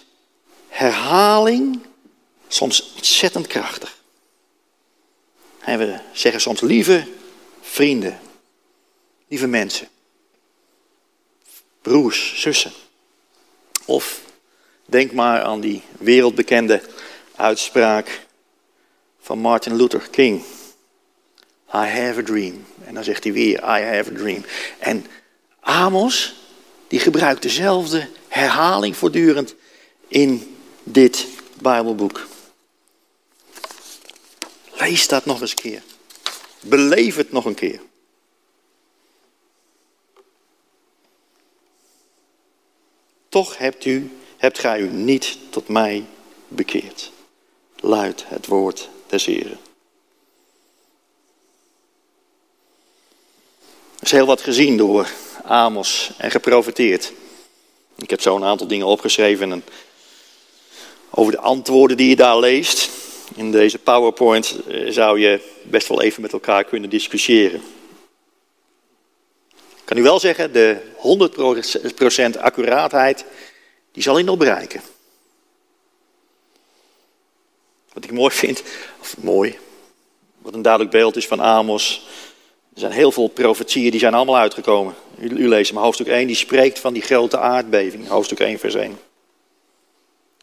herhaling 0.69 1.81
soms 2.49 2.93
ontzettend 2.95 3.47
krachtig. 3.47 4.01
En 5.61 5.79
we 5.79 5.99
zeggen 6.13 6.41
soms 6.41 6.61
lieve 6.61 7.09
vrienden, 7.61 8.21
lieve 9.29 9.47
mensen, 9.47 9.89
broers, 11.83 12.41
zussen. 12.41 12.73
Of 13.85 14.21
Denk 14.93 15.13
maar 15.13 15.43
aan 15.43 15.61
die 15.61 15.83
wereldbekende 15.99 16.83
uitspraak 17.37 18.27
van 19.21 19.39
Martin 19.39 19.77
Luther 19.77 20.09
King. 20.11 20.43
I 21.75 21.87
have 21.87 22.21
a 22.21 22.23
dream. 22.23 22.65
En 22.85 22.95
dan 22.95 23.05
zegt 23.05 23.25
hij 23.25 23.33
weer, 23.33 23.59
I 23.59 23.83
have 23.83 24.11
a 24.11 24.15
dream. 24.15 24.45
En 24.79 25.07
Amos, 25.61 26.35
die 26.89 26.99
gebruikt 26.99 27.43
dezelfde 27.43 28.09
herhaling 28.29 28.97
voortdurend 28.97 29.55
in 30.09 30.57
dit 30.83 31.27
Bijbelboek. 31.63 32.27
Lees 34.73 35.09
dat 35.09 35.25
nog 35.25 35.41
eens 35.41 35.51
een 35.51 35.57
keer. 35.57 35.83
Beleef 36.61 37.17
het 37.17 37.33
nog 37.33 37.45
een 37.45 37.55
keer. 37.55 37.81
Toch 43.29 43.59
hebt 43.59 43.85
u 43.85 44.11
hebt 44.43 44.59
gij 44.59 44.81
u 44.81 44.89
niet 44.89 45.39
tot 45.51 45.69
mij 45.69 46.05
bekeerd. 46.49 47.11
Luidt 47.77 48.25
het 48.29 48.47
woord 48.47 48.89
des 49.07 49.25
Heren. 49.25 49.59
Er 53.97 54.03
is 54.03 54.11
heel 54.11 54.27
wat 54.27 54.41
gezien 54.41 54.77
door 54.77 55.09
Amos 55.45 56.11
en 56.19 56.31
geprofiteerd. 56.31 57.13
Ik 57.97 58.11
heb 58.11 58.21
zo 58.21 58.37
een 58.37 58.45
aantal 58.45 58.67
dingen 58.67 58.87
opgeschreven 58.87 59.53
en 59.53 59.65
over 61.11 61.33
de 61.33 61.41
antwoorden 61.41 61.97
die 61.97 62.09
je 62.09 62.17
daar 62.17 62.39
leest. 62.39 62.91
In 63.35 63.53
deze 63.53 63.79
PowerPoint 63.79 64.57
eh, 64.69 64.91
zou 64.91 65.21
je 65.21 65.41
best 65.63 65.89
wel 65.89 66.03
even 66.03 66.23
met 66.23 66.33
elkaar 66.33 66.65
kunnen 66.65 66.91
discussiëren. 66.91 67.63
Ik 69.53 69.85
kan 69.85 69.97
u 69.97 70.03
wel 70.03 70.21
zeggen, 70.21 70.53
de 70.53 70.77
100% 72.37 72.41
accuraatheid, 72.41 73.25
die 73.93 74.03
zal 74.03 74.15
hij 74.15 74.23
nog 74.23 74.37
bereiken. 74.37 74.81
Wat 77.93 78.05
ik 78.05 78.13
mooi 78.13 78.35
vind, 78.35 78.63
of 79.01 79.17
mooi, 79.19 79.59
wat 80.39 80.55
een 80.55 80.63
duidelijk 80.63 80.93
beeld 80.93 81.17
is 81.17 81.27
van 81.27 81.41
Amos. 81.41 82.07
Er 82.75 82.81
zijn 82.81 82.93
heel 82.93 83.13
veel 83.13 83.29
profetieën, 83.29 83.91
die 83.91 84.01
zijn 84.01 84.15
allemaal 84.15 84.37
uitgekomen. 84.37 84.95
U, 85.19 85.49
leest 85.49 85.73
maar 85.73 85.83
hoofdstuk 85.83 86.07
1, 86.07 86.27
die 86.27 86.37
spreekt 86.37 86.79
van 86.79 86.93
die 86.93 87.03
grote 87.03 87.39
aardbeving. 87.39 88.09
Hoofdstuk 88.09 88.41
1, 88.41 88.59
vers 88.59 88.75
1. 88.75 88.99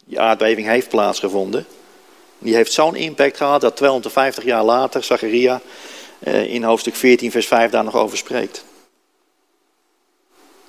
Die 0.04 0.20
aardbeving 0.20 0.66
heeft 0.66 0.88
plaatsgevonden. 0.88 1.66
Die 2.38 2.54
heeft 2.54 2.72
zo'n 2.72 2.96
impact 2.96 3.36
gehad 3.36 3.60
dat 3.60 3.76
250 3.76 4.44
jaar 4.44 4.64
later 4.64 5.04
Zacharia 5.04 5.60
eh, 6.18 6.54
in 6.54 6.62
hoofdstuk 6.62 6.94
14, 6.94 7.30
vers 7.30 7.46
5 7.46 7.70
daar 7.70 7.84
nog 7.84 7.96
over 7.96 8.16
spreekt. 8.16 8.64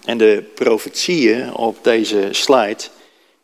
En 0.05 0.17
de 0.17 0.43
profetieën 0.55 1.53
op 1.53 1.77
deze 1.81 2.27
slide, 2.31 2.83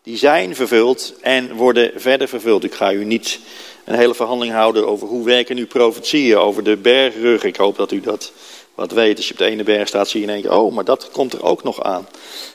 die 0.04 0.18
zijn 0.18 0.56
vervuld 0.56 1.14
en 1.22 1.56
worden 1.56 1.92
verder 1.96 2.28
vervuld. 2.28 2.64
Ik 2.64 2.74
ga 2.74 2.94
u 2.94 3.06
niet 3.06 3.40
een 3.86 3.96
hele 3.96 4.16
verhandeling 4.16 4.56
houden 4.56 4.88
over 4.88 5.08
hoe 5.08 5.26
werken 5.26 5.56
nu 5.56 5.66
profetieën, 5.66 6.38
over 6.38 6.64
de 6.64 6.78
bergrug. 6.78 7.44
Ik 7.44 7.56
hoop 7.56 7.78
dat 7.78 7.92
u 7.92 8.00
dat 8.00 8.32
wat 8.76 8.92
weet. 8.92 9.18
Als 9.18 9.28
je 9.28 9.34
op 9.34 9.40
de 9.40 9.46
ene 9.46 9.64
berg 9.64 9.88
staat, 9.88 10.08
zie 10.10 10.20
je 10.20 10.28
in 10.28 10.34
één 10.34 10.42
keer, 10.42 10.54
oh, 10.54 10.74
maar 10.74 10.84
dat 10.84 11.10
komt 11.12 11.34
er 11.34 11.44
ook 11.44 11.64
nog 11.64 11.84
aan. 11.84 12.08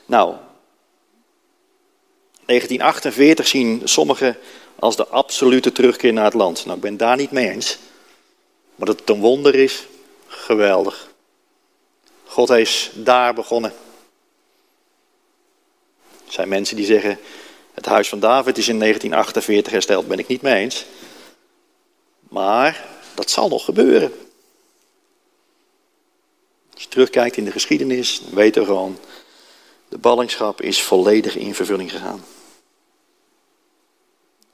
Nou, 0.06 0.34
1948 2.44 3.46
zien 3.46 3.80
sommigen 3.84 4.36
als 4.78 4.96
de 4.96 5.06
absolute 5.06 5.72
terugkeer 5.72 6.12
naar 6.12 6.24
het 6.24 6.34
land. 6.34 6.64
Nou, 6.64 6.76
ik 6.76 6.82
ben 6.82 6.96
daar 6.96 7.16
niet 7.16 7.30
mee 7.30 7.50
eens. 7.50 7.78
Maar 8.74 8.86
dat 8.86 9.00
het 9.00 9.10
een 9.10 9.20
wonder 9.20 9.54
is, 9.54 9.86
geweldig. 10.26 11.08
God 12.24 12.50
is 12.50 12.90
daar 12.94 13.34
begonnen. 13.34 13.72
Er 16.32 16.38
zijn 16.38 16.48
mensen 16.48 16.76
die 16.76 16.86
zeggen, 16.86 17.18
het 17.74 17.86
huis 17.86 18.08
van 18.08 18.20
David 18.20 18.58
is 18.58 18.68
in 18.68 18.78
1948 18.78 19.72
hersteld, 19.72 20.08
ben 20.08 20.18
ik 20.18 20.26
niet 20.26 20.42
mee 20.42 20.54
eens. 20.54 20.86
Maar 22.28 22.84
dat 23.14 23.30
zal 23.30 23.48
nog 23.48 23.64
gebeuren. 23.64 24.12
Als 26.74 26.82
je 26.82 26.88
terugkijkt 26.88 27.36
in 27.36 27.44
de 27.44 27.50
geschiedenis, 27.50 28.22
weten 28.30 28.60
we 28.60 28.66
gewoon, 28.66 28.98
de 29.88 29.98
ballingschap 29.98 30.60
is 30.60 30.82
volledig 30.82 31.36
in 31.36 31.54
vervulling 31.54 31.90
gegaan. 31.90 32.24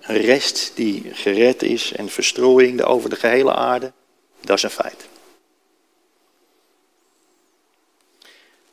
Een 0.01 0.21
rest 0.21 0.73
die 0.75 1.15
gered 1.15 1.63
is 1.63 1.93
en 1.93 2.09
verstrooiing 2.09 2.83
over 2.83 3.11
de 3.11 3.17
gehele 3.17 3.55
aarde, 3.55 3.93
dat 4.41 4.57
is 4.57 4.63
een 4.63 4.71
feit. 4.71 5.09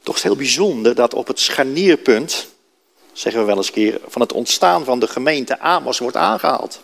Toch 0.02 0.16
is 0.16 0.24
het 0.24 0.32
heel 0.32 0.42
bijzonder 0.42 0.96
dat 0.96 1.14
op 1.14 1.28
het 1.28 1.40
scharnierpunt, 1.40 2.54
zeggen 3.18 3.42
we 3.42 3.48
wel 3.48 3.58
eens 3.58 3.68
een 3.68 3.74
keer, 3.74 4.00
van 4.08 4.22
het 4.22 4.34
ontstaan 4.34 4.86
van 4.86 5.00
de 5.00 5.08
gemeente 5.08 5.60
Amos 5.60 6.00
wordt 6.00 6.18
aangehaald. 6.18 6.82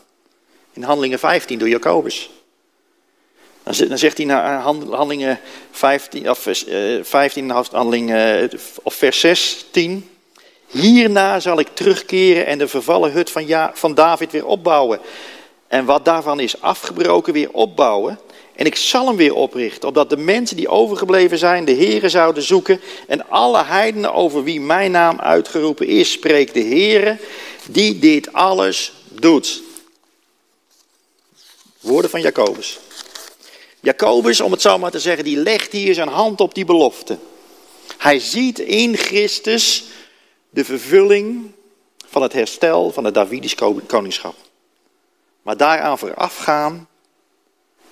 In 0.73 0.83
Handelingen 0.83 1.19
15 1.19 1.59
door 1.59 1.69
Jacobus. 1.69 2.29
Dan 3.63 3.97
zegt 3.97 4.17
hij 4.17 4.25
naar 4.25 4.61
Handelingen 4.61 5.39
15, 5.71 6.29
of 6.29 6.39
15 7.01 7.49
eh, 7.49 7.61
handelingen, 7.71 8.49
of 8.83 8.93
vers 8.93 9.19
16. 9.19 10.09
Hierna 10.67 11.39
zal 11.39 11.59
ik 11.59 11.67
terugkeren 11.73 12.45
en 12.45 12.57
de 12.57 12.67
vervallen 12.67 13.11
hut 13.11 13.31
van, 13.31 13.47
ja, 13.47 13.71
van 13.73 13.93
David 13.93 14.31
weer 14.31 14.45
opbouwen. 14.45 14.99
En 15.67 15.85
wat 15.85 16.05
daarvan 16.05 16.39
is 16.39 16.61
afgebroken 16.61 17.33
weer 17.33 17.51
opbouwen. 17.51 18.19
En 18.61 18.67
ik 18.67 18.75
zal 18.75 19.07
hem 19.07 19.15
weer 19.15 19.33
oprichten, 19.33 19.87
opdat 19.87 20.09
de 20.09 20.17
mensen 20.17 20.55
die 20.55 20.67
overgebleven 20.67 21.37
zijn 21.37 21.65
de 21.65 21.75
Here 21.75 22.09
zouden 22.09 22.43
zoeken. 22.43 22.81
En 23.07 23.29
alle 23.29 23.63
heidenen 23.63 24.13
over 24.13 24.43
wie 24.43 24.61
mijn 24.61 24.91
naam 24.91 25.19
uitgeroepen 25.19 25.87
is, 25.87 26.11
spreekt 26.11 26.53
de 26.53 26.63
Here, 26.63 27.17
die 27.69 27.99
dit 27.99 28.33
alles 28.33 28.93
doet. 29.09 29.61
Woorden 31.79 32.09
van 32.09 32.21
Jacobus. 32.21 32.79
Jacobus, 33.79 34.41
om 34.41 34.51
het 34.51 34.61
zo 34.61 34.77
maar 34.77 34.91
te 34.91 34.99
zeggen, 34.99 35.23
die 35.23 35.37
legt 35.37 35.71
hier 35.71 35.93
zijn 35.93 36.07
hand 36.07 36.41
op 36.41 36.53
die 36.53 36.65
belofte. 36.65 37.17
Hij 37.97 38.19
ziet 38.19 38.59
in 38.59 38.97
Christus 38.97 39.83
de 40.49 40.65
vervulling 40.65 41.51
van 42.07 42.21
het 42.21 42.33
herstel 42.33 42.91
van 42.91 43.03
het 43.03 43.13
Davidisch 43.13 43.55
koningschap. 43.85 44.35
Maar 45.41 45.57
daaraan 45.57 45.99
voorafgaan 45.99 46.89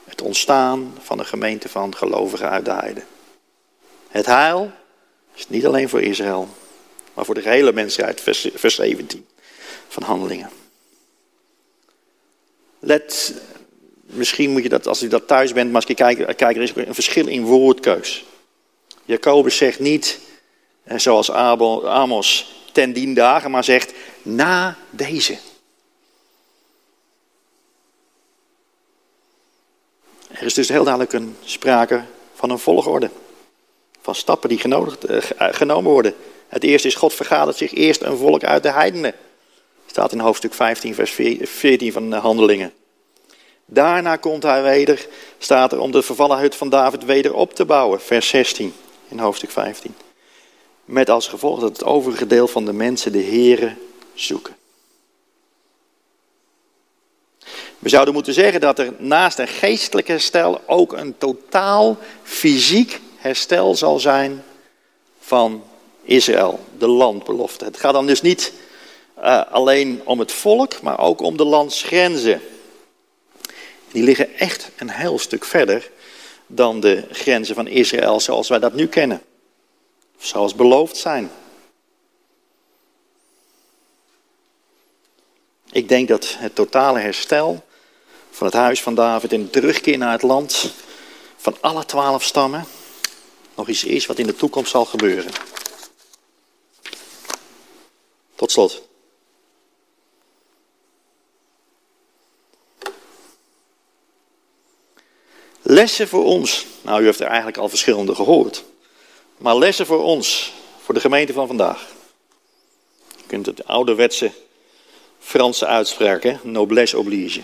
het 0.10 0.22
ontstaan 0.22 0.97
van 1.01 1.20
een 1.20 1.26
gemeente 1.26 1.70
van 1.70 1.95
gelovigen 1.95 2.49
uit 2.49 2.66
de 2.66 2.72
heiden. 2.72 3.03
Het 4.07 4.26
heil 4.26 4.72
is 5.36 5.49
niet 5.49 5.66
alleen 5.66 5.89
voor 5.89 6.01
Israël, 6.01 6.47
maar 7.14 7.26
voor 7.26 7.36
de 7.36 7.41
gehele 7.41 7.74
mensheid, 7.74 8.22
vers 8.53 8.76
17 8.76 9.28
van 9.88 10.03
Handelingen. 10.03 10.49
Let, 12.80 13.34
misschien 14.05 14.51
moet 14.51 14.64
je 14.64 14.70
dat, 14.70 14.88
als 14.88 15.03
u 15.03 15.07
dat 15.07 15.28
thuis 15.28 15.53
bent, 15.53 15.68
maar 15.68 15.76
als 15.76 15.86
je 15.86 15.93
kijkt, 15.93 16.36
kijk, 16.36 16.55
er 16.55 16.62
is 16.62 16.76
een 16.76 16.93
verschil 16.93 17.28
in 17.28 17.43
woordkeus. 17.43 18.26
Jacobus 19.05 19.57
zegt 19.57 19.80
niet, 19.80 20.20
eh, 20.84 20.97
zoals 20.97 21.32
Amos, 21.32 22.55
ten 22.72 22.93
dien 22.93 23.14
dagen, 23.14 23.51
maar 23.51 23.64
zegt 23.64 23.93
na 24.22 24.78
deze. 24.89 25.38
Er 30.30 30.44
is 30.44 30.54
dus 30.54 30.70
heel 30.70 30.84
duidelijk 30.84 31.14
een 31.14 31.36
sprake 31.44 32.04
van 32.34 32.50
een 32.50 32.60
volgorde. 32.60 33.10
Van 34.02 34.16
stappen 34.16 34.50
die 34.50 34.60
genodigd, 34.60 35.04
eh, 35.04 35.18
eh, 35.38 35.54
genomen 35.54 35.92
worden. 35.92 36.16
Het 36.48 36.64
eerste 36.64 36.88
is, 36.88 36.96
God 36.96 37.14
vergadert 37.14 37.58
zich 37.58 37.74
eerst 37.74 38.02
een 38.02 38.18
volk 38.18 38.44
uit 38.44 38.64
de 38.64 38.72
heidenen. 38.72 39.14
Staat 39.86 40.12
in 40.12 40.20
hoofdstuk 40.20 40.54
15, 40.54 40.96
vers 40.96 41.12
14 41.44 41.92
van 41.92 42.10
de 42.10 42.16
Handelingen. 42.16 42.74
Daarna 43.66 44.16
komt 44.16 44.44
hij 44.44 44.64
weder, 44.64 45.08
staat 45.38 45.72
er, 45.72 45.80
om 45.80 45.92
de 45.92 46.02
vervallen 46.02 46.40
hut 46.40 46.56
van 46.56 46.70
David 46.70 47.06
weder 47.06 47.34
op 47.34 47.54
te 47.54 47.66
bouwen. 47.66 48.02
Vers 48.02 48.28
16 48.28 48.74
in 49.08 49.20
hoofdstuk 49.20 49.52
15. 49.52 49.96
Met 50.86 51.10
als 51.10 51.28
gevolg 51.28 51.60
dat 51.60 51.70
het 51.70 51.84
overige 51.84 52.28
deel 52.28 52.48
van 52.48 52.66
de 52.66 52.74
mensen 52.74 53.12
de 53.12 53.24
Here 53.24 53.76
zoeken. 54.14 54.59
We 57.80 57.90
zouden 57.90 58.14
moeten 58.14 58.34
zeggen 58.34 58.62
dat 58.62 58.80
er 58.80 58.94
naast 58.98 59.40
een 59.40 59.48
geestelijk 59.48 60.08
herstel 60.08 60.62
ook 60.66 60.94
een 60.94 61.18
totaal 61.18 61.98
fysiek 62.24 63.02
herstel 63.18 63.76
zal 63.76 64.00
zijn 64.00 64.44
van 65.20 65.64
Israël, 66.02 66.60
de 66.78 66.88
landbelofte. 66.88 67.66
Het 67.66 67.78
gaat 67.78 67.94
dan 67.94 68.08
dus 68.08 68.22
niet 68.22 68.54
uh, 69.20 69.52
alleen 69.52 70.02
om 70.04 70.20
het 70.20 70.32
volk, 70.32 70.82
maar 70.82 71.00
ook 71.00 71.22
om 71.22 71.38
de 71.38 71.46
landsgrenzen. 71.46 72.42
Die 73.92 74.04
liggen 74.04 74.38
echt 74.38 74.72
een 74.78 74.90
heel 74.90 75.20
stuk 75.20 75.46
verder 75.46 75.92
dan 76.48 76.80
de 76.80 77.08
grenzen 77.12 77.56
van 77.56 77.68
Israël 77.68 78.20
zoals 78.20 78.48
wij 78.48 78.60
dat 78.60 78.74
nu 78.74 78.88
kennen. 78.88 79.22
Zoals 80.18 80.56
beloofd 80.56 80.98
zijn. 80.98 81.32
Ik 85.72 85.90
denk 85.90 86.08
dat 86.08 86.36
het 86.40 86.56
totale 86.56 87.00
herstel 87.00 87.64
van 88.40 88.48
het 88.48 88.56
huis 88.56 88.82
van 88.82 88.96
David 88.96 89.34
en 89.34 89.50
terugkeer 89.50 89.98
naar 89.98 90.12
het 90.12 90.22
land 90.22 90.74
van 91.38 91.58
alle 91.62 91.86
twaalf 91.86 92.24
stammen 92.24 92.66
nog 93.56 93.68
iets 93.68 93.84
is 93.84 94.06
wat 94.06 94.20
in 94.20 94.26
de 94.26 94.36
toekomst 94.36 94.72
zal 94.72 94.86
gebeuren. 94.86 95.32
Tot 98.36 98.52
slot. 98.52 98.82
Lessen 105.62 106.08
voor 106.08 106.26
ons. 106.26 106.66
Nou, 106.82 107.02
u 107.02 107.06
heeft 107.06 107.20
er 107.20 107.28
eigenlijk 107.28 107.58
al 107.58 107.70
verschillende 107.70 108.16
gehoord. 108.16 108.64
Maar 109.38 109.58
lessen 109.58 109.86
voor 109.86 110.04
ons, 110.04 110.54
voor 110.84 110.94
de 110.94 111.00
gemeente 111.00 111.34
van 111.34 111.48
vandaag. 111.48 111.88
Je 113.18 113.24
kunt 113.28 113.46
het 113.46 113.68
ouderwetse 113.68 114.32
Franse 115.20 115.66
uitspraak, 115.66 116.24
hè? 116.24 116.38
noblesse 116.44 116.98
oblige. 116.98 117.42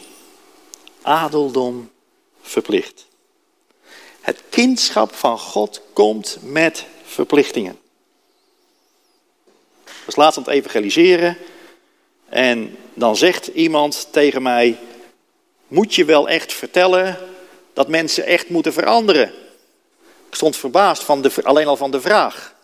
Adeldom 1.05 1.91
verplicht. 2.41 3.07
Het 4.21 4.41
kindschap 4.49 5.15
van 5.15 5.39
God 5.39 5.81
komt 5.93 6.37
met 6.41 6.85
verplichtingen. 7.03 7.79
Was 10.05 10.15
laatst 10.15 10.37
aan 10.37 10.43
het 10.43 10.53
evangeliseren 10.53 11.37
en 12.29 12.77
dan 12.93 13.15
zegt 13.15 13.47
iemand 13.47 14.07
tegen 14.11 14.41
mij: 14.41 14.77
Moet 15.67 15.95
je 15.95 16.05
wel 16.05 16.29
echt 16.29 16.53
vertellen 16.53 17.17
dat 17.73 17.87
mensen 17.87 18.25
echt 18.25 18.49
moeten 18.49 18.73
veranderen? 18.73 19.33
Ik 20.27 20.35
stond 20.35 20.57
verbaasd 20.57 21.03
van 21.03 21.21
de, 21.21 21.31
alleen 21.43 21.67
al 21.67 21.77
van 21.77 21.91
de 21.91 22.01
vraag. 22.01 22.55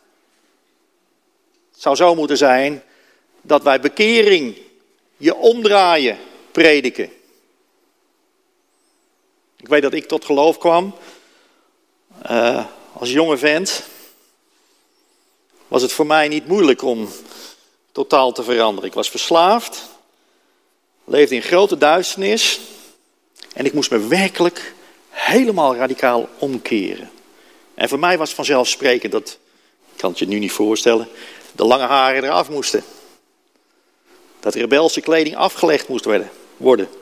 zou 1.77 1.95
zo 1.95 2.15
moeten 2.15 2.37
zijn 2.37 2.83
dat 3.41 3.63
wij 3.63 3.79
bekering, 3.79 4.57
je 5.17 5.35
omdraaien, 5.35 6.17
prediken. 6.51 7.19
Weet 9.71 9.81
dat 9.81 9.93
ik 9.93 10.07
tot 10.07 10.25
geloof 10.25 10.57
kwam 10.57 10.95
uh, 12.31 12.65
als 12.93 13.11
jonge 13.11 13.37
vent. 13.37 13.83
Was 15.67 15.81
het 15.81 15.91
voor 15.91 16.05
mij 16.05 16.27
niet 16.27 16.47
moeilijk 16.47 16.81
om 16.81 17.09
totaal 17.91 18.31
te 18.31 18.43
veranderen. 18.43 18.89
Ik 18.89 18.95
was 18.95 19.09
verslaafd, 19.09 19.89
leefde 21.03 21.35
in 21.35 21.41
grote 21.41 21.77
duisternis 21.77 22.59
en 23.53 23.65
ik 23.65 23.73
moest 23.73 23.91
me 23.91 24.07
werkelijk 24.07 24.73
helemaal 25.09 25.75
radicaal 25.75 26.29
omkeren. 26.39 27.11
En 27.73 27.89
voor 27.89 27.99
mij 27.99 28.17
was 28.17 28.33
vanzelfsprekend 28.33 29.11
dat, 29.11 29.37
ik 29.93 29.97
kan 29.97 30.09
het 30.09 30.19
je 30.19 30.27
nu 30.27 30.39
niet 30.39 30.51
voorstellen, 30.51 31.07
de 31.51 31.63
lange 31.63 31.85
haren 31.85 32.23
eraf 32.23 32.49
moesten. 32.49 32.83
Dat 34.39 34.55
rebelse 34.55 35.01
kleding 35.01 35.35
afgelegd 35.35 35.87
moest 35.87 36.07
worden. 36.57 37.00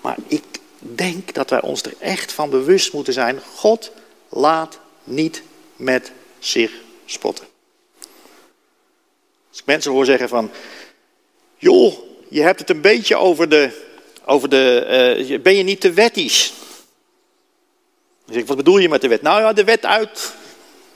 Maar 0.00 0.16
ik 0.26 0.44
denk 0.78 1.34
dat 1.34 1.50
wij 1.50 1.60
ons 1.60 1.82
er 1.82 1.94
echt 1.98 2.32
van 2.32 2.50
bewust 2.50 2.92
moeten 2.92 3.12
zijn. 3.12 3.40
God 3.54 3.90
laat 4.28 4.78
niet 5.04 5.42
met 5.76 6.12
zich 6.38 6.72
spotten. 7.04 7.44
Als 9.50 9.58
ik 9.58 9.66
mensen 9.66 9.92
hoor 9.92 10.04
zeggen 10.04 10.28
van, 10.28 10.50
joh, 11.56 11.94
je 12.28 12.42
hebt 12.42 12.60
het 12.60 12.70
een 12.70 12.80
beetje 12.80 13.16
over 13.16 13.48
de, 13.48 13.88
over 14.24 14.48
de 14.48 15.26
uh, 15.28 15.40
ben 15.40 15.56
je 15.56 15.62
niet 15.62 15.80
te 15.80 15.92
wettisch? 15.92 16.52
Dan 18.24 18.34
zeg 18.34 18.42
ik, 18.42 18.48
wat 18.48 18.56
bedoel 18.56 18.78
je 18.78 18.88
met 18.88 19.00
de 19.00 19.08
wet? 19.08 19.22
Nou 19.22 19.40
ja, 19.40 19.52
de 19.52 19.64
wet 19.64 19.86
uit 19.86 20.34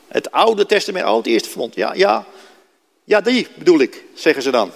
het 0.09 0.30
Oude 0.30 0.66
Testament, 0.66 1.07
oh, 1.07 1.16
het 1.16 1.26
Eerste 1.26 1.48
Verbond. 1.48 1.74
Ja, 1.74 1.94
ja, 1.94 2.26
ja, 3.05 3.20
die 3.20 3.48
bedoel 3.59 3.80
ik, 3.80 4.05
zeggen 4.14 4.42
ze 4.42 4.50
dan. 4.50 4.72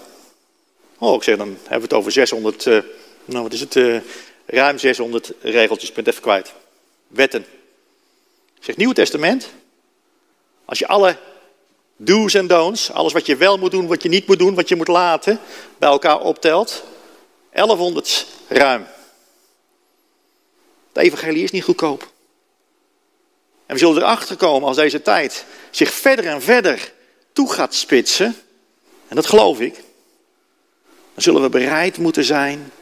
Oh, 0.99 1.15
ik 1.15 1.23
zeg, 1.23 1.37
dan 1.37 1.49
hebben 1.49 1.79
we 1.79 1.83
het 1.85 1.93
over 1.93 2.13
600, 2.13 2.67
uh, 2.67 2.77
eh, 2.77 2.85
nou 3.29 3.43
wat 3.43 3.53
is 3.53 3.61
het, 3.61 3.75
uh, 3.75 4.01
ruim 4.47 4.79
600 4.79 5.33
regeltjes, 5.41 5.93
punt 5.93 6.07
even 6.07 6.23
kwijt. 6.23 6.53
Wetten. 7.07 7.47
Ik 8.59 8.65
zeg, 8.65 8.77
Nieuw 8.77 8.93
Testament, 8.93 9.49
als 10.65 10.79
je 10.79 10.87
alle 10.87 11.17
do's 11.97 12.35
en 12.35 12.47
don'ts, 12.47 12.93
alles 12.93 13.13
wat 13.13 13.27
je 13.27 13.37
wel 13.37 13.59
moet 13.59 13.71
doen, 13.71 13.87
wat 13.87 14.03
je 14.03 14.09
niet 14.09 14.27
moet 14.27 14.39
doen, 14.39 14.55
wat 14.55 14.69
je 14.69 14.77
moet 14.77 14.89
laten, 14.89 15.41
bij 15.79 15.89
elkaar 15.89 16.21
optelt, 16.21 16.85
1100 17.53 18.27
ruim. 18.49 18.87
De 20.93 21.01
evangelie 21.01 21.43
is 21.43 21.51
niet 21.51 21.65
goedkoop. 21.65 22.11
En 23.67 23.75
we 23.75 23.79
zullen 23.79 24.03
erachter 24.03 24.37
komen 24.37 24.69
als 24.69 24.77
deze 24.77 25.03
tijd 25.03 25.45
zich 25.71 25.93
verder 25.93 26.27
en 26.27 26.43
verder 26.43 26.93
toe 27.33 27.53
gaat 27.53 27.75
spitsen, 27.75 28.37
en 29.09 29.17
dat 29.17 29.27
geloof 29.27 29.61
ik, 29.61 29.75
dan 31.15 31.23
zullen 31.23 31.43
we 31.43 31.49
bereid 31.49 31.99
moeten 31.99 32.25
zijn 32.25 32.73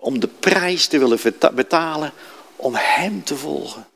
om 0.00 0.20
de 0.20 0.28
prijs 0.28 0.86
te 0.86 0.98
willen 0.98 1.18
betalen 1.54 2.12
om 2.56 2.74
Hem 2.74 3.24
te 3.24 3.36
volgen. 3.36 3.88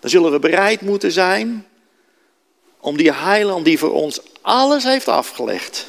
Dan 0.00 0.10
zullen 0.10 0.32
we 0.32 0.38
bereid 0.38 0.80
moeten 0.80 1.12
zijn 1.12 1.66
om 2.78 2.96
die 2.96 3.12
heiland 3.12 3.64
die 3.64 3.78
voor 3.78 3.92
ons 3.92 4.20
alles 4.40 4.84
heeft 4.84 5.08
afgelegd, 5.08 5.86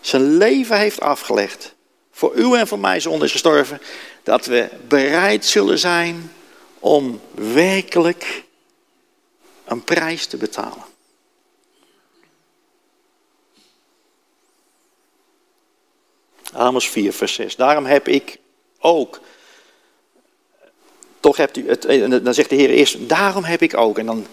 zijn 0.00 0.36
leven 0.36 0.78
heeft 0.78 1.00
afgelegd, 1.00 1.74
voor 2.10 2.34
u 2.34 2.54
en 2.54 2.66
voor 2.66 2.78
mij 2.78 3.00
zonder 3.00 3.24
is 3.24 3.32
gestorven, 3.32 3.80
dat 4.22 4.46
we 4.46 4.68
bereid 4.88 5.44
zullen 5.44 5.78
zijn 5.78 6.32
om 6.78 7.20
werkelijk 7.34 8.44
een 9.64 9.84
prijs 9.84 10.26
te 10.26 10.36
betalen. 10.36 10.89
Amos 16.52 16.88
4, 16.88 17.12
vers 17.12 17.34
6. 17.34 17.56
Daarom 17.56 17.84
heb 17.84 18.08
ik 18.08 18.38
ook. 18.78 19.20
Toch 21.20 21.36
hebt 21.36 21.56
u 21.56 21.68
het. 21.68 21.82
Dan 22.24 22.34
zegt 22.34 22.48
de 22.48 22.56
Heer 22.56 22.70
eerst. 22.70 23.08
Daarom 23.08 23.44
heb 23.44 23.62
ik 23.62 23.76
ook. 23.76 23.98
En 23.98 24.06
dan, 24.06 24.26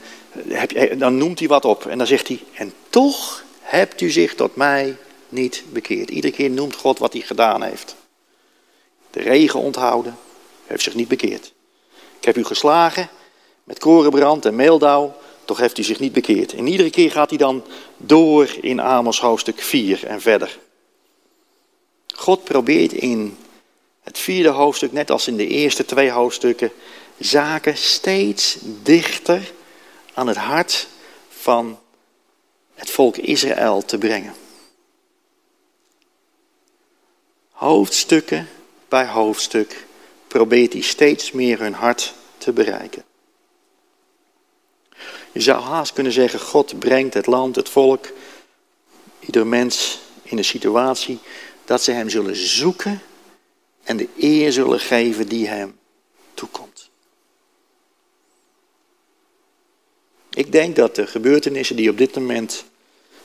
heb, 0.48 1.00
dan 1.00 1.18
noemt 1.18 1.40
hij 1.40 1.48
wat 1.48 1.66
op. 1.66 1.86
En 1.86 1.98
dan 1.98 2.08
zegt 2.08 2.28
hij. 2.28 2.40
En 2.54 2.74
toch 2.90 3.44
hebt 3.60 4.02
u 4.02 4.10
zich 4.10 4.36
tot 4.36 4.56
mij 4.56 4.98
niet 5.30 5.64
bekeerd. 5.70 6.10
Iedere 6.10 6.34
keer 6.34 6.50
noemt 6.50 6.76
God 6.76 7.00
wat 7.00 7.14
hij 7.14 7.22
gedaan 7.22 7.64
heeft. 7.64 7.96
De 9.12 9.22
regen 9.22 9.60
onthouden. 9.60 10.18
heeft 10.66 10.84
zich 10.84 10.96
niet 10.96 11.08
bekeerd. 11.08 11.54
Ik 12.20 12.26
heb 12.26 12.38
u 12.38 12.44
geslagen 12.44 13.10
met 13.64 13.80
korenbrand 13.80 14.46
en 14.46 14.56
meeldauw. 14.56 15.16
Toch 15.46 15.58
heeft 15.58 15.78
u 15.78 15.84
zich 15.84 16.00
niet 16.00 16.14
bekeerd. 16.14 16.54
En 16.54 16.68
iedere 16.68 16.90
keer 16.90 17.12
gaat 17.12 17.30
hij 17.30 17.38
dan 17.38 17.64
door 17.98 18.50
in 18.62 18.82
Amos 18.82 19.20
hoofdstuk 19.20 19.62
4 19.62 20.06
en 20.06 20.22
verder. 20.22 20.58
God 22.18 22.44
probeert 22.44 22.94
in 22.94 23.38
het 24.02 24.18
vierde 24.18 24.50
hoofdstuk, 24.50 24.92
net 24.92 25.12
als 25.12 25.28
in 25.28 25.38
de 25.38 25.48
eerste 25.48 25.86
twee 25.86 26.12
hoofdstukken, 26.12 26.72
zaken 27.18 27.78
steeds 27.78 28.58
dichter 28.84 29.52
aan 30.14 30.28
het 30.28 30.38
hart 30.38 30.88
van 31.30 31.80
het 32.74 32.90
volk 32.90 33.18
Israël 33.18 33.86
te 33.86 33.98
brengen. 33.98 34.34
Hoofdstukken 37.52 38.50
bij 38.88 39.08
hoofdstuk 39.08 39.86
probeert 40.28 40.74
hij 40.74 40.82
steeds 40.82 41.32
meer 41.32 41.60
hun 41.60 41.74
hart 41.74 42.14
te 42.38 42.52
bereiken. 42.52 43.04
Je 45.32 45.42
zou 45.42 45.62
haast 45.62 45.94
kunnen 45.94 46.12
zeggen, 46.12 46.40
God 46.40 46.80
brengt 46.80 47.14
het 47.14 47.26
land, 47.26 47.56
het 47.56 47.70
volk, 47.70 48.12
ieder 49.20 49.48
mens 49.48 50.00
in 50.24 50.38
een 50.38 50.46
situatie 50.46 51.20
dat 51.68 51.84
ze 51.84 51.92
hem 51.92 52.10
zullen 52.10 52.36
zoeken 52.36 53.02
en 53.84 53.98
de 53.98 54.10
eer 54.18 54.52
zullen 54.52 54.80
geven 54.80 55.28
die 55.28 55.48
hem 55.48 55.80
toekomt. 56.34 56.90
Ik 60.30 60.52
denk 60.52 60.76
dat 60.76 60.96
de 60.96 61.08
gebeurtenissen 61.08 61.76
die 61.76 61.90
op 61.90 61.98
dit 61.98 62.16
moment 62.16 62.66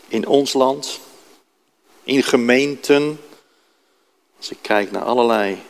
in 0.08 0.26
ons 0.26 0.52
land, 0.52 1.00
in 2.02 2.22
gemeenten, 2.22 3.20
als 4.36 4.50
ik 4.50 4.58
kijk 4.60 4.90
naar 4.90 5.04
allerlei 5.04 5.62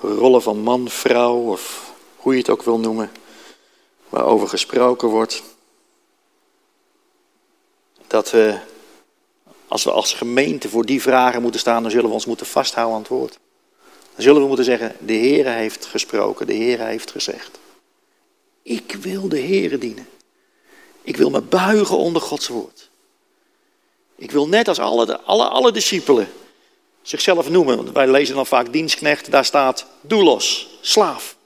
rollen 0.00 0.42
van 0.42 0.58
man, 0.58 0.88
vrouw 0.88 1.36
of 1.36 1.92
hoe 2.16 2.32
je 2.32 2.38
het 2.38 2.50
ook 2.50 2.62
wil 2.62 2.78
noemen, 2.78 3.10
waarover 4.08 4.48
gesproken 4.48 5.08
wordt, 5.08 5.42
dat 8.06 8.30
we 8.30 8.60
als 9.68 9.84
we 9.84 9.90
als 9.90 10.12
gemeente 10.12 10.68
voor 10.68 10.86
die 10.86 11.02
vragen 11.02 11.42
moeten 11.42 11.60
staan, 11.60 11.82
dan 11.82 11.90
zullen 11.90 12.06
we 12.06 12.14
ons 12.14 12.26
moeten 12.26 12.46
vasthouden 12.46 12.94
aan 12.94 13.00
het 13.00 13.10
woord. 13.10 13.38
Dan 14.14 14.22
zullen 14.22 14.40
we 14.40 14.46
moeten 14.46 14.64
zeggen, 14.64 14.96
de 15.00 15.12
Heer 15.12 15.46
heeft 15.46 15.86
gesproken, 15.86 16.46
de 16.46 16.54
Heer 16.54 16.80
heeft 16.80 17.10
gezegd. 17.10 17.58
Ik 18.62 18.96
wil 19.00 19.28
de 19.28 19.38
Heer 19.38 19.78
dienen. 19.78 20.08
Ik 21.02 21.16
wil 21.16 21.30
me 21.30 21.40
buigen 21.40 21.96
onder 21.96 22.22
Gods 22.22 22.48
woord. 22.48 22.90
Ik 24.16 24.30
wil 24.30 24.48
net 24.48 24.68
als 24.68 24.78
alle, 24.78 25.20
alle, 25.20 25.48
alle 25.48 25.72
discipelen 25.72 26.28
zichzelf 27.02 27.50
noemen. 27.50 27.76
Want 27.76 27.90
wij 27.90 28.06
lezen 28.06 28.34
dan 28.34 28.46
vaak 28.46 28.72
dienstknecht, 28.72 29.30
daar 29.30 29.44
staat 29.44 29.86
doulos, 30.00 30.68
slaaf. 30.80 31.36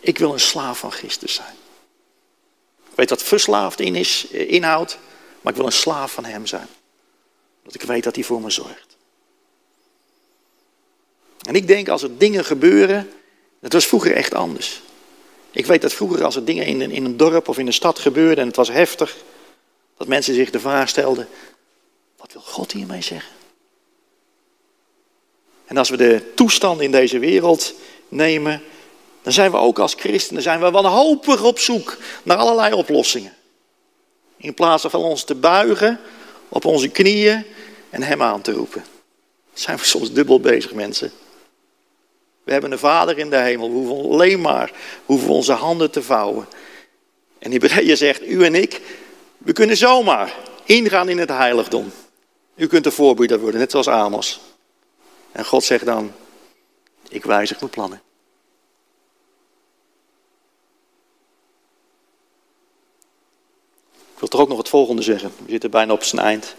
Ik 0.00 0.18
wil 0.18 0.32
een 0.32 0.40
slaaf 0.40 0.78
van 0.78 0.92
Christus 0.92 1.34
zijn. 1.34 1.54
Weet 2.94 3.10
wat 3.10 3.22
verslaafd 3.22 3.80
in 3.80 3.96
is, 3.96 4.26
eh, 4.32 4.50
inhoudt. 4.50 4.98
Maar 5.40 5.52
ik 5.52 5.58
wil 5.58 5.66
een 5.66 5.72
slaaf 5.72 6.12
van 6.12 6.24
Hem 6.24 6.46
zijn. 6.46 6.66
Dat 7.62 7.74
ik 7.74 7.82
weet 7.82 8.04
dat 8.04 8.14
Hij 8.14 8.24
voor 8.24 8.40
me 8.40 8.50
zorgt. 8.50 8.96
En 11.40 11.54
ik 11.54 11.66
denk 11.66 11.88
als 11.88 12.02
er 12.02 12.18
dingen 12.18 12.44
gebeuren, 12.44 13.10
dat 13.60 13.72
was 13.72 13.86
vroeger 13.86 14.12
echt 14.12 14.34
anders. 14.34 14.80
Ik 15.50 15.66
weet 15.66 15.82
dat 15.82 15.92
vroeger 15.92 16.24
als 16.24 16.36
er 16.36 16.44
dingen 16.44 16.66
in 16.66 16.80
een, 16.80 16.90
in 16.90 17.04
een 17.04 17.16
dorp 17.16 17.48
of 17.48 17.58
in 17.58 17.66
een 17.66 17.72
stad 17.72 17.98
gebeurden 17.98 18.38
en 18.38 18.46
het 18.46 18.56
was 18.56 18.68
heftig, 18.68 19.16
dat 19.96 20.08
mensen 20.08 20.34
zich 20.34 20.50
de 20.50 20.60
vraag 20.60 20.88
stelden, 20.88 21.28
wat 22.16 22.32
wil 22.32 22.42
God 22.42 22.72
hiermee 22.72 23.02
zeggen? 23.02 23.32
En 25.66 25.76
als 25.76 25.88
we 25.88 25.96
de 25.96 26.32
toestand 26.34 26.80
in 26.80 26.90
deze 26.90 27.18
wereld 27.18 27.74
nemen, 28.08 28.62
dan 29.22 29.32
zijn 29.32 29.50
we 29.50 29.56
ook 29.56 29.78
als 29.78 29.94
christenen 29.94 30.42
zijn 30.42 30.60
we 30.60 30.70
wanhopig 30.70 31.42
op 31.42 31.58
zoek 31.58 31.96
naar 32.22 32.36
allerlei 32.36 32.74
oplossingen. 32.74 33.36
In 34.40 34.54
plaats 34.54 34.84
van 34.88 35.02
ons 35.02 35.24
te 35.24 35.34
buigen 35.34 36.00
op 36.48 36.64
onze 36.64 36.88
knieën 36.88 37.44
en 37.90 38.02
Hem 38.02 38.22
aan 38.22 38.40
te 38.40 38.52
roepen. 38.52 38.84
Zijn 39.52 39.76
we 39.76 39.84
soms 39.84 40.12
dubbel 40.12 40.40
bezig, 40.40 40.72
mensen. 40.74 41.12
We 42.44 42.52
hebben 42.52 42.72
een 42.72 42.78
Vader 42.78 43.18
in 43.18 43.30
de 43.30 43.36
hemel. 43.36 43.68
We 43.68 43.76
hoeven 43.76 44.10
alleen 44.10 44.40
maar 44.40 44.72
hoeven 45.04 45.30
onze 45.30 45.52
handen 45.52 45.90
te 45.90 46.02
vouwen. 46.02 46.46
En 47.38 47.52
Hebreeën 47.52 47.96
zegt, 47.96 48.26
u 48.26 48.44
en 48.44 48.54
ik, 48.54 48.80
we 49.38 49.52
kunnen 49.52 49.76
zomaar 49.76 50.34
ingaan 50.64 51.08
in 51.08 51.18
het 51.18 51.28
heiligdom. 51.28 51.92
U 52.54 52.66
kunt 52.66 52.84
de 52.84 52.90
voorbeelder 52.90 53.40
worden, 53.40 53.60
net 53.60 53.70
zoals 53.70 53.88
Amos. 53.88 54.40
En 55.32 55.44
God 55.44 55.64
zegt 55.64 55.84
dan, 55.84 56.12
ik 57.08 57.24
wijzig 57.24 57.60
mijn 57.60 57.70
plannen. 57.70 58.02
Toch 64.28 64.40
ook 64.40 64.48
nog 64.48 64.58
het 64.58 64.68
volgende 64.68 65.02
zeggen. 65.02 65.32
We 65.44 65.50
zitten 65.50 65.70
bijna 65.70 65.92
op 65.92 66.02
zijn 66.02 66.22
eind. 66.22 66.54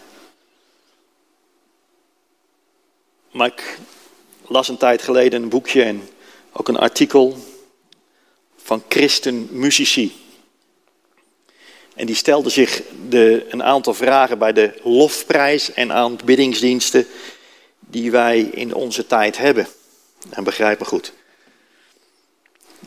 Maar 3.32 3.47
ik 3.47 3.78
las 4.47 4.68
een 4.68 4.78
tijd 4.78 5.01
geleden 5.01 5.41
een 5.41 5.49
boekje 5.49 5.84
en 5.84 6.09
ook 6.51 6.68
een 6.68 6.78
artikel 6.78 7.38
van 8.55 8.84
christenmuzici. 8.89 10.16
En 11.95 12.05
die 12.05 12.16
stelden 12.16 12.51
zich 12.51 12.82
de, 13.09 13.45
een 13.49 13.64
aantal 13.64 13.93
vragen 13.93 14.38
bij 14.38 14.53
de 14.53 14.80
lofprijs 14.84 15.74
en 15.74 15.91
aanbiddingsdiensten 15.91 17.07
die 17.80 18.12
wij 18.12 18.39
in 18.39 18.74
onze 18.74 19.07
tijd 19.07 19.38
hebben. 19.38 19.68
En 20.30 20.43
begrijp 20.43 20.80
me 20.80 20.86
goed. 20.86 21.14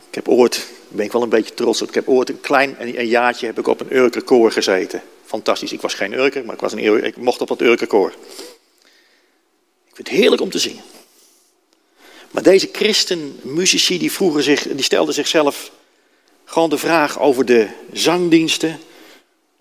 Ik 0.09 0.15
heb 0.15 0.27
ooit, 0.29 0.67
ben 0.95 1.05
ik 1.05 1.11
wel 1.11 1.21
een 1.21 1.29
beetje 1.29 1.53
trots 1.53 1.81
op, 1.81 1.87
ik 1.87 1.93
heb 1.93 2.07
ooit 2.07 2.29
een 2.29 2.41
klein 2.41 2.75
een 2.79 3.07
jaartje 3.07 3.45
heb 3.45 3.59
ik 3.59 3.67
op 3.67 3.79
een 3.79 3.95
Urkerkoor 3.95 4.51
gezeten. 4.51 5.01
Fantastisch, 5.25 5.71
ik 5.71 5.81
was 5.81 5.93
geen 5.93 6.13
Urker, 6.13 6.45
maar 6.45 6.55
ik, 6.55 6.61
was 6.61 6.73
een, 6.73 7.03
ik 7.03 7.17
mocht 7.17 7.41
op 7.41 7.47
dat 7.47 7.61
Urkerkoor. 7.61 8.09
Ik 9.87 9.95
vind 9.95 10.07
het 10.07 10.17
heerlijk 10.17 10.41
om 10.41 10.49
te 10.49 10.59
zingen. 10.59 10.83
Maar 12.31 12.43
deze 12.43 12.69
christenmuzici 12.71 13.97
die, 13.97 14.11
zich, 14.37 14.67
die 14.67 14.83
stelden 14.83 15.13
zichzelf 15.13 15.71
gewoon 16.45 16.69
de 16.69 16.77
vraag 16.77 17.19
over 17.19 17.45
de 17.45 17.67
zangdiensten, 17.93 18.79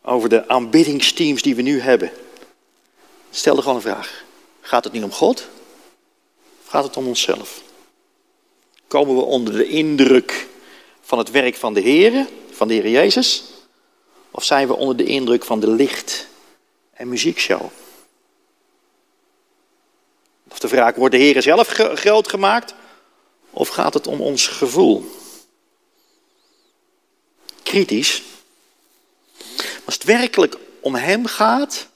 over 0.03 0.29
de 0.29 0.49
aanbiddingsteams 0.49 1.43
die 1.43 1.55
we 1.55 1.63
nu 1.63 1.81
hebben. 1.81 2.11
Stelden 3.31 3.63
gewoon 3.63 3.79
een 3.79 3.85
vraag. 3.85 4.25
Gaat 4.61 4.85
het 4.85 4.93
niet 4.93 5.03
om 5.03 5.13
God? 5.13 5.49
Gaat 6.67 6.85
het 6.85 6.97
om 6.97 7.07
onszelf? 7.07 7.63
Komen 8.87 9.17
we 9.17 9.23
onder 9.23 9.55
de 9.55 9.69
indruk 9.69 10.47
van 11.05 11.19
het 11.19 11.31
werk 11.31 11.55
van 11.55 11.75
de 11.75 11.81
Heer, 11.81 12.27
van 12.51 12.69
de 12.69 12.75
Heer 12.75 12.89
Jezus? 12.89 13.45
Of 14.31 14.45
zijn 14.45 14.67
we 14.67 14.75
onder 14.75 14.97
de 14.97 15.05
indruk 15.05 15.45
van 15.45 15.61
de 15.61 15.69
licht- 15.69 16.27
en 16.93 17.09
muziekshow? 17.09 17.71
Of 20.51 20.59
de 20.59 20.69
vraag, 20.69 20.95
wordt 20.95 21.15
de 21.15 21.21
Heer 21.21 21.43
zelf 21.43 21.69
groot 21.69 22.29
gemaakt? 22.29 22.75
Of 23.51 23.69
gaat 23.69 23.95
het 23.95 24.07
om 24.07 24.21
ons 24.21 24.47
gevoel? 24.47 25.11
Kritisch. 27.63 28.23
Als 29.85 29.95
het 29.95 30.05
werkelijk 30.05 30.57
om 30.81 30.95
Hem 30.95 31.27
gaat, 31.27 31.89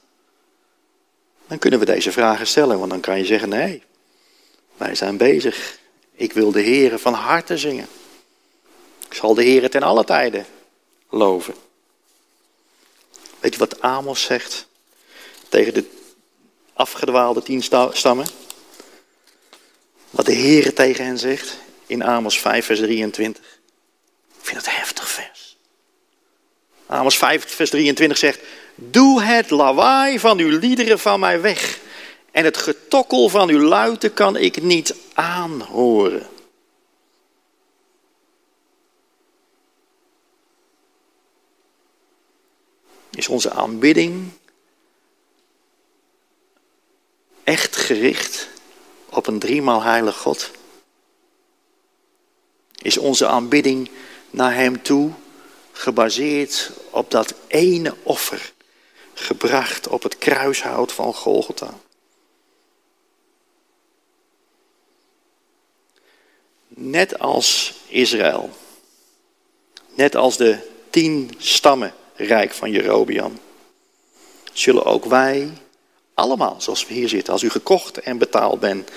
dan 1.47 1.59
kunnen 1.59 1.79
we 1.79 1.85
deze 1.85 2.13
vragen 2.13 2.47
stellen. 2.47 2.79
Want 2.79 2.91
dan 2.91 3.01
kan 3.01 3.19
je 3.19 3.25
zeggen, 3.25 3.49
nee, 3.49 3.83
wij 4.77 4.95
zijn 4.95 5.17
bezig. 5.17 5.79
Ik 6.13 6.33
wil 6.33 6.53
de 6.53 6.61
Heer 6.61 6.99
van 6.99 7.15
harte 7.15 7.59
zingen. 7.59 7.89
Ik 9.09 9.15
zal 9.15 9.35
de 9.35 9.43
Heer 9.43 9.71
ten 9.71 9.83
alle 9.83 10.05
tijden 10.05 10.47
loven. 11.11 11.55
Weet 13.41 13.53
je 13.53 13.59
wat 13.59 13.81
Amos 13.81 14.23
zegt 14.23 14.67
tegen 15.49 15.75
de 15.75 15.85
afgedwaalde 16.73 17.43
tien 17.43 17.63
stammen? 17.93 18.27
Wat 20.11 20.27
de 20.27 20.33
Heer 20.33 20.75
tegen 20.75 21.05
hen 21.05 21.19
zegt 21.19 21.57
in 21.87 22.05
Amos 22.05 22.41
5, 22.41 22.67
vers 22.67 22.79
23. 22.79 23.45
Ik 24.39 24.45
vind 24.45 24.57
het 24.57 24.77
heftig 24.77 25.09
vers. 25.09 25.57
Amos 26.87 27.19
5, 27.19 27.55
vers 27.55 27.71
23 27.71 28.19
zegt: 28.19 28.41
Doe 28.75 29.23
het 29.23 29.51
lawaai 29.51 30.19
van 30.19 30.39
uw 30.39 30.59
liederen 30.59 30.99
van 30.99 31.21
mij 31.21 31.41
weg. 31.41 31.79
En 32.31 32.45
het 32.45 32.57
getokkel 32.57 33.29
van 33.29 33.49
uw 33.49 33.61
luiten 33.61 34.13
kan 34.13 34.37
ik 34.37 34.63
niet 34.63 34.95
aanhoren. 35.15 36.27
Is 43.19 43.29
onze 43.29 43.51
aanbidding 43.51 44.31
echt 47.45 47.77
gericht 47.77 48.49
op 49.09 49.27
een 49.27 49.39
driemaal 49.39 49.83
heilig 49.83 50.17
God? 50.17 50.51
Is 52.83 52.99
onze 52.99 53.27
aanbidding 53.27 53.91
naar 54.31 54.55
Hem 54.55 54.83
toe 54.83 55.13
gebaseerd 55.73 56.71
op 56.91 57.11
dat 57.11 57.35
ene 57.47 57.95
offer, 58.03 58.53
gebracht 59.15 59.89
op 59.89 60.03
het 60.03 60.19
kruishout 60.19 60.93
van 60.93 61.15
Golgotha? 61.15 61.79
Net 66.69 67.19
als 67.19 67.75
Israël, 67.89 68.51
net 69.95 70.17
als 70.17 70.37
de 70.37 70.71
tien 70.91 71.31
stammen 71.39 71.95
rijk 72.25 72.53
van 72.53 72.71
Jerobian, 72.71 73.39
zullen 74.53 74.85
ook 74.85 75.05
wij 75.05 75.51
allemaal, 76.15 76.61
zoals 76.61 76.87
we 76.87 76.95
hier 76.95 77.09
zitten, 77.09 77.33
als 77.33 77.43
u 77.43 77.51
gekocht 77.51 77.99
en 77.99 78.19
betaald 78.19 78.61
bent 78.61 78.91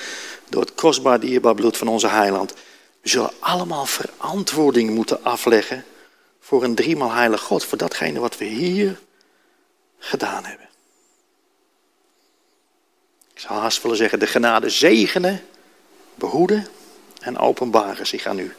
door 0.50 0.62
het 0.62 0.74
kostbaar 0.74 1.20
dierbaar 1.20 1.56
bloed 1.56 1.78
van 1.78 1.88
onze 1.88 2.08
heiland, 2.08 2.54
we 3.02 3.10
zullen 3.10 3.32
allemaal 3.40 3.86
verantwoording 3.86 4.90
moeten 4.90 5.24
afleggen 5.24 5.86
voor 6.40 6.64
een 6.64 6.76
driemaal 6.76 7.12
heilig 7.12 7.42
God, 7.42 7.66
voor 7.66 7.78
datgene 7.78 8.20
wat 8.20 8.38
we 8.38 8.46
hier 8.46 9.00
gedaan 10.00 10.46
hebben. 10.46 10.70
Ik 13.34 13.40
zou 13.40 13.60
haast 13.60 13.82
willen 13.82 13.98
zeggen, 13.98 14.20
de 14.20 14.28
genade 14.28 14.70
zegenen, 14.70 15.46
behoeden 16.16 16.68
en 17.20 17.38
openbaren 17.38 18.08
zich 18.08 18.26
aan 18.26 18.40
u. 18.40 18.56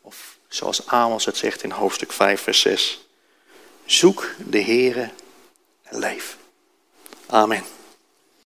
Of 0.00 0.38
zoals 0.48 0.86
Amos 0.86 1.24
het 1.24 1.36
zegt 1.36 1.62
in 1.62 1.70
hoofdstuk 1.70 2.12
5, 2.12 2.40
vers 2.40 2.60
6. 2.60 3.07
Zoek 3.88 4.34
de 4.46 4.62
Heere 4.62 5.10
en 5.82 5.98
leef. 5.98 6.36
Amen. 7.26 7.62